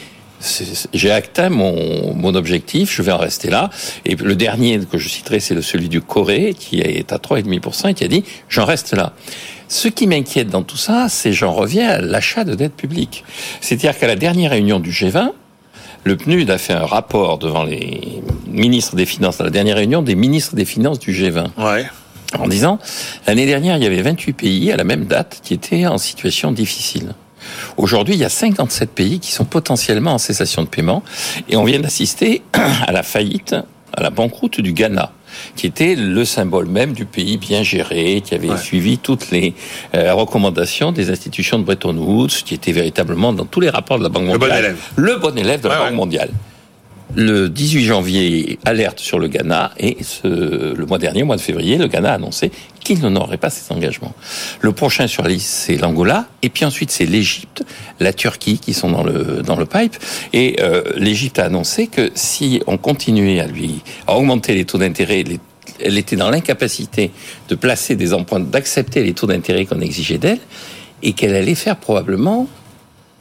j'ai 0.92 1.11
atteint 1.11 1.48
mon, 1.48 2.35
objectif, 2.35 2.94
je 2.94 3.02
vais 3.02 3.12
en 3.12 3.18
rester 3.18 3.48
là. 3.48 3.70
Et 4.05 4.14
le 4.16 4.35
dernier 4.35 4.81
que 4.81 4.98
je 4.98 5.09
citerai, 5.09 5.40
c'est 5.40 5.61
celui 5.62 5.88
du 5.88 6.00
Corée, 6.00 6.55
qui 6.59 6.81
est 6.81 7.12
à 7.12 7.16
3,5% 7.16 7.90
et 7.90 7.94
qui 7.94 8.05
a 8.05 8.09
dit, 8.09 8.24
j'en 8.48 8.64
reste 8.64 8.92
là. 8.92 9.12
Ce 9.68 9.88
qui 9.88 10.07
m'inquiète 10.07 10.48
dans 10.48 10.62
tout 10.62 10.76
ça, 10.76 11.07
c'est 11.09 11.33
j'en 11.33 11.52
reviens 11.52 11.88
à 11.88 12.00
l'achat 12.00 12.44
de 12.44 12.55
dette 12.55 12.74
publique. 12.74 13.24
C'est-à-dire 13.61 13.98
qu'à 13.98 14.07
la 14.07 14.16
dernière 14.16 14.50
réunion 14.50 14.79
du 14.79 14.90
G20, 14.90 15.31
le 16.05 16.16
PNUD 16.16 16.50
a 16.50 16.59
fait 16.59 16.72
un 16.72 16.87
rapport 16.87 17.38
devant 17.38 17.64
les 17.64 18.22
ministres 18.46 18.94
des 18.94 19.07
Finances, 19.07 19.40
à 19.40 19.44
la 19.44 19.50
dernière 19.50 19.76
réunion 19.76 20.02
des 20.02 20.14
ministres 20.14 20.55
des 20.55 20.64
Finances 20.64 21.00
du 21.00 21.12
G20 21.12 21.48
Ouais. 21.59 21.87
En 22.38 22.48
disant 22.48 22.78
l'année 23.26 23.46
dernière, 23.46 23.76
il 23.76 23.82
y 23.82 23.86
avait 23.86 24.02
28 24.02 24.32
pays 24.32 24.72
à 24.72 24.76
la 24.76 24.84
même 24.84 25.04
date 25.04 25.40
qui 25.42 25.54
étaient 25.54 25.86
en 25.86 25.98
situation 25.98 26.52
difficile. 26.52 27.14
Aujourd'hui, 27.76 28.14
il 28.14 28.20
y 28.20 28.24
a 28.24 28.28
57 28.28 28.90
pays 28.90 29.20
qui 29.20 29.30
sont 29.32 29.44
potentiellement 29.44 30.14
en 30.14 30.18
cessation 30.18 30.62
de 30.62 30.68
paiement 30.68 31.02
et 31.48 31.56
on 31.56 31.64
vient 31.64 31.78
d'assister 31.80 32.42
à 32.86 32.90
la 32.92 33.02
faillite, 33.04 33.54
à 33.94 34.02
la 34.02 34.10
banqueroute 34.10 34.60
du 34.60 34.72
Ghana 34.72 35.12
qui 35.54 35.66
était 35.66 35.96
le 35.96 36.24
symbole 36.24 36.66
même 36.66 36.92
du 36.94 37.04
pays 37.04 37.36
bien 37.36 37.62
géré, 37.62 38.22
qui 38.24 38.34
avait 38.34 38.48
Ouais. 38.48 38.56
suivi 38.56 38.96
toutes 38.96 39.30
les 39.30 39.54
euh, 39.94 40.14
recommandations 40.14 40.92
des 40.92 41.10
institutions 41.10 41.58
de 41.58 41.64
Bretton 41.64 41.94
Woods, 41.94 42.42
qui 42.44 42.54
était 42.54 42.72
véritablement 42.72 43.34
dans 43.34 43.44
tous 43.44 43.60
les 43.60 43.68
rapports 43.68 43.98
de 43.98 44.04
la 44.04 44.08
Banque 44.08 44.22
Le 44.32 44.38
bon 44.38 44.46
mondiale. 44.46 44.58
élève. 44.64 44.78
Le 44.96 45.16
bon 45.16 45.36
élève 45.36 45.60
de 45.60 45.68
la 45.68 45.76
Banque 45.76 45.90
ouais. 45.90 45.94
mondiale. 45.94 46.30
Le 47.18 47.48
18 47.48 47.85
janvier, 47.87 48.59
alerte 48.66 48.98
sur 49.00 49.18
le 49.18 49.29
Ghana 49.29 49.72
et 49.79 49.96
le 50.22 50.85
mois 50.85 50.98
dernier, 50.98 51.22
au 51.22 51.24
mois 51.26 51.37
de 51.37 51.40
février, 51.40 51.79
le 51.79 51.87
Ghana 51.87 52.11
a 52.11 52.14
annoncé 52.16 52.50
qu'il 52.85 53.00
n'honorerait 53.00 53.38
pas 53.38 53.48
ses 53.48 53.72
engagements. 53.72 54.12
Le 54.61 54.72
prochain 54.72 55.07
sur 55.07 55.22
la 55.22 55.31
liste, 55.31 55.48
c'est 55.48 55.79
l'Angola 55.79 56.26
et 56.42 56.50
puis 56.50 56.66
ensuite 56.66 56.90
c'est 56.90 57.07
l'Égypte, 57.07 57.64
la 58.00 58.12
Turquie 58.12 58.59
qui 58.59 58.74
sont 58.74 58.90
dans 58.90 59.02
le 59.57 59.64
pipe 59.64 59.96
et 60.35 60.57
euh, 60.61 60.83
l'Égypte 60.96 61.38
a 61.38 61.46
annoncé 61.46 61.87
que 61.87 62.11
si 62.14 62.61
on 62.66 62.76
continuait 62.76 63.40
à 63.40 63.46
lui 63.46 63.81
à 64.07 64.18
augmenter 64.18 64.55
les 64.55 64.66
taux 64.66 64.76
d'intérêt, 64.76 65.24
elle 65.81 65.96
était 65.96 66.16
dans 66.16 66.29
l'incapacité 66.29 67.12
de 67.48 67.55
placer 67.55 67.96
des 67.96 68.12
emprunts, 68.12 68.40
d'accepter 68.40 69.02
les 69.02 69.14
taux 69.14 69.26
d'intérêt 69.26 69.64
qu'on 69.64 69.81
exigeait 69.81 70.18
d'elle 70.18 70.40
et 71.02 71.14
qu'elle 71.14 71.35
allait 71.35 71.55
faire 71.55 71.76
probablement 71.76 72.46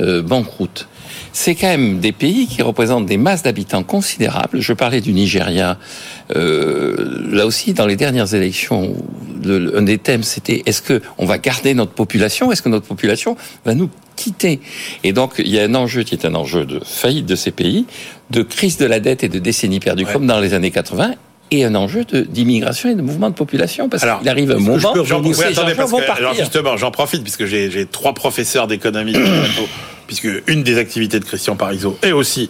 euh, 0.02 0.22
banqueroute. 0.22 0.90
C'est 1.38 1.54
quand 1.56 1.68
même 1.68 2.00
des 2.00 2.14
pays 2.14 2.48
qui 2.48 2.62
représentent 2.62 3.06
des 3.08 3.18
masses 3.18 3.44
d'habitants 3.44 3.84
considérables. 3.84 4.62
Je 4.62 4.72
parlais 4.72 5.02
du 5.02 5.12
Nigeria. 5.12 5.78
Euh, 6.34 6.96
là 7.30 7.46
aussi, 7.46 7.74
dans 7.74 7.86
les 7.86 7.98
dernières 7.98 8.34
élections, 8.34 8.96
le- 9.44 9.60
le- 9.60 9.78
un 9.78 9.82
des 9.82 9.98
thèmes, 9.98 10.24
c'était 10.24 10.64
est-ce 10.66 10.82
que 10.82 11.02
on 11.18 11.26
va 11.26 11.38
garder 11.38 11.74
notre 11.74 11.92
population 11.92 12.54
Est-ce 12.54 12.62
que 12.62 12.70
notre 12.70 12.88
population 12.88 13.36
va 13.66 13.74
nous 13.76 13.90
quitter? 14.16 14.62
Et 15.04 15.12
donc, 15.12 15.34
il 15.40 15.50
y 15.50 15.60
a 15.60 15.64
un 15.64 15.76
enjeu 15.76 16.04
qui 16.04 16.16
est 16.16 16.26
un 16.26 16.36
enjeu 16.36 16.66
de 16.66 16.80
faillite 16.86 17.26
de 17.26 17.36
ces 17.36 17.52
pays, 17.52 17.86
de 18.32 18.42
crise 18.42 18.78
de 18.78 18.86
la 18.86 19.02
dette 19.02 19.26
et 19.26 19.30
de 19.30 19.38
décennies 19.40 19.82
perdues, 19.82 20.06
Ouais. 20.06 20.14
comme 20.14 20.28
dans 20.28 20.40
les 20.40 20.54
années 20.54 20.72
80 20.72 21.16
et 21.52 21.66
un 21.66 21.76
enjeu 21.76 22.06
d'immigration 22.06 22.90
et 22.90 22.96
de 22.96 23.02
mouvement 23.02 23.30
de 23.30 23.36
population, 23.36 23.90
parce 23.90 24.04
qu'il 24.04 24.30
arrive 24.30 24.52
un 24.52 24.56
moment 24.60 24.94
où 24.96 25.00
oui, 25.00 25.34
ces 25.34 25.54
gens 25.54 25.66
vont 25.86 25.98
partir. 26.00 26.16
alors 26.16 26.34
justement, 26.34 26.78
j'en 26.78 26.92
profite 26.92 27.24
puisque 27.24 27.44
j'ai 27.46 27.86
trois 27.92 28.14
professeurs 28.14 28.68
d'économie 28.68 29.14
puisque 30.08 30.28
une 30.48 30.64
des 30.64 30.78
activités 30.78 31.20
de 31.20 31.26
Christian 31.26 31.56
Parizeau 31.56 31.98
est 32.02 32.12
aussi 32.12 32.50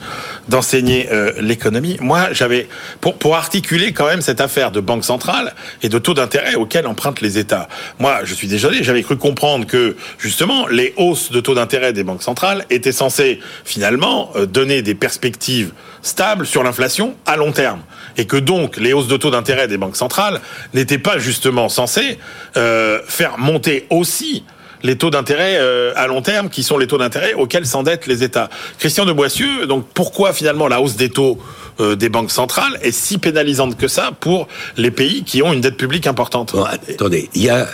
d'enseigner 0.50 1.08
euh, 1.12 1.32
l'économie. 1.40 1.98
Moi, 2.02 2.30
j'avais 2.32 2.68
pour 3.02 3.36
articuler 3.36 3.94
quand 3.94 4.06
même 4.06 4.22
cette 4.22 4.42
affaire 4.42 4.72
de 4.72 4.80
banque 4.80 5.06
centrale 5.06 5.54
et 5.84 5.90
de 5.90 5.98
taux 5.98 6.14
d'intérêt 6.14 6.56
auxquels 6.56 6.88
empruntent 6.88 7.22
les 7.22 7.38
États. 7.38 7.68
Moi, 8.00 8.20
je 8.24 8.34
suis 8.34 8.48
désolé, 8.48 8.84
j'avais 8.84 9.04
cru 9.04 9.18
comprendre 9.18 9.66
que 9.66 9.96
justement 10.18 10.68
les 10.68 10.94
hausses 10.98 11.32
de 11.32 11.40
taux 11.40 11.56
d'intérêt 11.56 11.94
des 11.94 12.04
banques 12.04 12.24
centrales 12.24 12.66
étaient 12.70 12.92
censées 12.92 13.40
finalement 13.64 14.32
euh, 14.36 14.46
donner 14.46 14.82
des 14.82 14.96
perspectives 14.96 15.72
stables 16.02 16.46
sur 16.46 16.64
l'inflation 16.64 17.16
à 17.26 17.36
long 17.36 17.52
terme 17.52 17.82
et 18.18 18.26
que 18.26 18.38
donc 18.38 18.78
les 18.78 18.94
hausses 18.94 19.08
de 19.08 19.18
taux 19.18 19.32
d'intérêt 19.32 19.68
des 19.68 19.78
banques 19.78 19.98
centrales 19.98 20.42
n'étaient 20.74 20.98
pas 20.98 21.18
justement 21.18 21.70
censées 21.70 22.18
euh, 22.58 23.00
faire 23.08 23.38
monter 23.38 23.88
aussi 23.90 24.44
les 24.86 24.98
taux 24.98 25.10
d'intérêt 25.10 25.58
euh, 25.58 25.92
à 25.96 26.06
long 26.08 26.22
terme, 26.22 26.50
qui 26.50 26.62
sont 26.62 26.78
les 26.78 26.86
taux 26.86 27.00
d'intérêt 27.00 27.34
auxquels 27.34 27.66
s'endettent 27.66 28.06
les 28.06 28.24
États. 28.24 28.50
Christian 28.78 29.06
de 29.06 29.14
Boissieu, 29.14 29.66
donc 29.66 29.86
pourquoi 29.94 30.32
finalement 30.32 30.68
la 30.68 30.80
hausse 30.80 30.96
des 30.96 31.10
taux 31.10 31.40
euh, 31.80 31.96
des 31.96 32.10
banques 32.10 32.32
centrales 32.32 32.78
est 32.82 32.92
si 32.92 33.18
pénalisante 33.18 33.78
que 33.78 33.88
ça 33.88 34.12
pour 34.20 34.48
les 34.78 34.92
pays 34.92 35.24
qui 35.24 35.42
ont 35.42 35.52
une 35.52 35.62
dette 35.62 35.78
publique 35.78 36.06
importante? 36.06 36.56
Attendez, 36.90 37.30
il 37.34 37.42
y 37.42 37.50
a, 37.50 37.68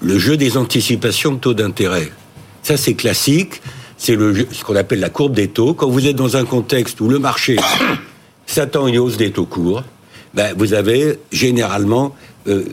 le, 0.00 0.18
jeu 0.18 0.36
des 0.36 0.56
anticipations 0.56 1.32
de 1.32 1.38
taux 1.38 1.54
d'intérêt. 1.54 2.10
Ça, 2.62 2.76
c'est 2.76 2.94
classique. 2.94 3.62
C'est 3.96 4.16
ce 4.16 4.64
qu'on 4.64 4.74
appelle 4.74 5.00
la 5.00 5.08
courbe 5.08 5.34
des 5.34 5.48
taux. 5.48 5.72
Quand 5.72 5.88
vous 5.88 6.06
êtes 6.06 6.16
dans 6.16 6.36
un 6.36 6.44
contexte 6.44 7.00
où 7.00 7.08
le 7.08 7.20
marché 7.20 7.56
s'attend 8.46 8.86
à 8.86 8.88
une 8.88 8.98
hausse 8.98 9.16
des 9.16 9.30
taux 9.30 9.46
courts, 9.46 9.84
ben, 10.34 10.52
vous 10.58 10.74
avez 10.74 11.20
généralement 11.30 12.14
euh, 12.48 12.64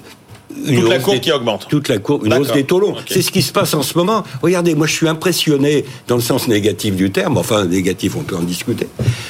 Toute 0.65 0.89
la 0.89 0.99
courbe 0.99 1.15
des- 1.15 1.21
qui 1.21 1.31
augmente. 1.31 1.67
Toute 1.69 1.87
la 1.89 1.97
courbe, 1.97 2.25
une 2.25 2.33
hausse 2.33 2.51
des 2.53 2.63
taux 2.63 2.79
longs. 2.79 2.95
C'est 3.07 3.21
ce 3.21 3.31
qui 3.31 3.41
se 3.41 3.51
passe 3.51 3.73
en 3.73 3.81
ce 3.81 3.97
moment. 3.97 4.23
Regardez, 4.41 4.75
moi, 4.75 4.87
je 4.87 4.93
suis 4.93 5.07
impressionné 5.07 5.85
dans 6.07 6.15
le 6.15 6.21
sens 6.21 6.47
négatif 6.47 6.95
du 6.95 7.11
terme. 7.11 7.37
Enfin, 7.37 7.65
négatif, 7.65 8.15
on 8.15 8.23
peut 8.23 8.35
en 8.35 8.43
discuter. 8.43 8.87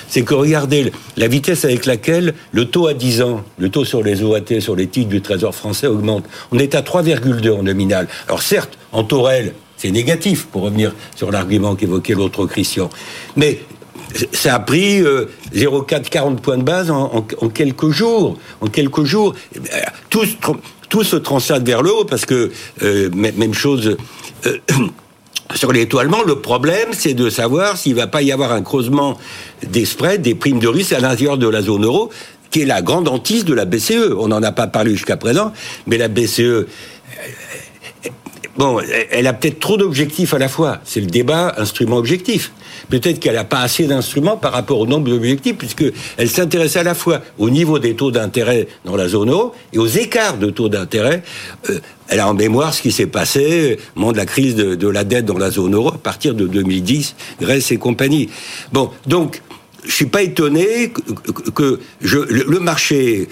C'est 0.07 0.23
que 0.23 0.33
regardez 0.33 0.91
la 1.17 1.27
vitesse 1.27 1.63
avec 1.65 1.85
laquelle 1.85 2.33
le 2.51 2.65
taux 2.65 2.87
à 2.87 2.93
10 2.93 3.21
ans, 3.21 3.43
le 3.57 3.69
taux 3.69 3.85
sur 3.85 4.03
les 4.03 4.23
OAT, 4.23 4.59
sur 4.59 4.75
les 4.75 4.87
titres 4.87 5.09
du 5.09 5.21
Trésor 5.21 5.55
français 5.55 5.87
augmente. 5.87 6.25
On 6.51 6.59
est 6.59 6.75
à 6.75 6.81
3,2 6.81 7.51
en 7.53 7.63
nominal. 7.63 8.07
Alors 8.27 8.41
certes, 8.41 8.77
en 8.91 9.03
taux 9.03 9.21
réel, 9.23 9.53
c'est 9.77 9.91
négatif, 9.91 10.45
pour 10.47 10.63
revenir 10.63 10.93
sur 11.15 11.31
l'argument 11.31 11.75
qu'évoquait 11.75 12.13
l'autre 12.13 12.45
Christian. 12.45 12.89
Mais 13.35 13.61
ça 14.33 14.55
a 14.55 14.59
pris 14.59 15.01
euh, 15.01 15.25
0,4, 15.55 16.09
40 16.09 16.41
points 16.41 16.57
de 16.57 16.63
base 16.63 16.91
en, 16.91 17.03
en- 17.15 17.25
en 17.45 17.49
quelques 17.49 17.89
jours. 17.91 18.37
En 18.59 18.67
quelques 18.67 19.05
jours, 19.05 19.33
Eh 19.55 19.59
ben, 19.59 19.69
tout, 20.91 21.03
se 21.03 21.15
tr- 21.15 21.21
tout 21.21 21.39
se 21.39 21.49
transate 21.49 21.63
vers 21.63 21.81
le 21.81 21.91
haut 21.93 22.05
parce 22.05 22.25
que 22.25 22.51
euh, 22.83 23.09
mê- 23.09 23.33
même 23.37 23.53
chose. 23.53 23.97
euh, 24.45 24.57
Sur 25.55 25.71
allemands, 25.99 26.23
le 26.23 26.35
problème, 26.39 26.89
c'est 26.93 27.13
de 27.13 27.29
savoir 27.29 27.77
s'il 27.77 27.95
va 27.95 28.07
pas 28.07 28.21
y 28.21 28.31
avoir 28.31 28.53
un 28.53 28.61
creusement 28.61 29.17
des 29.67 29.83
spreads, 29.83 30.21
des 30.21 30.33
primes 30.33 30.59
de 30.59 30.67
risque 30.69 30.93
à 30.93 30.99
l'intérieur 31.01 31.37
de 31.37 31.47
la 31.47 31.61
zone 31.61 31.83
euro, 31.83 32.09
qui 32.51 32.61
est 32.61 32.65
la 32.65 32.81
grande 32.81 33.09
hantise 33.09 33.43
de 33.43 33.53
la 33.53 33.65
BCE. 33.65 34.13
On 34.17 34.29
n'en 34.29 34.41
a 34.43 34.53
pas 34.53 34.67
parlé 34.67 34.91
jusqu'à 34.91 35.17
présent, 35.17 35.51
mais 35.87 35.97
la 35.97 36.07
BCE, 36.07 36.67
Bon, 38.57 38.79
elle 39.11 39.27
a 39.27 39.33
peut-être 39.33 39.59
trop 39.59 39.77
d'objectifs 39.77 40.33
à 40.33 40.37
la 40.37 40.49
fois. 40.49 40.79
C'est 40.83 40.99
le 40.99 41.05
débat 41.05 41.53
instrument-objectif. 41.57 42.51
Peut-être 42.89 43.19
qu'elle 43.19 43.35
n'a 43.35 43.45
pas 43.45 43.61
assez 43.61 43.85
d'instruments 43.85 44.35
par 44.35 44.51
rapport 44.51 44.79
au 44.79 44.85
nombre 44.85 45.09
d'objectifs, 45.09 45.57
puisqu'elle 45.57 46.29
s'intéresse 46.29 46.75
à 46.75 46.83
la 46.83 46.93
fois 46.93 47.21
au 47.37 47.49
niveau 47.49 47.79
des 47.79 47.95
taux 47.95 48.11
d'intérêt 48.11 48.67
dans 48.83 48.95
la 48.95 49.07
zone 49.07 49.29
euro 49.29 49.53
et 49.71 49.77
aux 49.77 49.87
écarts 49.87 50.37
de 50.37 50.49
taux 50.49 50.67
d'intérêt. 50.67 51.23
Euh, 51.69 51.79
elle 52.09 52.19
a 52.19 52.27
en 52.27 52.33
mémoire 52.33 52.73
ce 52.73 52.81
qui 52.81 52.91
s'est 52.91 53.07
passé 53.07 53.79
au 53.95 53.99
moment 53.99 54.11
de 54.11 54.17
la 54.17 54.25
crise 54.25 54.55
de, 54.55 54.87
la 54.87 55.05
dette 55.05 55.25
dans 55.25 55.37
la 55.37 55.49
zone 55.49 55.73
euro 55.73 55.89
à 55.89 55.97
partir 55.97 56.33
de 56.33 56.45
2010, 56.45 57.15
Grèce 57.39 57.71
et 57.71 57.77
compagnie. 57.77 58.29
Bon, 58.73 58.89
donc, 59.07 59.41
je 59.85 59.91
suis 59.91 60.05
pas 60.05 60.21
étonné 60.21 60.91
que, 61.55 61.79
le 62.01 62.59
marché 62.59 63.29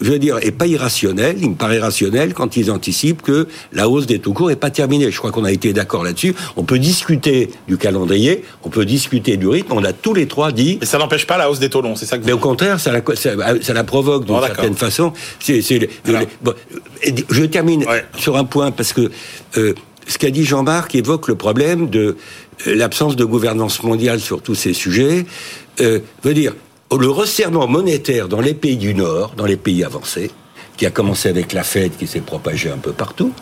je 0.00 0.10
veux 0.10 0.18
dire, 0.18 0.38
est 0.42 0.52
pas 0.52 0.66
irrationnel. 0.66 1.36
Il 1.40 1.50
me 1.50 1.54
paraît 1.54 1.78
rationnel 1.78 2.34
quand 2.34 2.56
ils 2.56 2.70
anticipent 2.70 3.22
que 3.22 3.48
la 3.72 3.88
hausse 3.88 4.06
des 4.06 4.18
taux 4.18 4.32
courts 4.32 4.50
est 4.50 4.56
pas 4.56 4.70
terminée. 4.70 5.10
Je 5.10 5.18
crois 5.18 5.30
qu'on 5.30 5.44
a 5.44 5.52
été 5.52 5.72
d'accord 5.72 6.04
là-dessus. 6.04 6.34
On 6.56 6.64
peut 6.64 6.78
discuter 6.78 7.50
du 7.68 7.78
calendrier, 7.78 8.44
on 8.62 8.68
peut 8.68 8.84
discuter 8.84 9.36
du 9.36 9.48
rythme. 9.48 9.72
On 9.72 9.84
a 9.84 9.92
tous 9.92 10.14
les 10.14 10.26
trois 10.26 10.52
dit. 10.52 10.78
Mais 10.80 10.86
ça 10.86 10.98
n'empêche 10.98 11.26
pas 11.26 11.38
la 11.38 11.50
hausse 11.50 11.58
des 11.58 11.70
taux 11.70 11.82
longs, 11.82 11.96
c'est 11.96 12.06
ça 12.06 12.16
que 12.16 12.22
vous 12.22 12.26
Mais 12.26 12.32
au 12.32 12.38
contraire, 12.38 12.80
ça 12.80 12.92
la, 12.92 13.02
ça, 13.16 13.72
la 13.72 13.84
provoque 13.84 14.24
d'une 14.24 14.40
certaine 14.40 14.74
façon. 14.74 15.12
Bon, 16.42 16.54
je 17.30 17.44
termine 17.44 17.84
sur 18.18 18.36
un 18.36 18.44
point 18.44 18.70
parce 18.70 18.92
que 18.92 19.10
euh, 19.56 19.74
ce 20.06 20.18
qu'a 20.18 20.30
dit 20.30 20.44
Jean-Marc 20.44 20.94
évoque 20.94 21.28
le 21.28 21.34
problème 21.34 21.90
de 21.90 22.16
euh, 22.66 22.74
l'absence 22.74 23.16
de 23.16 23.24
gouvernance 23.24 23.82
mondiale 23.82 24.20
sur 24.20 24.40
tous 24.42 24.54
ces 24.54 24.72
sujets. 24.72 25.26
Euh, 25.80 26.00
veut 26.22 26.34
dire, 26.34 26.54
le 26.92 27.08
resserrement 27.08 27.66
monétaire 27.66 28.28
dans 28.28 28.40
les 28.40 28.54
pays 28.54 28.76
du 28.76 28.94
Nord, 28.94 29.34
dans 29.36 29.46
les 29.46 29.56
pays 29.56 29.84
avancés, 29.84 30.30
qui 30.76 30.86
a 30.86 30.90
commencé 30.90 31.28
avec 31.28 31.52
la 31.52 31.64
Fed, 31.64 31.96
qui 31.96 32.06
s'est 32.06 32.20
propagé 32.20 32.70
un 32.70 32.78
peu 32.78 32.92
partout, 32.92 33.32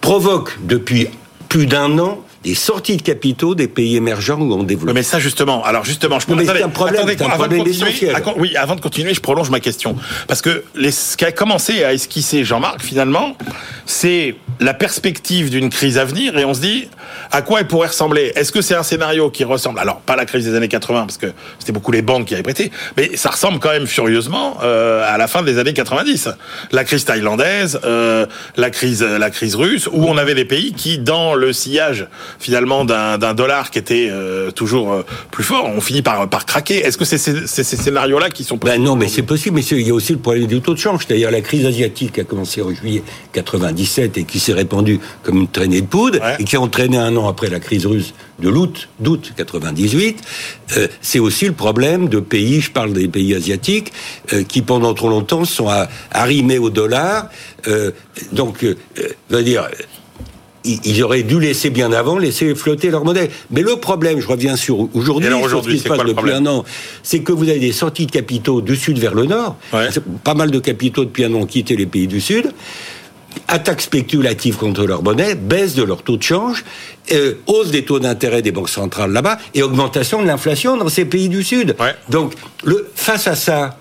provoque 0.00 0.58
depuis 0.64 1.08
plus 1.48 1.66
d'un 1.66 1.98
an 1.98 2.20
des 2.44 2.54
sorties 2.54 2.96
de 2.96 3.02
capitaux 3.02 3.54
des 3.54 3.68
pays 3.68 3.96
émergents 3.96 4.40
où 4.40 4.52
on 4.52 4.62
développe. 4.62 4.94
Mais 4.94 5.02
ça 5.02 5.18
justement, 5.18 5.64
alors 5.64 5.84
justement, 5.84 6.20
je 6.20 6.26
peux. 6.26 6.44
c'est 6.44 6.62
un 6.62 6.68
problème, 6.68 7.08
attendez, 7.08 7.22
un 7.22 7.28
problème 7.30 7.66
essentiel. 7.66 8.16
oui, 8.36 8.56
avant 8.56 8.76
de 8.76 8.80
continuer, 8.80 9.14
je 9.14 9.20
prolonge 9.20 9.50
ma 9.50 9.60
question 9.60 9.96
parce 10.26 10.42
que 10.42 10.64
les, 10.74 10.92
ce 10.92 11.16
qui 11.16 11.24
a 11.24 11.32
commencé 11.32 11.84
à 11.84 11.92
esquisser 11.92 12.44
Jean-Marc 12.44 12.82
finalement, 12.82 13.36
c'est 13.86 14.36
la 14.60 14.74
perspective 14.74 15.50
d'une 15.50 15.70
crise 15.70 15.98
à 15.98 16.04
venir 16.04 16.36
et 16.38 16.44
on 16.44 16.54
se 16.54 16.60
dit 16.60 16.88
à 17.30 17.42
quoi 17.42 17.60
elle 17.60 17.66
pourrait 17.66 17.88
ressembler? 17.88 18.32
Est-ce 18.34 18.52
que 18.52 18.60
c'est 18.60 18.74
un 18.74 18.82
scénario 18.82 19.30
qui 19.30 19.44
ressemble? 19.44 19.78
Alors 19.78 20.00
pas 20.00 20.16
la 20.16 20.24
crise 20.24 20.44
des 20.44 20.54
années 20.54 20.68
80 20.68 21.00
parce 21.02 21.18
que 21.18 21.32
c'était 21.58 21.72
beaucoup 21.72 21.92
les 21.92 22.02
banques 22.02 22.26
qui 22.26 22.34
avaient 22.34 22.42
prêté, 22.42 22.70
mais 22.96 23.16
ça 23.16 23.30
ressemble 23.30 23.58
quand 23.58 23.70
même 23.70 23.86
furieusement 23.86 24.58
euh, 24.62 25.02
à 25.06 25.18
la 25.18 25.26
fin 25.26 25.42
des 25.42 25.58
années 25.58 25.72
90. 25.72 26.28
La 26.72 26.84
crise 26.84 27.04
thaïlandaise, 27.04 27.80
euh, 27.84 28.26
la 28.56 28.70
crise 28.70 29.02
la 29.02 29.30
crise 29.30 29.54
russe 29.54 29.88
où 29.90 30.04
on 30.06 30.16
avait 30.16 30.34
des 30.34 30.44
pays 30.44 30.72
qui 30.72 30.98
dans 30.98 31.34
le 31.34 31.52
sillage 31.52 32.06
finalement 32.38 32.84
d'un 32.84 33.34
dollar 33.34 33.70
qui 33.70 33.78
était 33.78 34.08
euh, 34.10 34.50
toujours 34.50 34.92
euh, 34.92 35.02
plus 35.30 35.44
fort, 35.44 35.66
on 35.66 35.80
finit 35.80 36.02
par, 36.02 36.28
par 36.28 36.46
craquer. 36.46 36.78
Est-ce 36.78 36.98
que 36.98 37.04
c'est 37.04 37.18
ces, 37.18 37.64
scénarios-là 37.64 38.30
qui 38.30 38.44
sont 38.44 38.58
possibles 38.58 38.78
ben 38.78 38.84
Non, 38.84 38.96
mais 38.96 39.08
c'est 39.08 39.22
possible, 39.22 39.56
mais 39.56 39.64
il 39.64 39.86
y 39.86 39.90
a 39.90 39.94
aussi 39.94 40.12
le 40.12 40.18
problème 40.18 40.46
du 40.46 40.60
taux 40.60 40.74
de 40.74 40.78
change. 40.78 41.06
C'est-à-dire 41.06 41.30
la 41.30 41.40
crise 41.40 41.66
asiatique 41.66 42.12
qui 42.12 42.20
a 42.20 42.24
commencé 42.24 42.62
en 42.62 42.72
juillet 42.72 43.02
97 43.32 44.18
et 44.18 44.24
qui 44.24 44.40
s'est 44.40 44.52
répandue 44.52 45.00
comme 45.22 45.38
une 45.38 45.48
traînée 45.48 45.80
de 45.80 45.86
poudre 45.86 46.18
et 46.38 46.44
qui 46.44 46.56
a 46.56 46.60
entraîné 46.60 46.96
un 46.96 47.16
an 47.16 47.28
après 47.28 47.48
la 47.48 47.60
crise 47.60 47.86
russe 47.86 48.14
de 48.40 48.48
l'août 48.48 48.88
d'août 49.00 49.32
98, 49.36 50.22
euh, 50.76 50.86
c'est 51.00 51.18
aussi 51.18 51.46
le 51.46 51.52
problème 51.52 52.08
de 52.08 52.20
pays, 52.20 52.60
je 52.60 52.70
parle 52.70 52.92
des 52.92 53.08
pays 53.08 53.34
asiatiques, 53.34 53.92
qui 54.48 54.62
pendant 54.62 54.94
trop 54.94 55.08
longtemps 55.08 55.44
sont 55.44 55.68
arrimés 56.12 56.58
au 56.58 56.70
dollar. 56.70 57.28
donc, 58.32 58.64
veut 59.30 59.42
dire, 59.42 59.68
ils 60.64 61.02
auraient 61.02 61.22
dû 61.22 61.40
laisser 61.40 61.70
bien 61.70 61.92
avant, 61.92 62.18
laisser 62.18 62.54
flotter 62.54 62.90
leur 62.90 63.04
modèle. 63.04 63.30
Mais 63.50 63.62
le 63.62 63.76
problème, 63.76 64.20
je 64.20 64.26
reviens 64.26 64.56
sur 64.56 64.88
aujourd'hui, 64.94 65.28
ce 65.28 65.68
qui 65.68 65.78
se 65.78 65.88
passe 65.88 66.04
depuis 66.04 66.32
un 66.32 66.46
an, 66.46 66.64
c'est 67.02 67.20
que 67.20 67.32
vous 67.32 67.48
avez 67.48 67.60
des 67.60 67.72
sorties 67.72 68.06
de 68.06 68.10
capitaux 68.10 68.60
du 68.60 68.76
sud 68.76 68.98
vers 68.98 69.14
le 69.14 69.26
nord. 69.26 69.56
Pas 70.24 70.34
mal 70.34 70.50
de 70.50 70.58
capitaux 70.58 71.04
depuis 71.04 71.24
un 71.24 71.34
an 71.34 71.38
ont 71.38 71.46
quitté 71.46 71.76
les 71.76 71.86
pays 71.86 72.06
du 72.06 72.20
sud. 72.20 72.52
Attaque 73.46 73.80
spéculative 73.80 74.56
contre 74.56 74.84
leur 74.84 75.02
monnaie, 75.02 75.34
baisse 75.34 75.74
de 75.74 75.82
leur 75.82 76.02
taux 76.02 76.16
de 76.16 76.22
change, 76.22 76.64
euh, 77.12 77.34
hausse 77.46 77.70
des 77.70 77.84
taux 77.84 78.00
d'intérêt 78.00 78.42
des 78.42 78.50
banques 78.50 78.68
centrales 78.68 79.12
là-bas 79.12 79.38
et 79.54 79.62
augmentation 79.62 80.20
de 80.22 80.26
l'inflation 80.26 80.76
dans 80.76 80.88
ces 80.88 81.04
pays 81.04 81.28
du 81.28 81.44
sud. 81.44 81.76
Donc, 82.08 82.32
le, 82.64 82.90
face 82.94 83.28
à 83.28 83.36
ça, 83.36 83.78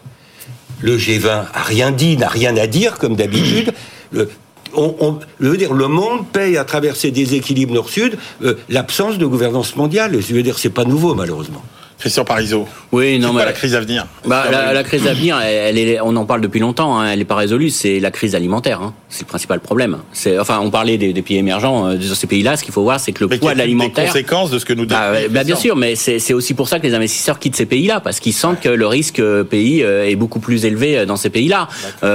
le 0.82 0.98
G20 0.98 1.46
a 1.54 1.64
rien 1.64 1.92
dit, 1.92 2.18
n'a 2.18 2.28
rien 2.28 2.56
à 2.56 2.68
dire 2.68 2.98
comme 2.98 3.16
d'habitude 3.16 3.74
on, 4.78 5.20
je 5.40 5.50
veux 5.50 5.58
dire, 5.58 5.74
le 5.74 5.88
monde 5.88 6.28
paye 6.32 6.58
à 6.58 6.64
travers 6.64 6.96
ces 6.96 7.12
déséquilibres 7.12 7.74
nord-sud 7.74 8.18
euh, 8.44 8.56
l'absence 8.70 9.18
de 9.18 9.26
gouvernance 9.26 9.76
mondiale. 9.76 10.20
Je 10.22 10.34
veux 10.34 10.44
dire, 10.44 10.60
c'est 10.60 10.70
pas 10.70 10.86
nouveau, 10.86 11.16
malheureusement. 11.16 11.64
Christian 12.00 12.26
Parizeau. 12.26 12.68
Oui, 12.92 13.18
non, 13.18 13.34
mais 13.34 13.44
la 13.44 13.54
crise 13.54 13.74
à 13.74 13.80
venir. 13.80 14.06
Bah, 14.26 14.46
la, 14.52 14.84
crise 14.84 15.08
à 15.08 15.14
venir, 15.14 15.40
elle, 15.42 15.80
est, 15.80 16.00
on 16.00 16.16
en 16.16 16.26
parle 16.26 16.42
depuis 16.42 16.60
longtemps. 16.60 17.00
Hein, 17.00 17.10
elle 17.12 17.20
n'est 17.20 17.26
pas 17.26 17.36
résolue. 17.36 17.72
C'est 17.72 18.00
la 18.00 18.12
crise 18.12 18.36
alimentaire. 18.36 18.82
Hein, 18.82 18.94
c'est 19.10 19.22
le 19.24 19.28
principal 19.28 19.60
problème. 19.60 19.98
C'est, 20.14 20.38
enfin, 20.38 20.60
on 20.62 20.70
parlait 20.70 20.98
des, 20.98 21.22
pays 21.24 21.38
émergents 21.38 21.88
euh, 21.88 21.96
de 21.96 22.02
ces 22.02 22.28
pays-là. 22.28 22.56
Ce 22.56 22.64
qu'il 22.64 22.72
faut 22.74 22.84
voir, 22.84 23.00
c'est 23.00 23.14
que 23.14 23.24
le 23.24 23.40
poids 23.40 23.54
de 23.54 23.58
l'alimentaire. 23.58 24.06
Des 24.06 24.12
conséquences 24.12 24.52
de 24.52 24.60
ce 24.60 24.66
que 24.66 24.74
nous. 24.74 24.86
Bah, 24.86 25.14
bah, 25.32 25.44
bien 25.44 25.56
sûr, 25.56 25.76
mais 25.76 25.96
c'est 25.96 26.34
aussi 26.34 26.54
pour 26.54 26.68
ça 26.68 26.80
que 26.80 26.86
les 26.86 26.94
investisseurs 26.94 27.40
quittent 27.40 27.56
ces 27.56 27.66
pays-là 27.66 28.00
parce 28.00 28.20
qu'ils 28.20 28.34
sentent 28.34 28.60
que 28.60 28.70
le 28.70 28.86
risque 28.86 29.20
euh, 29.20 29.44
pays 29.44 29.84
euh, 29.84 30.08
est 30.08 30.16
beaucoup 30.16 30.40
plus 30.40 30.66
élevé 30.66 31.06
dans 31.06 31.18
ces 31.18 31.32
pays-là. 31.32 31.68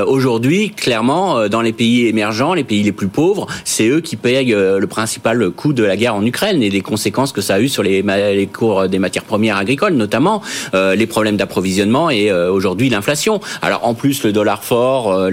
Aujourd'hui, 0.07 0.71
clairement, 0.71 1.49
dans 1.49 1.61
les 1.61 1.73
pays 1.73 2.07
émergents, 2.07 2.55
les 2.55 2.65
pays 2.65 2.83
les 2.83 2.93
plus 2.93 3.09
pauvres, 3.09 3.47
c'est 3.65 3.89
eux 3.89 4.01
qui 4.01 4.17
payent 4.17 4.53
le 4.53 4.87
principal 4.87 5.51
coût 5.51 5.73
de 5.73 5.83
la 5.83 5.97
guerre 5.97 6.15
en 6.15 6.25
Ukraine 6.25 6.63
et 6.63 6.71
des 6.71 6.81
conséquences 6.81 7.33
que 7.33 7.41
ça 7.41 7.55
a 7.55 7.61
eu 7.61 7.69
sur 7.69 7.83
les, 7.83 8.03
les 8.03 8.47
cours 8.47 8.89
des 8.89 8.99
matières 8.99 9.25
premières 9.25 9.57
agricoles 9.57 9.72
notamment 9.91 10.43
euh, 10.75 10.95
les 10.95 11.07
problèmes 11.07 11.37
d'approvisionnement 11.37 12.11
et 12.11 12.31
euh, 12.31 12.51
aujourd'hui 12.53 12.89
l'inflation. 12.89 13.41
Alors 13.61 13.87
en 13.87 13.95
plus 13.95 14.23
le 14.25 14.33
dollar 14.33 14.65
fort, 14.65 15.13
euh, 15.13 15.31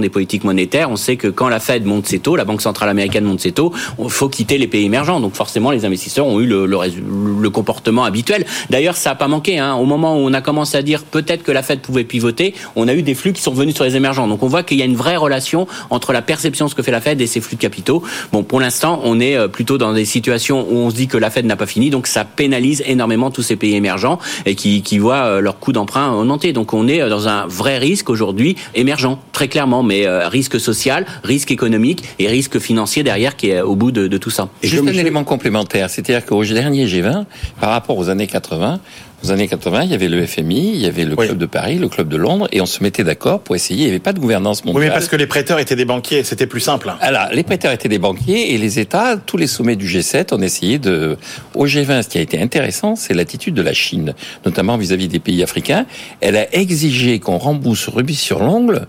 des 0.00 0.08
politiques 0.08 0.44
monétaires, 0.44 0.90
on 0.90 0.96
sait 0.96 1.16
que 1.16 1.28
quand 1.28 1.48
la 1.48 1.60
Fed 1.60 1.84
monte 1.84 2.06
ses 2.06 2.18
taux, 2.18 2.36
la 2.36 2.44
Banque 2.44 2.62
centrale 2.62 2.88
américaine 2.88 3.24
monte 3.24 3.40
ses 3.40 3.52
taux, 3.52 3.72
il 3.98 4.10
faut 4.10 4.28
quitter 4.28 4.58
les 4.58 4.66
pays 4.66 4.84
émergents. 4.84 5.20
Donc 5.20 5.34
forcément 5.34 5.70
les 5.70 5.84
investisseurs 5.84 6.26
ont 6.26 6.40
eu 6.40 6.46
le, 6.46 7.50
comportement 7.50 8.04
habituel. 8.04 8.46
D'ailleurs 8.70 8.96
ça 8.96 9.10
n'a 9.10 9.16
pas 9.16 9.28
manqué. 9.28 9.58
Hein. 9.58 9.74
Au 9.74 9.84
moment 9.84 10.16
où 10.16 10.20
on 10.20 10.32
a 10.32 10.40
commencé 10.40 10.76
à 10.76 10.82
dire 10.82 11.02
peut-être 11.04 11.42
que 11.42 11.52
la 11.52 11.62
Fed 11.62 11.80
pouvait 11.80 12.04
pivoter, 12.04 12.54
on 12.76 12.88
a 12.88 12.94
eu 12.94 13.02
des 13.02 13.14
flux 13.14 13.32
qui 13.32 13.42
sont 13.42 13.52
venus 13.52 13.74
sur 13.74 13.84
les 13.84 13.96
émergents. 13.96 14.26
Donc 14.26 14.42
on 14.42 14.48
voit 14.48 14.62
qu'il 14.62 14.78
y 14.78 14.82
a 14.82 14.86
une 14.86 14.96
vraie 14.96 15.16
relation 15.16 15.66
entre 15.90 16.12
la 16.12 16.22
perception 16.22 16.66
de 16.66 16.70
ce 16.70 16.74
que 16.74 16.82
fait 16.82 16.90
la 16.90 17.00
Fed 17.00 17.20
et 17.20 17.26
ses 17.26 17.40
flux 17.40 17.56
de 17.56 17.60
capitaux. 17.60 18.02
Bon 18.32 18.42
pour 18.42 18.60
l'instant 18.60 19.00
on 19.04 19.20
est 19.20 19.48
plutôt 19.48 19.78
dans 19.78 19.92
des 19.92 20.04
situations 20.04 20.66
où 20.70 20.76
on 20.76 20.90
se 20.90 20.96
dit 20.96 21.08
que 21.08 21.18
la 21.18 21.30
Fed 21.30 21.44
n'a 21.44 21.56
pas 21.56 21.66
fini, 21.66 21.90
donc 21.90 22.06
ça 22.06 22.24
pénalise 22.24 22.82
énormément 22.86 23.30
tous 23.30 23.42
ces 23.42 23.51
pays 23.56 23.74
émergents 23.74 24.18
et 24.46 24.54
qui, 24.54 24.82
qui 24.82 24.98
voient 24.98 25.24
euh, 25.24 25.40
leur 25.40 25.58
coût 25.58 25.72
d'emprunt 25.72 26.12
augmenter. 26.12 26.52
Donc 26.52 26.72
on 26.74 26.88
est 26.88 27.00
euh, 27.00 27.08
dans 27.08 27.28
un 27.28 27.46
vrai 27.46 27.78
risque 27.78 28.10
aujourd'hui 28.10 28.56
émergent, 28.74 29.18
très 29.32 29.48
clairement, 29.48 29.82
mais 29.82 30.06
euh, 30.06 30.28
risque 30.28 30.58
social, 30.60 31.06
risque 31.24 31.50
économique 31.50 32.04
et 32.18 32.28
risque 32.28 32.58
financier 32.58 33.02
derrière 33.02 33.36
qui 33.36 33.50
est 33.50 33.60
au 33.60 33.76
bout 33.76 33.92
de, 33.92 34.08
de 34.08 34.18
tout 34.18 34.30
ça. 34.30 34.48
Juste 34.62 34.88
un 34.88 34.92
élément 34.92 35.24
complémentaire, 35.24 35.90
c'est-à-dire 35.90 36.24
qu'au 36.24 36.44
dernier 36.44 36.86
G20, 36.86 37.24
par 37.60 37.70
rapport 37.70 37.98
aux 37.98 38.08
années 38.08 38.26
80, 38.26 38.80
aux 39.24 39.30
années 39.30 39.48
80, 39.48 39.82
il 39.84 39.90
y 39.90 39.94
avait 39.94 40.08
le 40.08 40.26
FMI, 40.26 40.72
il 40.74 40.80
y 40.80 40.86
avait 40.86 41.04
le 41.04 41.16
Club 41.16 41.38
de 41.38 41.46
Paris, 41.46 41.78
le 41.78 41.88
Club 41.88 42.08
de 42.08 42.16
Londres, 42.16 42.48
et 42.52 42.60
on 42.60 42.66
se 42.66 42.82
mettait 42.82 43.04
d'accord 43.04 43.40
pour 43.40 43.54
essayer. 43.54 43.82
Il 43.82 43.84
n'y 43.84 43.90
avait 43.90 44.00
pas 44.00 44.12
de 44.12 44.20
gouvernance 44.20 44.64
mondiale. 44.64 44.82
Oui, 44.82 44.88
mais 44.88 44.92
parce 44.92 45.08
que 45.08 45.16
les 45.16 45.26
prêteurs 45.26 45.58
étaient 45.58 45.76
des 45.76 45.84
banquiers, 45.84 46.24
c'était 46.24 46.46
plus 46.46 46.60
simple. 46.60 46.92
Alors, 47.00 47.28
les 47.32 47.42
prêteurs 47.42 47.72
étaient 47.72 47.88
des 47.88 47.98
banquiers, 47.98 48.54
et 48.54 48.58
les 48.58 48.78
États, 48.78 49.16
tous 49.16 49.36
les 49.36 49.46
sommets 49.46 49.76
du 49.76 49.86
G7, 49.86 50.34
ont 50.34 50.42
essayé 50.42 50.78
de... 50.78 51.16
Au 51.54 51.66
G20, 51.66 52.02
ce 52.02 52.08
qui 52.08 52.18
a 52.18 52.20
été 52.20 52.40
intéressant, 52.40 52.96
c'est 52.96 53.14
l'attitude 53.14 53.54
de 53.54 53.62
la 53.62 53.72
Chine, 53.72 54.14
notamment 54.44 54.76
vis-à-vis 54.76 55.08
des 55.08 55.20
pays 55.20 55.42
africains. 55.42 55.86
Elle 56.20 56.36
a 56.36 56.54
exigé 56.54 57.18
qu'on 57.18 57.38
rembourse 57.38 57.88
rubis 57.88 58.16
sur 58.16 58.40
l'ongle 58.40 58.86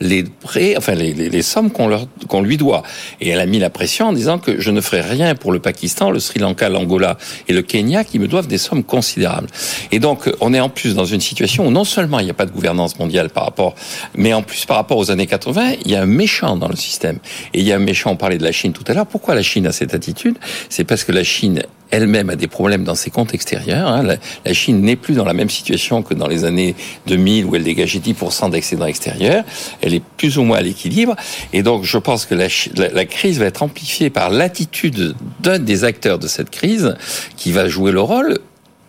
les 0.00 0.24
prêts, 0.24 0.74
enfin 0.76 0.94
les, 0.94 1.12
les, 1.12 1.42
sommes 1.42 1.70
qu'on 1.70 1.88
leur 1.88 2.06
qu'on 2.28 2.42
lui 2.42 2.56
doit. 2.56 2.82
Et 3.20 3.28
elle 3.28 3.40
a 3.40 3.46
mis 3.46 3.58
la 3.58 3.70
pression 3.70 4.06
en 4.06 4.12
disant 4.12 4.38
que 4.38 4.60
je 4.60 4.70
ne 4.70 4.80
ferai 4.80 5.00
rien 5.00 5.34
pour 5.34 5.52
le 5.52 5.58
Pakistan, 5.58 6.10
le 6.10 6.20
Sri 6.20 6.38
Lanka, 6.38 6.68
l'Angola 6.68 7.16
et 7.48 7.52
le 7.52 7.62
Kenya 7.62 8.04
qui 8.04 8.18
me 8.18 8.28
doivent 8.28 8.46
des 8.46 8.58
sommes 8.58 8.84
considérables. 8.84 9.48
Et 9.92 9.98
donc 9.98 10.30
on 10.40 10.52
est 10.54 10.60
en 10.60 10.68
plus 10.68 10.94
dans 10.94 11.04
une 11.04 11.20
situation 11.20 11.66
où 11.66 11.70
non 11.70 11.84
seulement 11.84 12.18
il 12.18 12.24
n'y 12.24 12.30
a 12.30 12.34
pas 12.34 12.46
de 12.46 12.52
gouvernance 12.52 12.98
mondiale 12.98 13.30
par 13.30 13.44
rapport, 13.44 13.74
mais 14.14 14.32
en 14.32 14.42
plus 14.42 14.64
par 14.66 14.76
rapport 14.76 14.98
aux 14.98 15.10
années 15.10 15.26
80, 15.26 15.74
il 15.84 15.90
y 15.90 15.96
a 15.96 16.02
un 16.02 16.06
méchant 16.06 16.56
dans 16.56 16.68
le 16.68 16.76
système. 16.76 17.18
Et 17.54 17.60
il 17.60 17.66
y 17.66 17.72
a 17.72 17.76
un 17.76 17.80
méchant. 17.80 18.10
On 18.10 18.16
parlait 18.16 18.38
de 18.38 18.44
la 18.44 18.52
Chine 18.52 18.72
tout 18.72 18.84
à 18.86 18.94
l'heure. 18.94 19.06
Pourquoi 19.06 19.34
la 19.34 19.42
Chine 19.42 19.66
a 19.66 19.72
cette 19.72 19.94
attitude? 19.94 20.36
C'est 20.68 20.84
parce 20.84 21.04
que 21.04 21.12
la 21.12 21.24
Chine 21.24 21.62
elle-même 21.90 22.30
a 22.30 22.36
des 22.36 22.48
problèmes 22.48 22.84
dans 22.84 22.94
ses 22.94 23.10
comptes 23.10 23.34
extérieurs. 23.34 23.88
Hein. 23.88 24.02
La, 24.44 24.52
Chine 24.52 24.80
n'est 24.80 24.96
plus 24.96 25.14
dans 25.14 25.24
la 25.24 25.32
même 25.32 25.50
situation 25.50 26.02
que 26.02 26.14
dans 26.14 26.26
les 26.26 26.44
années 26.44 26.74
2000 27.06 27.44
où 27.44 27.56
elle 27.56 27.64
dégageait 27.64 28.00
10% 28.00 28.50
d'excédent 28.50 28.86
extérieur. 28.86 29.44
Elle 29.82 29.94
est 29.94 30.02
plus 30.16 30.38
ou 30.38 30.42
moins 30.42 30.58
à 30.58 30.62
l'équilibre. 30.62 31.14
Et 31.52 31.62
donc, 31.62 31.84
je 31.84 31.98
pense 31.98 32.26
que 32.26 32.34
la, 32.34 32.48
la, 32.92 33.04
crise 33.04 33.38
va 33.38 33.46
être 33.46 33.62
amplifiée 33.62 34.10
par 34.10 34.30
l'attitude 34.30 35.14
d'un 35.40 35.58
des 35.58 35.84
acteurs 35.84 36.18
de 36.18 36.26
cette 36.26 36.50
crise 36.50 36.96
qui 37.36 37.52
va 37.52 37.68
jouer 37.68 37.92
le 37.92 38.00
rôle 38.00 38.38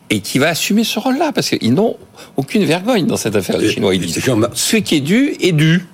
et 0.09 0.21
qui 0.21 0.39
va 0.39 0.49
assumer 0.49 0.83
ce 0.83 0.99
rôle-là, 0.99 1.31
parce 1.33 1.49
qu'ils 1.49 1.73
n'ont 1.73 1.97
aucune 2.37 2.63
vergogne 2.63 3.05
dans 3.05 3.17
cette 3.17 3.35
affaire, 3.35 3.57
les 3.57 3.69
Chinois. 3.69 3.93
Ils 3.93 4.01
disent, 4.01 4.23
ce 4.53 4.77
qui 4.77 4.95
est 4.95 5.01
dû 5.01 5.35
est 5.41 5.51
dû. 5.51 5.85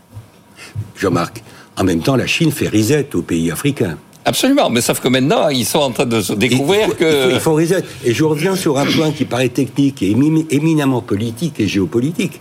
Jean-Marc, 0.96 1.44
En 1.78 1.84
même 1.84 2.02
temps, 2.02 2.16
la 2.16 2.28
Chine 2.28 2.52
fait 2.52 2.68
reset 2.68 3.16
aux 3.16 3.24
pays 3.24 3.52
africains. 3.52 3.98
Absolument, 4.26 4.70
mais 4.70 4.82
sauf 4.82 5.02
que 5.02 5.10
maintenant, 5.10 5.50
ils 5.50 5.66
sont 5.66 5.80
en 5.80 5.92
train 5.92 6.06
de 6.06 6.22
se 6.22 6.34
découvrir 6.34 6.86
il 6.86 6.90
faut, 6.90 6.96
que... 6.96 7.34
Il 7.34 7.40
faut. 7.40 7.60
Et 7.60 8.14
je 8.14 8.24
reviens 8.24 8.56
sur 8.56 8.78
un 8.78 8.86
point 8.86 9.12
qui 9.12 9.26
paraît 9.26 9.50
technique 9.50 10.02
et 10.02 10.16
éminemment 10.50 11.02
politique 11.02 11.60
et 11.60 11.68
géopolitique. 11.68 12.40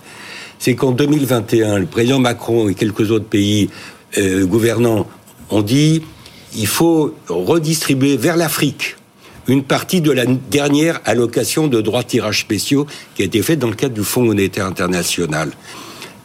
C'est 0.58 0.74
qu'en 0.76 0.92
2021, 0.92 1.80
le 1.80 1.86
président 1.86 2.20
Macron 2.20 2.68
et 2.68 2.74
quelques 2.74 3.10
autres 3.10 3.26
pays 3.26 3.68
euh, 4.16 4.46
gouvernants 4.46 5.08
ont 5.50 5.62
dit 5.62 6.02
il 6.56 6.66
faut 6.66 7.14
redistribuer 7.28 8.16
vers 8.16 8.36
l'Afrique 8.36 8.96
une 9.48 9.64
partie 9.64 10.00
de 10.00 10.12
la 10.12 10.24
dernière 10.26 11.00
allocation 11.04 11.66
de 11.66 11.80
droits 11.80 12.02
de 12.02 12.08
tirage 12.08 12.40
spéciaux 12.40 12.86
qui 13.14 13.22
a 13.22 13.24
été 13.24 13.42
faite 13.42 13.58
dans 13.58 13.68
le 13.68 13.74
cadre 13.74 13.94
du 13.94 14.04
Fonds 14.04 14.22
monétaire 14.22 14.66
international. 14.66 15.50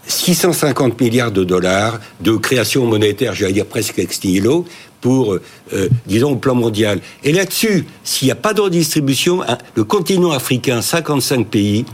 650 0.05 1.01
milliards 1.01 1.32
de 1.32 1.43
dollars 1.43 1.99
de 2.22 2.38
création 2.38 2.86
monétaire, 2.86 3.34
j'allais 3.34 3.53
dire 3.53 3.66
presque 3.66 3.99
ex 3.99 4.24
nihilo, 4.24 4.66
pour, 5.01 5.33
euh, 5.33 5.89
disons, 6.05 6.31
au 6.31 6.35
plan 6.35 6.55
mondial. 6.55 6.99
Et 7.23 7.31
là-dessus, 7.31 7.85
s'il 8.03 8.27
n'y 8.27 8.31
a 8.31 8.35
pas 8.35 8.53
de 8.53 8.61
redistribution, 8.61 9.41
hein, 9.43 9.57
le 9.75 9.83
continent 9.83 10.31
africain, 10.31 10.81
55 10.81 11.47
pays, 11.47 11.85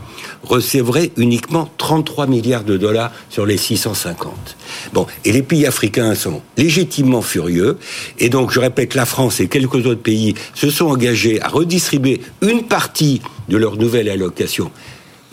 recevrait 0.42 1.10
uniquement 1.16 1.70
33 1.78 2.26
milliards 2.26 2.64
de 2.64 2.76
dollars 2.76 3.12
sur 3.30 3.46
les 3.46 3.56
650. 3.56 4.56
Bon, 4.92 5.06
et 5.24 5.32
les 5.32 5.42
pays 5.42 5.66
africains 5.66 6.14
sont 6.14 6.42
légitimement 6.56 7.22
furieux, 7.22 7.78
et 8.18 8.28
donc 8.28 8.52
je 8.52 8.60
répète, 8.60 8.94
la 8.94 9.06
France 9.06 9.40
et 9.40 9.48
quelques 9.48 9.86
autres 9.86 10.02
pays 10.02 10.34
se 10.54 10.70
sont 10.70 10.86
engagés 10.86 11.40
à 11.40 11.48
redistribuer 11.48 12.20
une 12.42 12.64
partie 12.64 13.20
de 13.48 13.56
leur 13.56 13.76
nouvelle 13.76 14.08
allocation 14.08 14.70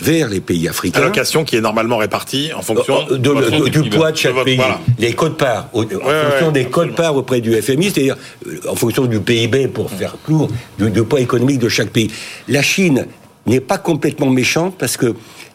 vers 0.01 0.29
les 0.29 0.41
pays 0.41 0.67
africains. 0.67 1.01
Allocation 1.01 1.43
qui 1.43 1.55
est 1.55 1.61
normalement 1.61 1.97
répartie 1.97 2.51
en 2.55 2.61
fonction 2.61 3.05
euh, 3.11 3.17
de, 3.17 3.69
du 3.69 3.89
poids 3.89 4.11
de 4.11 4.17
chaque 4.17 4.43
pays. 4.43 4.59
Les 4.97 5.13
codes-parts, 5.13 5.69
en 5.73 5.83
fonction 5.83 6.51
des 6.51 6.65
codes-parts 6.65 7.15
auprès 7.15 7.41
du 7.41 7.59
FMI, 7.61 7.91
c'est-à-dire 7.91 8.17
euh, 8.47 8.59
en 8.67 8.75
fonction 8.75 9.05
du 9.05 9.19
PIB, 9.19 9.67
pour 9.67 9.91
faire 9.91 10.15
court, 10.25 10.49
du, 10.79 11.03
poids 11.03 11.21
économique 11.21 11.59
de 11.59 11.69
chaque 11.69 11.89
pays. 11.89 12.11
La 12.47 12.61
Chine 12.61 13.07
n'est 13.45 13.59
pas 13.59 13.77
complètement 13.77 14.29
méchante 14.29 14.75
parce 14.77 14.97
que 14.97 15.13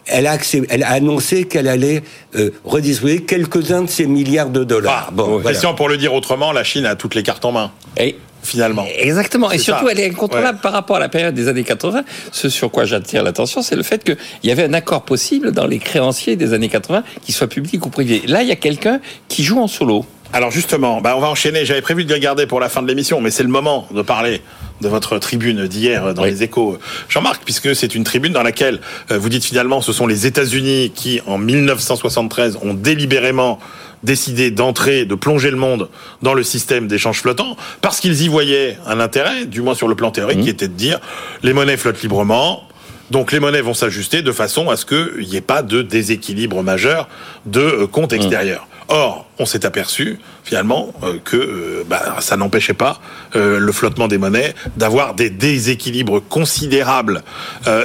elle 0.08 0.28
a, 0.28 0.38
elle 0.68 0.84
a 0.84 0.90
annoncé 0.90 1.44
qu'elle 1.48 1.66
allait 1.66 2.02
euh, 2.36 2.50
redistribuer 2.64 3.24
quelques-uns 3.24 3.82
de 3.82 3.88
ces 3.88 4.06
milliards 4.06 4.50
de 4.50 4.62
dollars. 4.62 5.06
Ah, 5.08 5.10
bon, 5.12 5.40
Christian, 5.40 5.74
pour 5.74 5.88
le 5.88 5.96
dire 5.96 6.14
autrement, 6.14 6.52
la 6.52 6.62
Chine 6.62 6.86
a 6.86 6.94
toutes 6.94 7.16
les 7.16 7.24
cartes 7.24 7.44
en 7.44 7.50
main. 7.50 7.72
Et 7.98 8.16
finalement. 8.46 8.86
Exactement. 8.98 9.50
Et 9.50 9.58
surtout, 9.58 9.88
elle 9.88 10.00
est 10.00 10.08
incontrôlable 10.08 10.60
par 10.60 10.72
rapport 10.72 10.96
à 10.96 11.00
la 11.00 11.08
période 11.08 11.34
des 11.34 11.48
années 11.48 11.64
80. 11.64 12.04
Ce 12.32 12.48
sur 12.48 12.70
quoi 12.70 12.84
j'attire 12.84 13.22
l'attention, 13.22 13.62
c'est 13.62 13.76
le 13.76 13.82
fait 13.82 14.04
qu'il 14.04 14.16
y 14.44 14.50
avait 14.50 14.64
un 14.64 14.72
accord 14.72 15.02
possible 15.02 15.52
dans 15.52 15.66
les 15.66 15.78
créanciers 15.78 16.36
des 16.36 16.52
années 16.52 16.68
80, 16.68 17.02
qu'ils 17.22 17.34
soient 17.34 17.48
publics 17.48 17.84
ou 17.84 17.90
privés. 17.90 18.22
Là, 18.26 18.42
il 18.42 18.48
y 18.48 18.52
a 18.52 18.56
quelqu'un 18.56 19.00
qui 19.28 19.42
joue 19.42 19.60
en 19.60 19.68
solo. 19.68 20.06
Alors 20.32 20.50
justement, 20.50 21.00
bah 21.00 21.14
on 21.16 21.20
va 21.20 21.28
enchaîner. 21.28 21.64
J'avais 21.64 21.80
prévu 21.80 22.04
de 22.04 22.12
regarder 22.12 22.46
pour 22.46 22.60
la 22.60 22.68
fin 22.68 22.82
de 22.82 22.88
l'émission, 22.88 23.20
mais 23.20 23.30
c'est 23.30 23.42
le 23.42 23.48
moment 23.48 23.86
de 23.90 24.02
parler 24.02 24.42
de 24.80 24.88
votre 24.88 25.18
tribune 25.18 25.66
d'hier 25.66 26.12
dans 26.14 26.24
les 26.24 26.42
échos, 26.42 26.78
Jean-Marc, 27.08 27.42
puisque 27.44 27.74
c'est 27.74 27.94
une 27.94 28.04
tribune 28.04 28.32
dans 28.32 28.42
laquelle 28.42 28.80
euh, 29.10 29.18
vous 29.18 29.28
dites 29.28 29.44
finalement 29.44 29.80
ce 29.80 29.92
sont 29.92 30.06
les 30.06 30.26
États-Unis 30.26 30.92
qui, 30.94 31.20
en 31.26 31.38
1973, 31.38 32.58
ont 32.62 32.74
délibérément 32.74 33.58
décidé 34.02 34.50
d'entrer, 34.50 35.04
de 35.04 35.14
plonger 35.14 35.50
le 35.50 35.56
monde 35.56 35.88
dans 36.22 36.34
le 36.34 36.42
système 36.42 36.86
d'échange 36.86 37.20
flottant, 37.20 37.56
parce 37.80 38.00
qu'ils 38.00 38.22
y 38.22 38.28
voyaient 38.28 38.76
un 38.86 39.00
intérêt, 39.00 39.46
du 39.46 39.62
moins 39.62 39.74
sur 39.74 39.88
le 39.88 39.94
plan 39.94 40.10
théorique, 40.10 40.38
mmh. 40.38 40.42
qui 40.42 40.50
était 40.50 40.68
de 40.68 40.74
dire 40.74 41.00
les 41.42 41.54
monnaies 41.54 41.78
flottent 41.78 42.02
librement, 42.02 42.62
donc 43.10 43.32
les 43.32 43.40
monnaies 43.40 43.62
vont 43.62 43.74
s'ajuster 43.74 44.22
de 44.22 44.32
façon 44.32 44.68
à 44.68 44.76
ce 44.76 44.84
qu'il 44.84 45.26
n'y 45.26 45.36
ait 45.36 45.40
pas 45.40 45.62
de 45.62 45.80
déséquilibre 45.80 46.62
majeur 46.62 47.08
de 47.46 47.60
euh, 47.60 47.86
comptes 47.86 48.12
mmh. 48.12 48.16
Or, 48.88 49.26
on 49.38 49.46
s'est 49.46 49.66
aperçu 49.66 50.18
finalement 50.44 50.92
euh, 51.02 51.18
que 51.24 51.36
euh, 51.36 51.84
bah, 51.88 52.16
ça 52.20 52.36
n'empêchait 52.36 52.74
pas 52.74 53.00
le 53.34 53.70
flottement 53.70 54.08
des 54.08 54.16
monnaies 54.16 54.54
d'avoir 54.78 55.14
des 55.14 55.28
déséquilibres 55.28 56.22
considérables 56.26 57.22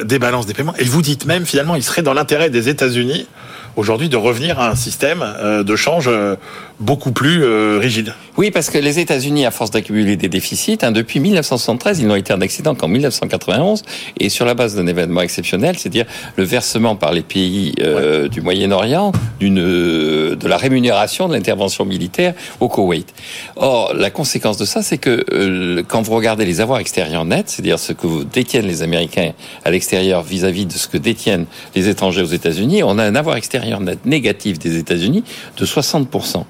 des 0.04 0.18
balances 0.18 0.46
des 0.46 0.54
paiements. 0.54 0.76
Et 0.78 0.86
vous 0.86 1.02
dites 1.02 1.26
même 1.26 1.46
finalement, 1.46 1.76
il 1.76 1.84
serait 1.84 2.04
dans 2.04 2.14
l'intérêt 2.14 2.50
des 2.50 2.70
États-Unis 2.70 3.28
aujourd'hui 3.76 4.10
de 4.10 4.18
revenir 4.18 4.60
à 4.60 4.70
un 4.70 4.76
système 4.76 5.24
euh, 5.24 5.64
de 5.64 5.76
change 5.76 6.06
euh, 6.08 6.36
beaucoup 6.80 7.12
plus 7.12 7.44
euh, 7.44 7.78
rigide. 7.80 8.14
Oui, 8.38 8.52
parce 8.52 8.70
que 8.70 8.78
les 8.78 9.00
États-Unis, 9.00 9.46
à 9.46 9.52
force 9.52 9.72
d'accumuler 9.72 10.16
des 10.16 10.30
déficits, 10.30 10.80
hein, 10.82 10.92
depuis 10.92 11.20
1973, 11.20 12.00
ils 12.00 12.08
n'ont 12.08 12.16
été 12.16 12.34
en 12.34 12.42
excédent 12.42 12.76
qu'en 12.76 12.88
1991, 12.88 13.84
et 14.20 14.30
sur 14.30 14.46
la 14.46 14.54
base 14.54 14.76
d'un 14.76 14.88
événement 14.88 15.22
exceptionnel, 15.22 15.78
c'est-à-dire 15.78 16.06
le 16.38 16.44
versement 16.44 16.96
par 16.96 17.12
les 17.12 17.22
pays 17.22 17.76
du 18.32 18.42
Moyen-Orient 18.42 19.12
d'une 19.40 19.56
de 19.56 20.48
la 20.48 20.58
rémunération 20.58 21.28
de 21.28 21.34
l'intervention 21.34 21.86
militaire 21.86 22.34
au 22.60 22.68
Koweït. 22.68 23.14
Or, 23.58 23.94
la 23.94 24.10
conséquence 24.10 24.58
de 24.58 24.66
ça, 24.66 24.82
c'est 24.82 24.98
que 24.98 25.84
quand 25.88 26.02
vous 26.02 26.16
regardez 26.16 26.46
les 26.46 26.62
avoirs 26.62 26.80
extérieurs 26.80 27.26
nets, 27.26 27.50
c'est-à-dire 27.50 27.80
ce 27.80 27.94
que 27.94 28.24
détiennent 28.24 28.68
les 28.68 28.82
Américains 28.82 29.34
à 29.66 29.72
l'extérieur 29.72 30.24
vis-à-vis 30.24 30.66
de 30.66 30.74
ce 30.74 30.88
que 30.88 30.98
détiennent 30.98 31.46
les 31.76 31.90
étrangers 31.90 32.22
aux 32.22 32.26
États-Unis, 32.26 32.82
on 32.84 32.98
a 32.98 33.04
un 33.04 33.16
avoir 33.16 33.36
extérieur 33.36 33.61
net 33.62 34.06
négatif 34.06 34.60
des 34.60 34.78
États-Unis 34.78 35.24
de 35.58 35.66
60%. 35.66 36.44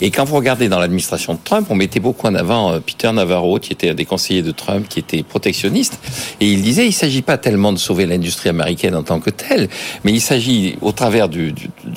Et 0.00 0.10
quand 0.10 0.24
vous 0.24 0.36
regardez 0.36 0.68
dans 0.68 0.78
l'administration 0.78 1.34
de 1.34 1.38
Trump, 1.42 1.66
on 1.70 1.74
mettait 1.74 2.00
beaucoup 2.00 2.26
en 2.26 2.34
avant 2.34 2.72
euh, 2.72 2.80
Peter 2.80 3.10
Navarro, 3.12 3.58
qui 3.58 3.72
était 3.72 3.90
un 3.90 3.94
des 3.94 4.04
conseillers 4.04 4.42
de 4.42 4.50
Trump, 4.50 4.86
qui 4.88 4.98
était 4.98 5.22
protectionniste, 5.22 5.98
et 6.40 6.46
il 6.46 6.62
disait 6.62 6.86
il 6.86 6.92
s'agit 6.92 7.22
pas 7.22 7.38
tellement 7.38 7.72
de 7.72 7.78
sauver 7.78 8.06
l'industrie 8.06 8.48
américaine 8.48 8.94
en 8.94 9.02
tant 9.02 9.20
que 9.20 9.30
telle, 9.30 9.68
mais 10.04 10.12
il 10.12 10.20
s'agit, 10.20 10.76
au 10.80 10.92
travers 10.92 11.28
du, 11.28 11.54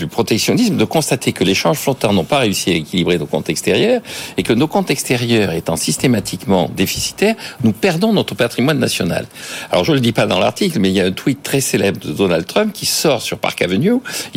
protectionnisme, 0.09 0.77
de 0.77 0.85
constater 0.85 1.31
que 1.31 1.43
les 1.43 1.55
changes 1.55 1.77
flottants 1.77 2.13
n'ont 2.13 2.23
pas 2.23 2.39
réussi 2.39 2.71
à 2.71 2.73
équilibrer 2.73 3.17
nos 3.17 3.25
comptes 3.25 3.49
extérieurs, 3.49 4.01
et 4.37 4.43
que 4.43 4.53
nos 4.53 4.67
comptes 4.67 4.91
extérieurs 4.91 5.53
étant 5.53 5.75
systématiquement 5.75 6.69
déficitaires, 6.75 7.35
nous 7.63 7.71
perdons 7.71 8.13
notre 8.13 8.35
patrimoine 8.35 8.79
national. 8.79 9.25
Alors 9.71 9.83
je 9.83 9.93
le 9.93 9.99
dis 9.99 10.11
pas 10.11 10.27
dans 10.27 10.39
l'article, 10.39 10.79
mais 10.79 10.89
il 10.89 10.95
y 10.95 11.01
a 11.01 11.05
un 11.05 11.11
tweet 11.11 11.41
très 11.43 11.61
célèbre 11.61 11.99
de 11.99 12.11
Donald 12.11 12.45
Trump 12.45 12.73
qui 12.73 12.85
sort 12.85 13.21
sur 13.21 13.39
Park 13.39 13.61
Avenue, 13.61 13.93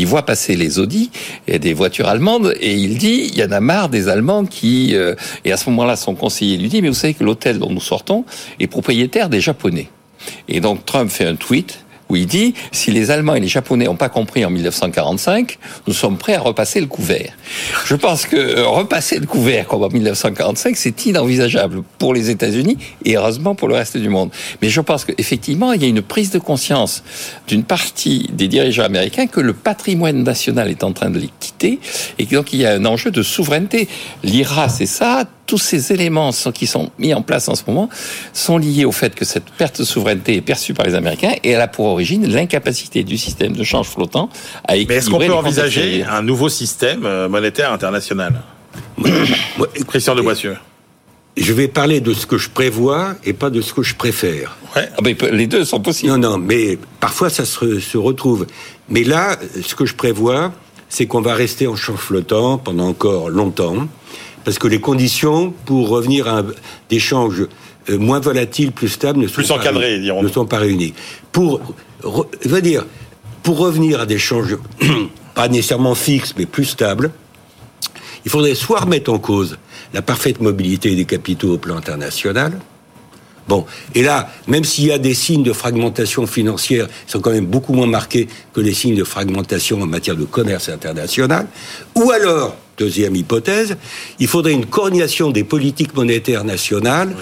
voit 0.09 0.27
passer 0.27 0.57
les 0.57 0.79
Audi 0.79 1.11
et 1.47 1.59
des 1.59 1.75
voitures 1.75 2.09
allemandes, 2.09 2.55
et 2.61 2.75
il 2.75 2.99
dit 2.99 3.31
il 3.33 3.39
y 3.39 3.45
en 3.45 3.53
a 3.53 3.61
marre 3.61 3.89
des 3.89 4.09
Allemands 4.09 4.45
qui, 4.45 4.97
euh, 4.97 5.15
et 5.45 5.53
à 5.53 5.57
ce 5.57 5.71
moment-là, 5.71 5.97
son 5.97 6.15
conseiller 6.15 6.57
lui 6.57 6.69
dit, 6.69 6.83
mais 6.83 6.89
vous 6.89 6.95
savez 6.95 7.15
que 7.15 7.25
l'hôtel 7.25 7.59
dont 7.59 7.71
nous 7.71 7.81
sortons 7.81 8.25
est 8.59 8.67
propriétaire 8.67 9.29
des 9.29 9.41
Japonais. 9.41 9.89
Et 10.49 10.61
donc 10.61 10.85
Trump 10.85 11.11
fait 11.11 11.27
un 11.27 11.37
tweet 11.37 11.85
où 12.09 12.17
il 12.17 12.27
dit 12.27 12.55
si 12.73 12.91
les 12.91 13.11
Allemands 13.11 13.35
et 13.35 13.41
les 13.41 13.49
Japonais 13.49 13.87
n'ont 13.87 13.97
pas 13.97 14.09
compris 14.09 14.45
en 14.45 14.51
1945, 14.51 15.59
nous 15.87 15.93
sommes 15.93 16.17
prêts 16.17 16.35
à 16.35 16.41
repasser 16.41 16.81
le 16.81 16.87
couvert. 16.87 17.33
Je 17.85 17.95
pense 17.95 18.27
que 18.27 18.37
euh, 18.37 18.67
repasser 18.67 19.19
le 19.19 19.27
couvert 19.27 19.67
comme 19.67 19.83
en 19.83 19.89
1945, 19.89 20.77
c'est 20.77 21.07
inenvisageable 21.07 21.83
pour 21.99 22.15
les 22.15 22.31
États-Unis 22.31 22.79
et 23.05 23.17
heureusement 23.17 23.55
pour 23.55 23.69
le 23.69 23.75
reste 23.75 23.97
du 23.97 24.09
monde. 24.09 24.31
Mais 24.63 24.69
je 24.69 24.81
pense 24.81 25.05
qu'effectivement, 25.05 25.73
il 25.73 25.83
y 25.83 25.85
a 25.85 25.89
une 25.89 26.03
prise 26.03 26.31
de 26.31 26.39
conscience 26.39 27.03
d'une 27.47 27.65
partie 27.65 28.31
des 28.33 28.49
dirigeants 28.49 28.85
américains 28.85 29.27
que 29.27 29.41
le 29.41 29.53
patrimoine 29.53 30.23
national 30.23 30.71
est 30.71 30.85
en 30.85 30.93
train 30.93 31.11
de 31.11 31.19
les 31.19 31.31
quitter 31.41 31.79
et 32.19 32.25
donc 32.25 32.53
il 32.53 32.61
y 32.61 32.67
a 32.67 32.73
un 32.73 32.85
enjeu 32.85 33.11
de 33.11 33.23
souveraineté. 33.23 33.89
L'IRA, 34.23 34.69
c'est 34.69 34.87
ça 34.87 35.25
tous 35.49 35.59
ces 35.59 35.93
éléments 35.93 36.31
qui 36.55 36.67
sont 36.69 36.93
mis 36.99 37.13
en 37.15 37.23
place 37.23 37.49
en 37.49 37.57
ce 37.57 37.63
moment 37.67 37.89
sont 38.33 38.59
liés 38.59 38.85
au 38.85 38.93
fait 38.93 39.15
que 39.15 39.25
cette 39.25 39.51
perte 39.51 39.81
de 39.81 39.85
souveraineté 39.85 40.37
est 40.37 40.43
perçue 40.43 40.75
par 40.75 40.87
les 40.87 40.95
Américains 40.95 41.33
et 41.43 41.51
elle 41.51 41.61
a 41.61 41.67
pour 41.67 41.87
origine 41.87 42.29
l'incapacité 42.29 43.03
du 43.03 43.17
système 43.17 43.55
de 43.57 43.65
change 43.65 43.89
flottant 43.89 44.29
à 44.65 44.77
équilibrer. 44.77 44.95
Mais 44.95 44.99
est-ce 44.99 45.11
qu'on 45.11 45.19
peut 45.19 45.33
envisager 45.33 46.05
un 46.05 46.23
nouveau 46.23 46.51
système 46.51 47.05
euh, 47.07 47.29
monétaire 47.29 47.73
international? 47.73 48.43
Christian 49.89 50.15
de 50.15 50.21
Boissieu. 50.21 50.57
Je 51.37 51.53
vais 51.53 51.69
parler 51.69 52.01
de 52.01 52.13
ce 52.13 52.27
que 52.27 52.37
je 52.37 52.51
prévois 52.51 53.15
et 53.25 53.33
pas 53.33 53.49
de 53.49 53.63
ce 53.63 53.73
que 53.73 53.83
je 53.83 53.95
préfère. 53.95 54.59
Ouais. 54.77 54.89
Ah 54.99 55.01
ben, 55.03 55.17
les 55.33 55.47
deux 55.47 55.65
sont 55.65 55.81
possibles. 55.81 56.13
Non, 56.13 56.19
non, 56.19 56.37
mais 56.39 56.79
parfois 57.01 57.31
ça 57.31 57.47
se, 57.47 57.81
se 57.81 57.97
retrouve. 57.97 58.47
Mais 58.91 59.03
là, 59.03 59.39
ce 59.63 59.75
que 59.75 59.87
je 59.87 59.95
prévois, 59.95 60.53
c'est 60.89 61.07
qu'on 61.07 61.21
va 61.21 61.35
rester 61.35 61.67
en 61.67 61.77
champ 61.77 61.97
flottant 61.97 62.59
pendant 62.59 62.89
encore 62.89 63.31
longtemps 63.31 63.89
parce 64.45 64.59
que 64.59 64.69
les 64.69 64.81
conditions 64.81 65.53
pour 65.67 65.89
revenir 65.89 66.29
à 66.29 66.43
des 66.89 66.97
échanges 66.97 67.47
euh, 67.91 67.99
moins 67.99 68.21
volatiles, 68.21 68.73
plus 68.73 68.89
stables, 68.89 69.21
ne 69.21 69.27
sont, 69.27 69.35
plus 69.35 69.49
pas, 69.49 69.73
ne 69.73 70.29
sont 70.29 70.47
pas 70.47 70.59
réunis. 70.59 70.95
Pour, 71.33 71.61
dire, 72.63 72.87
pour 73.43 73.59
revenir 73.59 74.01
à 74.01 74.07
des 74.07 74.15
échanges 74.15 74.57
pas 75.35 75.49
nécessairement 75.49 75.95
fixes, 75.95 76.35
mais 76.37 76.47
plus 76.47 76.65
stables, 76.65 77.11
il 78.25 78.31
faudrait 78.31 78.55
soit 78.55 78.81
remettre 78.81 79.13
en 79.13 79.19
cause 79.19 79.59
la 79.95 80.03
parfaite 80.03 80.41
mobilité 80.41 80.95
des 80.95 81.05
capitaux 81.05 81.55
au 81.55 81.59
plan 81.59 81.77
international, 81.77 82.59
Bon, 83.49 83.65
et 83.95 84.03
là, 84.03 84.31
même 84.47 84.65
s'il 84.65 84.87
y 84.87 84.93
a 84.93 84.99
des 84.99 85.15
signes 85.15 85.43
de 85.43 85.55
fragmentation 85.55 86.27
financière, 86.27 86.87
ils 87.07 87.11
sont 87.11 87.21
quand 87.21 87.31
même 87.31 87.47
beaucoup 87.47 87.73
moins 87.73 87.87
marqués 87.87 88.29
que 88.53 88.61
les 88.61 88.75
signes 88.75 88.95
de 88.95 89.05
fragmentation 89.05 89.81
en 89.81 89.87
matière 89.87 90.17
de 90.17 90.25
commerce 90.25 90.69
international. 90.69 91.47
Ou 91.95 92.11
alors, 92.11 92.57
deuxième 92.77 93.17
hypothèse, 93.17 93.77
il 94.19 94.29
faudrait 94.29 94.53
une 94.53 94.67
coordination 94.67 95.31
des 95.31 95.45
politiques 95.45 95.95
monétaires 95.95 96.45
nationales 96.45 97.17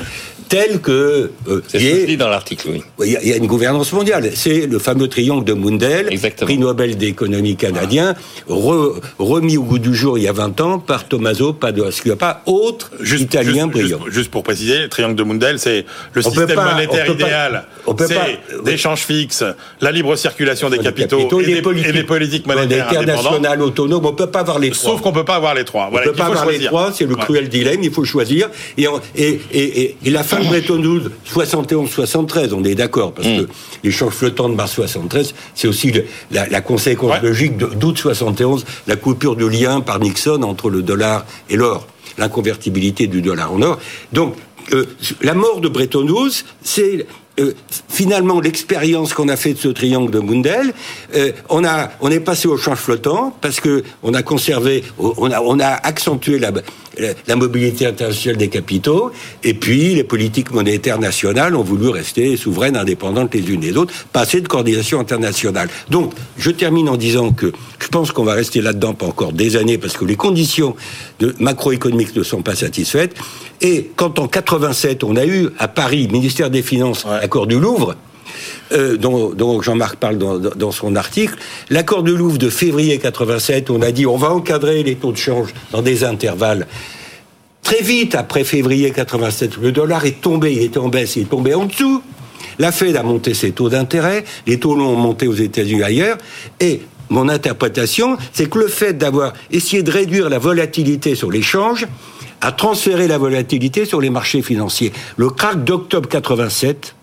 tel 0.48 0.80
que 0.80 1.30
euh, 1.48 1.62
c'est 1.68 1.78
ce 1.78 1.84
que 1.84 2.06
dit 2.06 2.16
dans 2.16 2.28
l'article. 2.28 2.68
Oui. 2.70 2.82
Il 3.04 3.28
y, 3.28 3.32
a, 3.32 3.36
une 3.36 3.46
gouvernance 3.46 3.92
mondiale. 3.92 4.30
C'est 4.34 4.66
le 4.66 4.78
fameux 4.78 5.08
triangle 5.08 5.44
de 5.44 5.52
Mundell, 5.52 6.08
prix 6.40 6.58
Nobel 6.58 6.96
d'économie 6.96 7.56
canadien, 7.56 8.14
remis 8.48 9.56
au 9.56 9.62
goût 9.62 9.78
du 9.78 9.94
jour 9.94 10.18
il 10.18 10.24
y 10.24 10.28
a 10.28 10.32
20 10.32 10.60
ans 10.60 10.78
par 10.78 11.06
Tommaso 11.08 11.52
Padoa. 11.52 11.90
Il 12.04 12.08
n'y 12.08 12.12
a 12.12 12.16
pas 12.16 12.42
autre 12.46 12.90
juste, 13.00 13.24
Italien 13.24 13.66
brillant. 13.66 14.00
Juste, 14.08 14.30
pour 14.30 14.42
préciser, 14.42 14.78
le 14.78 14.88
triangle 14.88 15.16
de 15.16 15.22
Mundell, 15.22 15.58
c'est 15.58 15.84
le 16.12 16.22
système 16.22 16.54
monétaire 16.54 17.10
idéal. 17.10 17.64
C'est 17.98 18.62
d'échanges 18.64 19.04
fixes, 19.04 19.44
la 19.80 19.92
libre 19.92 20.16
circulation 20.16 20.70
des, 20.70 20.78
capitaux, 20.78 21.40
et, 21.40 21.60
des, 21.92 22.02
politiques 22.04 22.46
monétaires 22.46 22.88
internationales 22.88 23.62
autonomes. 23.62 24.04
On 24.04 24.12
ne 24.12 24.16
peut 24.16 24.30
pas 24.30 24.40
avoir 24.40 24.58
les 24.58 24.70
trois. 24.70 24.92
Sauf 24.92 25.00
qu'on 25.00 25.10
ne 25.10 25.14
peut 25.14 25.24
pas 25.24 25.36
avoir 25.36 25.54
les 25.54 25.64
trois. 25.64 25.90
On 25.92 25.96
ne 25.96 26.04
peut 26.04 26.12
pas 26.12 26.26
avoir 26.26 26.46
les 26.46 26.60
trois. 26.60 26.92
C'est 26.92 27.06
le 27.06 27.16
cruel 27.16 27.48
dilemme. 27.48 27.82
Il 27.82 27.90
faut 27.90 28.04
choisir. 28.04 28.48
Et, 28.76 28.86
et, 29.16 29.96
et 30.04 30.10
la 30.10 30.22
fin 30.22 30.35
de 30.38 30.46
Bretton 30.46 30.82
Woods, 30.82 31.10
71-73, 31.32 32.52
on 32.52 32.64
est 32.64 32.74
d'accord, 32.74 33.12
parce 33.12 33.28
mm. 33.28 33.44
que 33.44 33.48
l'échange 33.84 34.12
flottant 34.12 34.48
de 34.48 34.54
mars 34.54 34.72
73, 34.72 35.34
c'est 35.54 35.68
aussi 35.68 35.92
la, 36.30 36.60
conséquence 36.60 37.22
logique 37.22 37.56
d'août 37.56 37.98
71, 37.98 38.64
la 38.86 38.96
coupure 38.96 39.36
du 39.36 39.48
lien 39.48 39.80
par 39.80 39.98
Nixon 40.00 40.42
entre 40.42 40.70
le 40.70 40.82
dollar 40.82 41.24
et 41.50 41.56
l'or, 41.56 41.86
l'inconvertibilité 42.18 43.06
du 43.06 43.22
dollar 43.22 43.52
en 43.52 43.62
or. 43.62 43.78
Donc, 44.12 44.34
euh, 44.72 44.84
la 45.22 45.34
mort 45.34 45.60
de 45.60 45.68
Bretton 45.68 46.08
Woods, 46.08 46.44
c'est 46.62 47.06
euh, 47.38 47.52
finalement 47.88 48.40
l'expérience 48.40 49.12
qu'on 49.12 49.28
a 49.28 49.36
fait 49.36 49.52
de 49.52 49.58
ce 49.58 49.68
triangle 49.68 50.10
de 50.10 50.20
Mundell, 50.20 50.72
euh, 51.14 51.32
on 51.48 51.64
a 51.64 51.90
on 52.00 52.10
est 52.10 52.20
passé 52.20 52.48
au 52.48 52.56
change 52.56 52.78
flottant 52.78 53.36
parce 53.40 53.60
que 53.60 53.84
on 54.02 54.14
a 54.14 54.22
conservé, 54.22 54.84
on 54.98 55.60
a 55.60 55.68
accentué 55.68 56.38
la 56.38 57.36
mobilité 57.36 57.86
internationale 57.86 58.38
des 58.38 58.48
capitaux, 58.48 59.10
et 59.44 59.54
puis 59.54 59.94
les 59.94 60.04
politiques 60.04 60.50
monétaires 60.52 60.98
nationales 60.98 61.54
ont 61.54 61.62
voulu 61.62 61.88
rester 61.88 62.36
souveraines, 62.36 62.76
indépendantes 62.76 63.34
les 63.34 63.50
unes 63.50 63.60
des 63.60 63.76
autres, 63.76 63.92
passer 64.12 64.40
de 64.40 64.48
coordination 64.48 65.00
internationale. 65.00 65.68
Donc, 65.90 66.12
je 66.38 66.50
termine 66.50 66.88
en 66.88 66.96
disant 66.96 67.32
que 67.32 67.52
je 67.78 67.88
pense 67.88 68.12
qu'on 68.12 68.24
va 68.24 68.34
rester 68.34 68.62
là-dedans 68.62 68.94
pas 68.94 69.06
encore 69.06 69.32
des 69.32 69.56
années, 69.56 69.78
parce 69.78 69.96
que 69.96 70.04
les 70.04 70.16
conditions 70.16 70.74
macroéconomiques 71.38 72.16
ne 72.16 72.22
sont 72.22 72.42
pas 72.42 72.54
satisfaites. 72.54 73.14
Et 73.60 73.90
quand 73.96 74.18
en 74.18 74.28
87, 74.28 75.04
on 75.04 75.16
a 75.16 75.24
eu 75.24 75.48
à 75.58 75.68
Paris, 75.68 76.08
ministère 76.10 76.50
des 76.50 76.62
Finances, 76.62 77.06
accord 77.06 77.46
du 77.46 77.58
Louvre, 77.58 77.96
euh, 78.72 78.96
dont, 78.96 79.62
Jean-Marc 79.62 79.96
parle 79.96 80.18
dans, 80.18 80.38
dans, 80.38 80.72
son 80.72 80.96
article. 80.96 81.36
L'accord 81.70 82.02
de 82.02 82.12
Louvre 82.12 82.38
de 82.38 82.50
février 82.50 82.98
87, 82.98 83.70
on 83.70 83.80
a 83.80 83.92
dit 83.92 84.06
on 84.06 84.16
va 84.16 84.30
encadrer 84.30 84.82
les 84.82 84.96
taux 84.96 85.12
de 85.12 85.16
change 85.16 85.54
dans 85.70 85.82
des 85.82 86.04
intervalles. 86.04 86.66
Très 87.62 87.82
vite, 87.82 88.14
après 88.14 88.44
février 88.44 88.90
87, 88.90 89.58
le 89.60 89.72
dollar 89.72 90.04
est 90.04 90.20
tombé, 90.20 90.52
il 90.52 90.62
était 90.62 90.78
en 90.78 90.88
baisse, 90.88 91.16
il 91.16 91.22
est 91.22 91.30
tombé 91.30 91.54
en 91.54 91.64
dessous. 91.64 92.02
La 92.58 92.72
Fed 92.72 92.96
a 92.96 93.02
monté 93.02 93.34
ses 93.34 93.52
taux 93.52 93.68
d'intérêt, 93.68 94.24
les 94.46 94.58
taux 94.58 94.74
longs 94.74 94.94
ont 94.94 94.96
monté 94.96 95.26
aux 95.26 95.34
États-Unis 95.34 95.82
ailleurs, 95.82 96.16
et 96.60 96.82
mon 97.08 97.28
interprétation, 97.28 98.16
c'est 98.32 98.48
que 98.48 98.58
le 98.58 98.68
fait 98.68 98.94
d'avoir 98.94 99.32
essayé 99.50 99.82
de 99.82 99.90
réduire 99.90 100.28
la 100.28 100.38
volatilité 100.38 101.14
sur 101.14 101.30
l'échange 101.30 101.86
a 102.40 102.52
transféré 102.52 103.08
la 103.08 103.18
volatilité 103.18 103.84
sur 103.84 104.00
les 104.00 104.10
marchés 104.10 104.42
financiers. 104.42 104.92
Le 105.16 105.30
crack 105.30 105.64
d'octobre 105.64 106.08
87 106.08 106.94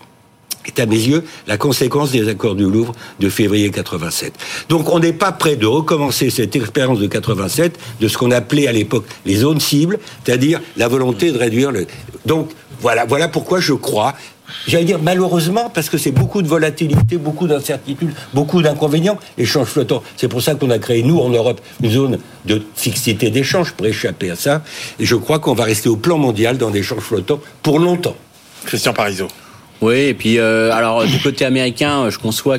est 0.66 0.80
à 0.80 0.86
mes 0.86 0.96
yeux 0.96 1.24
la 1.48 1.58
conséquence 1.58 2.12
des 2.12 2.28
accords 2.30 2.56
du 2.56 2.64
Louvre 2.64 2.94
de 3.20 3.30
février 3.30 3.70
87. 3.70 4.34
Donc 4.70 4.90
on 4.90 5.00
n'est 5.00 5.14
pas 5.14 5.32
prêt 5.32 5.56
de 5.56 5.66
recommencer 5.66 6.30
cette 6.30 6.56
expérience 6.56 7.00
de 7.00 7.08
87 7.08 7.80
de 8.00 8.08
ce 8.08 8.18
qu'on 8.18 8.32
appelait 8.32 8.68
à 8.68 8.72
l'époque 8.72 9.06
les 9.26 9.38
zones 9.38 9.60
cibles, 9.60 10.00
c'est-à-dire 10.24 10.62
la 10.78 10.88
volonté 10.88 11.32
de 11.32 11.38
réduire 11.38 11.72
le. 11.72 11.88
Donc 12.26 12.50
voilà, 12.82 13.06
voilà 13.06 13.28
pourquoi 13.28 13.60
je 13.60 13.74
crois. 13.74 14.14
J'allais 14.68 14.86
dire 14.86 15.00
malheureusement 15.02 15.70
parce 15.70 15.90
que 15.90 15.98
c'est 15.98 16.12
beaucoup 16.12 16.42
de 16.42 16.48
volatilité, 16.48 17.18
beaucoup 17.18 17.48
d'incertitudes, 17.48 18.14
beaucoup 18.34 18.62
d'inconvénients. 18.62 19.18
Échange 19.38 19.68
flottant. 19.68 20.04
C'est 20.18 20.28
pour 20.28 20.42
ça 20.42 20.56
qu'on 20.56 20.70
a 20.70 20.80
créé 20.80 21.04
nous 21.04 21.20
en 21.20 21.30
Europe 21.30 21.62
une 21.82 21.92
zone 21.92 22.20
de 22.46 22.62
fixité 22.76 23.30
d'échange 23.30 23.74
pour 23.74 23.86
échapper 23.86 24.30
à 24.32 24.36
ça. 24.36 24.62
Et 25.00 25.06
je 25.06 25.16
crois 25.16 25.40
qu'on 25.40 25.54
va 25.54 25.64
rester 25.64 25.90
au 25.90 25.98
plan 25.98 26.18
mondial 26.18 26.58
dans 26.58 26.70
l'échange 26.70 27.02
flottant 27.02 27.40
pour 27.62 27.80
longtemps. 27.80 28.16
Christian 28.66 28.94
Parizeau. 28.94 29.28
Oui, 29.84 29.96
et 29.96 30.14
puis 30.14 30.40
euh, 30.40 30.72
alors 30.72 31.06
du 31.06 31.20
côté 31.20 31.44
américain, 31.44 32.10
je 32.10 32.18
conçois 32.18 32.56
a, 32.56 32.58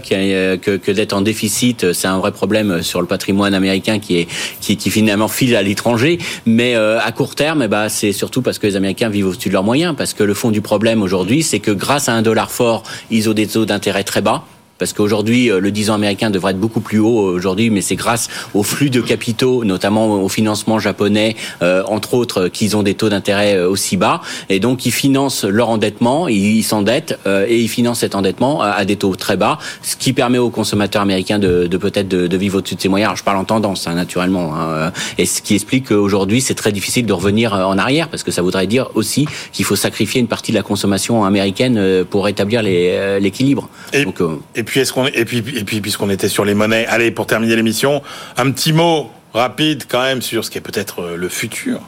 que, 0.58 0.76
que 0.76 0.92
d'être 0.92 1.14
en 1.14 1.22
déficit, 1.22 1.94
c'est 1.94 2.06
un 2.06 2.18
vrai 2.18 2.32
problème 2.32 2.82
sur 2.82 3.00
le 3.00 3.06
patrimoine 3.06 3.54
américain 3.54 3.98
qui 3.98 4.18
est 4.18 4.28
qui, 4.60 4.76
qui 4.76 4.90
finalement 4.90 5.28
file 5.28 5.56
à 5.56 5.62
l'étranger. 5.62 6.18
Mais 6.44 6.76
euh, 6.76 7.00
à 7.00 7.12
court 7.12 7.34
terme, 7.34 7.62
eh 7.62 7.68
ben, 7.68 7.88
c'est 7.88 8.12
surtout 8.12 8.42
parce 8.42 8.58
que 8.58 8.66
les 8.66 8.76
Américains 8.76 9.08
vivent 9.08 9.28
au-dessus 9.28 9.48
de 9.48 9.54
leurs 9.54 9.64
moyens, 9.64 9.94
parce 9.96 10.12
que 10.12 10.22
le 10.22 10.34
fond 10.34 10.50
du 10.50 10.60
problème 10.60 11.00
aujourd'hui, 11.00 11.42
c'est 11.42 11.60
que 11.60 11.70
grâce 11.70 12.10
à 12.10 12.12
un 12.12 12.20
dollar 12.20 12.50
fort, 12.50 12.82
ils 13.10 13.30
ont 13.30 13.32
des 13.32 13.46
taux 13.46 13.64
d'intérêt 13.64 14.04
très 14.04 14.20
bas 14.20 14.44
parce 14.78 14.92
qu'aujourd'hui, 14.92 15.50
euh, 15.50 15.60
le 15.60 15.70
10 15.70 15.90
ans 15.90 15.94
américain 15.94 16.30
devrait 16.30 16.52
être 16.52 16.60
beaucoup 16.60 16.80
plus 16.80 16.98
haut 16.98 17.18
aujourd'hui, 17.18 17.70
mais 17.70 17.80
c'est 17.80 17.96
grâce 17.96 18.28
au 18.54 18.62
flux 18.62 18.90
de 18.90 19.00
capitaux, 19.00 19.64
notamment 19.64 20.22
au 20.22 20.28
financement 20.28 20.78
japonais, 20.78 21.36
euh, 21.62 21.82
entre 21.86 22.14
autres, 22.14 22.48
qu'ils 22.48 22.76
ont 22.76 22.82
des 22.82 22.94
taux 22.94 23.08
d'intérêt 23.08 23.54
euh, 23.54 23.68
aussi 23.68 23.96
bas. 23.96 24.20
Et 24.48 24.60
donc, 24.60 24.86
ils 24.86 24.92
financent 24.92 25.44
leur 25.44 25.68
endettement, 25.68 26.28
ils 26.28 26.62
s'endettent 26.62 27.18
et 27.26 27.60
ils 27.60 27.68
financent 27.68 28.00
cet 28.00 28.14
endettement 28.14 28.62
à 28.62 28.84
des 28.84 28.96
taux 28.96 29.14
très 29.14 29.36
bas, 29.36 29.58
ce 29.82 29.96
qui 29.96 30.12
permet 30.12 30.38
aux 30.38 30.50
consommateurs 30.50 31.02
américains 31.02 31.38
de, 31.38 31.66
de 31.66 31.76
peut-être 31.76 32.08
de, 32.08 32.36
vivre 32.36 32.58
au-dessus 32.58 32.74
de 32.74 32.80
ses 32.80 32.88
moyens. 32.88 33.08
Alors, 33.08 33.16
je 33.16 33.24
parle 33.24 33.36
en 33.38 33.44
tendance, 33.44 33.86
hein, 33.86 33.94
naturellement. 33.94 34.54
Hein, 34.54 34.92
et 35.18 35.26
ce 35.26 35.42
qui 35.42 35.54
explique 35.54 35.88
qu'aujourd'hui, 35.88 36.40
c'est 36.40 36.54
très 36.54 36.72
difficile 36.72 37.06
de 37.06 37.12
revenir 37.12 37.52
en 37.52 37.78
arrière, 37.78 38.08
parce 38.08 38.22
que 38.22 38.30
ça 38.30 38.42
voudrait 38.42 38.66
dire 38.66 38.88
aussi 38.94 39.26
qu'il 39.52 39.64
faut 39.64 39.76
sacrifier 39.76 40.20
une 40.20 40.28
partie 40.28 40.52
de 40.52 40.56
la 40.56 40.62
consommation 40.62 41.24
américaine 41.24 42.04
pour 42.08 42.24
rétablir 42.24 42.62
l'équilibre. 42.62 43.68
Et, 43.92 44.63
et 44.64 44.66
puis 44.66 44.80
est-ce 44.80 44.94
qu'on 44.94 45.04
et 45.04 45.26
puis 45.26 45.44
et 45.54 45.64
puis 45.64 45.82
puisqu'on 45.82 46.08
était 46.08 46.30
sur 46.30 46.46
les 46.46 46.54
monnaies, 46.54 46.86
allez 46.86 47.10
pour 47.10 47.26
terminer 47.26 47.54
l'émission, 47.54 48.02
un 48.38 48.50
petit 48.50 48.72
mot 48.72 49.10
rapide 49.34 49.84
quand 49.86 50.00
même 50.00 50.22
sur 50.22 50.42
ce 50.42 50.50
qui 50.50 50.56
est 50.56 50.62
peut-être 50.62 51.02
euh, 51.02 51.16
le 51.18 51.28
futur 51.28 51.82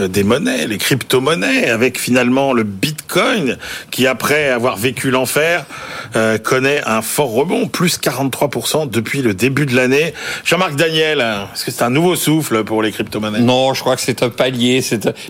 euh, 0.00 0.08
des 0.08 0.24
monnaies, 0.24 0.66
les 0.66 0.78
crypto-monnaies, 0.78 1.68
avec 1.68 2.00
finalement 2.00 2.54
le 2.54 2.62
Bitcoin 2.62 3.58
qui, 3.90 4.06
après 4.06 4.48
avoir 4.48 4.78
vécu 4.78 5.10
l'enfer, 5.10 5.66
euh, 6.16 6.38
connaît 6.38 6.80
un 6.86 7.02
fort 7.02 7.32
rebond, 7.32 7.68
plus 7.68 7.98
43% 7.98 8.88
depuis 8.88 9.20
le 9.20 9.34
début 9.34 9.66
de 9.66 9.76
l'année. 9.76 10.14
Jean-Marc 10.46 10.76
Daniel, 10.76 11.20
est-ce 11.52 11.66
que 11.66 11.72
c'est 11.72 11.84
un 11.84 11.90
nouveau 11.90 12.16
souffle 12.16 12.64
pour 12.64 12.82
les 12.82 12.90
crypto-monnaies? 12.90 13.40
Non, 13.40 13.74
je 13.74 13.80
crois 13.80 13.96
que 13.96 14.02
c'est 14.02 14.22
un 14.22 14.30
palier. 14.30 14.82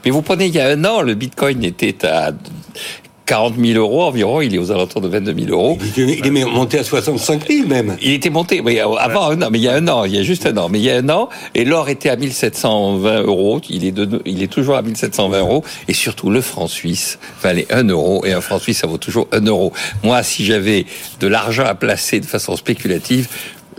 Mais 0.04 0.12
vous 0.12 0.22
prenez, 0.22 0.46
il 0.46 0.54
y 0.54 0.60
a 0.60 0.68
un 0.68 0.84
an, 0.84 1.02
le 1.02 1.14
Bitcoin 1.14 1.64
était 1.64 2.06
à 2.06 2.30
40 3.26 3.54
000 3.58 3.78
euros 3.78 4.02
environ, 4.02 4.40
il 4.40 4.54
est 4.54 4.58
aux 4.58 4.70
alentours 4.70 5.00
de 5.00 5.08
22 5.08 5.34
000 5.46 5.50
euros. 5.50 5.78
Il 5.96 6.26
est 6.26 6.44
monté 6.44 6.78
à 6.78 6.84
65 6.84 7.46
000 7.48 7.68
même. 7.68 7.96
Il 8.02 8.12
était 8.12 8.30
monté, 8.30 8.60
oui, 8.60 8.78
avant 8.80 9.30
un 9.30 9.40
an, 9.42 9.48
mais 9.50 9.58
il 9.58 9.64
y 9.64 9.68
a 9.68 9.74
un 9.74 9.88
an, 9.88 10.04
il 10.04 10.14
y 10.14 10.18
a 10.18 10.22
juste 10.22 10.46
un 10.46 10.56
an, 10.56 10.68
mais 10.68 10.78
il 10.78 10.84
y 10.84 10.90
a 10.90 10.96
un 10.96 11.08
an, 11.08 11.28
et 11.54 11.64
l'or 11.64 11.88
était 11.88 12.10
à 12.10 12.16
1720 12.16 13.22
euros, 13.22 13.60
il 13.70 13.84
est, 13.84 13.92
de, 13.92 14.20
il 14.24 14.42
est 14.42 14.52
toujours 14.52 14.76
à 14.76 14.82
1720 14.82 15.38
euros, 15.38 15.64
et 15.88 15.94
surtout 15.94 16.30
le 16.30 16.40
franc 16.40 16.68
suisse 16.68 17.18
valait 17.42 17.66
1 17.70 17.88
euro, 17.88 18.24
et 18.24 18.32
un 18.32 18.40
franc 18.40 18.58
suisse 18.58 18.78
ça 18.78 18.86
vaut 18.86 18.98
toujours 18.98 19.28
1 19.32 19.46
euro. 19.46 19.72
Moi, 20.02 20.22
si 20.22 20.44
j'avais 20.44 20.86
de 21.20 21.26
l'argent 21.26 21.64
à 21.64 21.74
placer 21.74 22.20
de 22.20 22.26
façon 22.26 22.56
spéculative, 22.56 23.28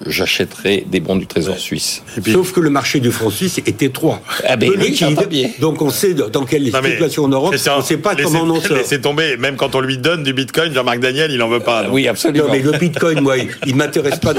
j'achèterai 0.06 0.86
des 0.88 1.00
bons 1.00 1.16
du 1.16 1.28
Trésor 1.28 1.58
suisse. 1.58 2.04
Sauf 2.32 2.52
que 2.52 2.60
le 2.60 2.70
marché 2.70 3.00
du 3.00 3.12
franc 3.12 3.30
suisse 3.30 3.58
est 3.58 3.82
étroit. 3.82 4.22
Ah 4.48 4.56
ben 4.56 4.72
oui, 4.78 5.54
donc 5.60 5.82
on 5.82 5.90
sait 5.90 6.14
dans 6.14 6.46
quelle 6.46 6.66
situation 6.66 7.26
en 7.26 7.28
Europe, 7.30 7.56
on 7.68 7.78
ne 7.78 7.84
sait 7.84 7.98
pas 7.98 8.16
comment 8.16 8.42
on 8.44 8.50
en 8.50 8.62
sort. 8.62 8.78
Laissez 8.78 9.02
tomber, 9.02 9.38
même 9.38 9.56
quand 9.56 9.76
on 9.76 9.82
lui 9.82 9.98
donne 9.98 10.24
du 10.24 10.34
Bitcoin, 10.34 10.74
Jean-Marc 10.74 11.00
Daniel, 11.00 11.32
il 11.32 11.38
n'en 11.38 11.50
veut 11.50 11.60
pas. 11.60 11.88
oui, 11.90 12.08
absolument. 12.08 12.46
Non, 12.48 12.52
mais 12.52 12.60
le 12.60 12.72
Bitcoin, 12.74 13.22
moi, 13.22 13.38
il 13.38 13.74
ne 13.74 13.78
m'intéresse 13.78 14.20
pas 14.20 14.34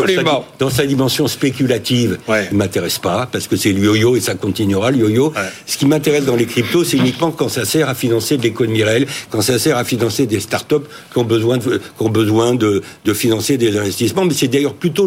dans 0.59 0.71
sa, 0.71 0.87
dimension 0.87 1.27
spéculative. 1.27 2.19
Il 2.29 2.53
ne 2.53 2.59
m'intéresse 2.59 2.99
pas, 2.99 3.29
parce 3.31 3.49
que 3.49 3.57
c'est 3.57 3.73
le 3.73 3.81
yo-yo 3.81 4.17
et 4.17 4.21
ça 4.21 4.35
continuera, 4.35 4.91
le 4.91 4.99
yo-yo. 4.99 5.33
Ce 5.67 5.77
qui 5.77 5.87
m'intéresse 5.87 6.25
dans 6.25 6.37
les 6.37 6.47
cryptos, 6.47 6.85
c'est 6.85 6.97
uniquement 6.97 7.31
quand 7.31 7.49
ça 7.49 7.65
sert 7.65 7.89
à 7.89 7.95
financer 7.95 8.37
de 8.37 8.43
l'économie 8.43 8.85
réelle, 8.85 9.07
quand 9.31 9.41
ça 9.41 9.59
sert 9.59 9.77
à 9.77 9.85
financer 9.85 10.27
des 10.27 10.41
startups 10.41 10.87
qui 11.13 11.19
ont 11.19 11.25
besoin 11.25 11.59
de, 11.59 11.79
qui 11.79 12.05
ont 12.05 12.09
besoin 12.09 12.55
de, 12.55 12.83
de 13.05 13.13
financer 13.15 13.57
des 13.57 13.77
investissements. 13.77 14.25
Mais 14.25 14.35
c'est 14.35 14.49
d'ailleurs 14.49 14.75
plutôt 14.75 15.07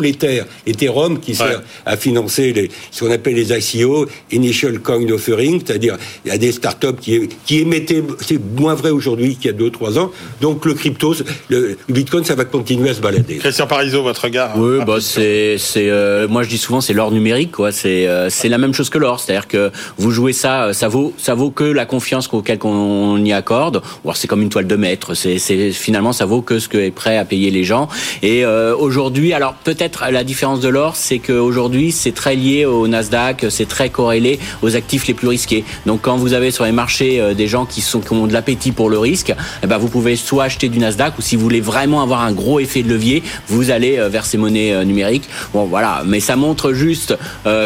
l'Ether 0.66 0.86
Ethereum 0.86 1.20
qui 1.20 1.36
sert 1.36 1.62
à 1.86 1.98
financer 1.98 2.54
les, 2.54 2.70
ce 2.92 3.04
qu'on 3.04 3.12
appelle 3.12 3.36
les 3.36 3.52
ICO, 3.52 4.08
Initial 4.32 4.80
Coin 4.80 5.08
Offering, 5.10 5.62
c'est-à-dire 5.66 5.98
il 6.26 6.32
y 6.32 6.34
a 6.34 6.38
des 6.38 6.52
startups 6.52 7.00
qui, 7.00 7.30
qui 7.46 7.60
émettaient, 7.60 8.04
c'est 8.22 8.40
moins 8.58 8.76
vrai 8.76 8.90
aujourd'hui 8.90 9.36
qu'il 9.36 9.48
y 9.48 9.50
a 9.50 9.58
deux 9.58 9.66
ou 9.66 9.70
trois 9.70 9.98
ans. 10.00 10.12
Donc 10.42 10.66
le 10.66 10.74
crypto, 10.74 11.16
le, 11.50 11.78
Bitcoin, 11.90 12.24
ça 12.24 12.36
va 12.36 12.46
continuer 12.46 12.90
à 12.90 12.94
se 12.94 13.02
balader. 13.02 13.38
Christian 13.38 13.68
Parizeau, 13.68 14.04
votre 14.04 14.24
regard 14.24 14.58
Oui, 14.58 14.78
bah 14.86 14.98
c'est, 15.02 15.58
c'est, 15.58 15.90
euh, 15.90 16.28
moi 16.28 16.44
je 16.44 16.50
dis 16.50 16.58
souvent 16.58 16.82
c'est 16.82 16.94
l'or 16.94 17.12
numérique, 17.12 17.52
quoi. 17.52 17.72
C'est, 17.72 18.08
euh, 18.08 18.30
c'est 18.30 18.50
la 18.50 18.58
même 18.58 18.74
chose 18.74 18.90
que 18.90 18.98
l'or, 18.98 19.20
c'est-à-dire 19.20 19.48
que 19.48 19.72
vous 19.98 20.12
jouez 20.12 20.34
ça, 20.34 20.66
euh, 20.66 20.74
ça 20.74 20.88
vaut, 20.88 21.14
ça 21.18 21.34
vaut 21.34 21.52
que 21.52 21.64
la 21.64 21.86
confiance 21.86 22.30
auquel 22.32 22.60
on 22.64 23.24
y 23.24 23.34
accorde. 23.34 23.82
Ou 24.04 24.12
c'est 24.14 24.28
comme 24.28 24.42
une 24.42 24.50
toile 24.50 24.68
de 24.68 24.76
maître. 24.76 25.14
C'est, 25.14 25.40
c'est 25.40 25.72
finalement 25.72 26.14
ça 26.14 26.26
vaut 26.26 26.42
que 26.42 26.60
ce 26.60 26.68
que 26.68 26.78
est 26.78 26.92
prêt 26.92 27.18
à 27.18 27.26
payer 27.26 27.52
les 27.52 27.64
gens. 27.64 27.88
Et 28.22 28.46
aujourd'hui, 28.46 29.34
alors 29.34 29.54
peut-être 29.54 30.04
la 30.12 30.24
différence 30.30 30.60
de 30.60 30.70
l'or, 30.70 30.96
c'est 30.96 31.18
qu'aujourd'hui, 31.18 31.92
c'est 31.92 32.12
très 32.12 32.36
lié 32.36 32.64
au 32.64 32.88
Nasdaq, 32.88 33.48
c'est 33.50 33.68
très 33.68 33.90
corrélé 33.90 34.40
aux 34.62 34.76
actifs 34.76 35.08
les 35.08 35.16
plus 35.16 35.28
risqués. 35.28 35.64
Donc, 35.88 36.02
quand 36.04 36.18
vous 36.18 36.34
avez 36.34 36.52
sur 36.52 36.66
les 36.66 36.72
marchés 36.72 37.20
euh, 37.20 37.34
des 37.34 37.48
gens 37.48 37.66
qui, 37.66 37.84
ont 38.12 38.28
de 38.28 38.34
l'appétit 38.34 38.72
pour 38.72 38.92
le 38.92 39.00
risque, 39.00 39.34
eh 39.64 39.68
ben, 39.68 39.80
vous 39.80 39.88
pouvez 39.88 40.16
soit 40.16 40.44
acheter 40.44 40.70
du 40.70 40.78
Nasdaq 40.78 41.18
ou 41.18 41.24
si 41.24 41.36
vous 41.36 41.42
voulez 41.42 41.62
vraiment 41.62 42.04
avoir 42.04 42.22
un 42.22 42.32
gros 42.32 42.60
effet 42.60 42.84
de 42.84 42.90
levier, 42.90 43.24
vous 43.48 43.72
allez 43.72 43.98
euh, 43.98 44.08
vers 44.08 44.24
ces 44.24 44.38
monnaies 44.38 44.72
euh, 44.72 44.84
numériques. 44.84 45.28
Bon, 45.52 45.66
voilà. 45.66 46.04
Mais 46.06 46.20
ça 46.20 46.36
montre 46.36 46.74
juste 46.74 47.18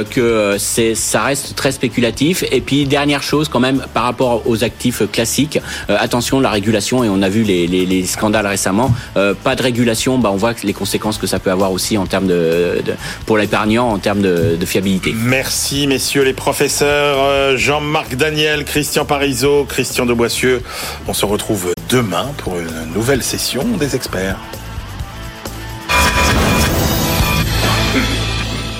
que 0.10 0.56
ça 0.58 1.22
reste 1.24 1.56
très 1.56 1.74
spéculatif. 1.74 2.46
Et 2.50 2.62
puis, 2.62 2.86
dernière 2.86 3.24
chose, 3.24 3.50
quand 3.50 3.60
même, 3.60 3.84
par 3.94 4.04
rapport 4.04 4.44
aux 4.46 4.64
actifs 4.64 5.02
classiques, 5.12 5.60
attention, 5.90 6.40
la 6.40 6.50
régulation, 6.50 7.04
et 7.04 7.10
on 7.10 7.22
a 7.22 7.30
vu 7.30 7.44
les, 7.44 7.68
les, 7.68 7.86
les 7.86 8.06
scandales 8.06 8.48
récemment, 8.48 8.92
pas 9.16 9.56
de 9.56 9.62
régulation, 9.62 10.18
bah, 10.18 10.30
on 10.32 10.38
voit 10.38 10.54
les 10.64 10.74
conséquences 10.74 11.18
que 11.18 11.28
ça 11.28 11.40
peut 11.40 11.52
avoir 11.52 11.72
aussi 11.72 11.98
en 11.98 12.06
termes 12.06 12.28
de 12.28 12.53
pour 13.26 13.38
l'épargnant, 13.38 13.90
en 13.90 13.98
termes 13.98 14.22
de, 14.22 14.58
fiabilité. 14.66 15.14
Merci, 15.16 15.88
messieurs 15.88 16.24
les 16.24 16.34
professeurs. 16.34 17.58
Jean-Marc 17.58 18.16
Daniel, 18.16 18.64
Christian 18.64 19.06
Parizeau, 19.06 19.66
Christian 19.66 20.06
de 20.06 20.14
Boissieu. 20.14 20.62
On 21.08 21.14
se 21.14 21.26
retrouve 21.26 21.74
demain 21.90 22.32
pour 22.38 22.58
une 22.60 22.94
nouvelle 22.94 23.24
session 23.24 23.64
des 23.78 23.96
experts. 23.96 24.38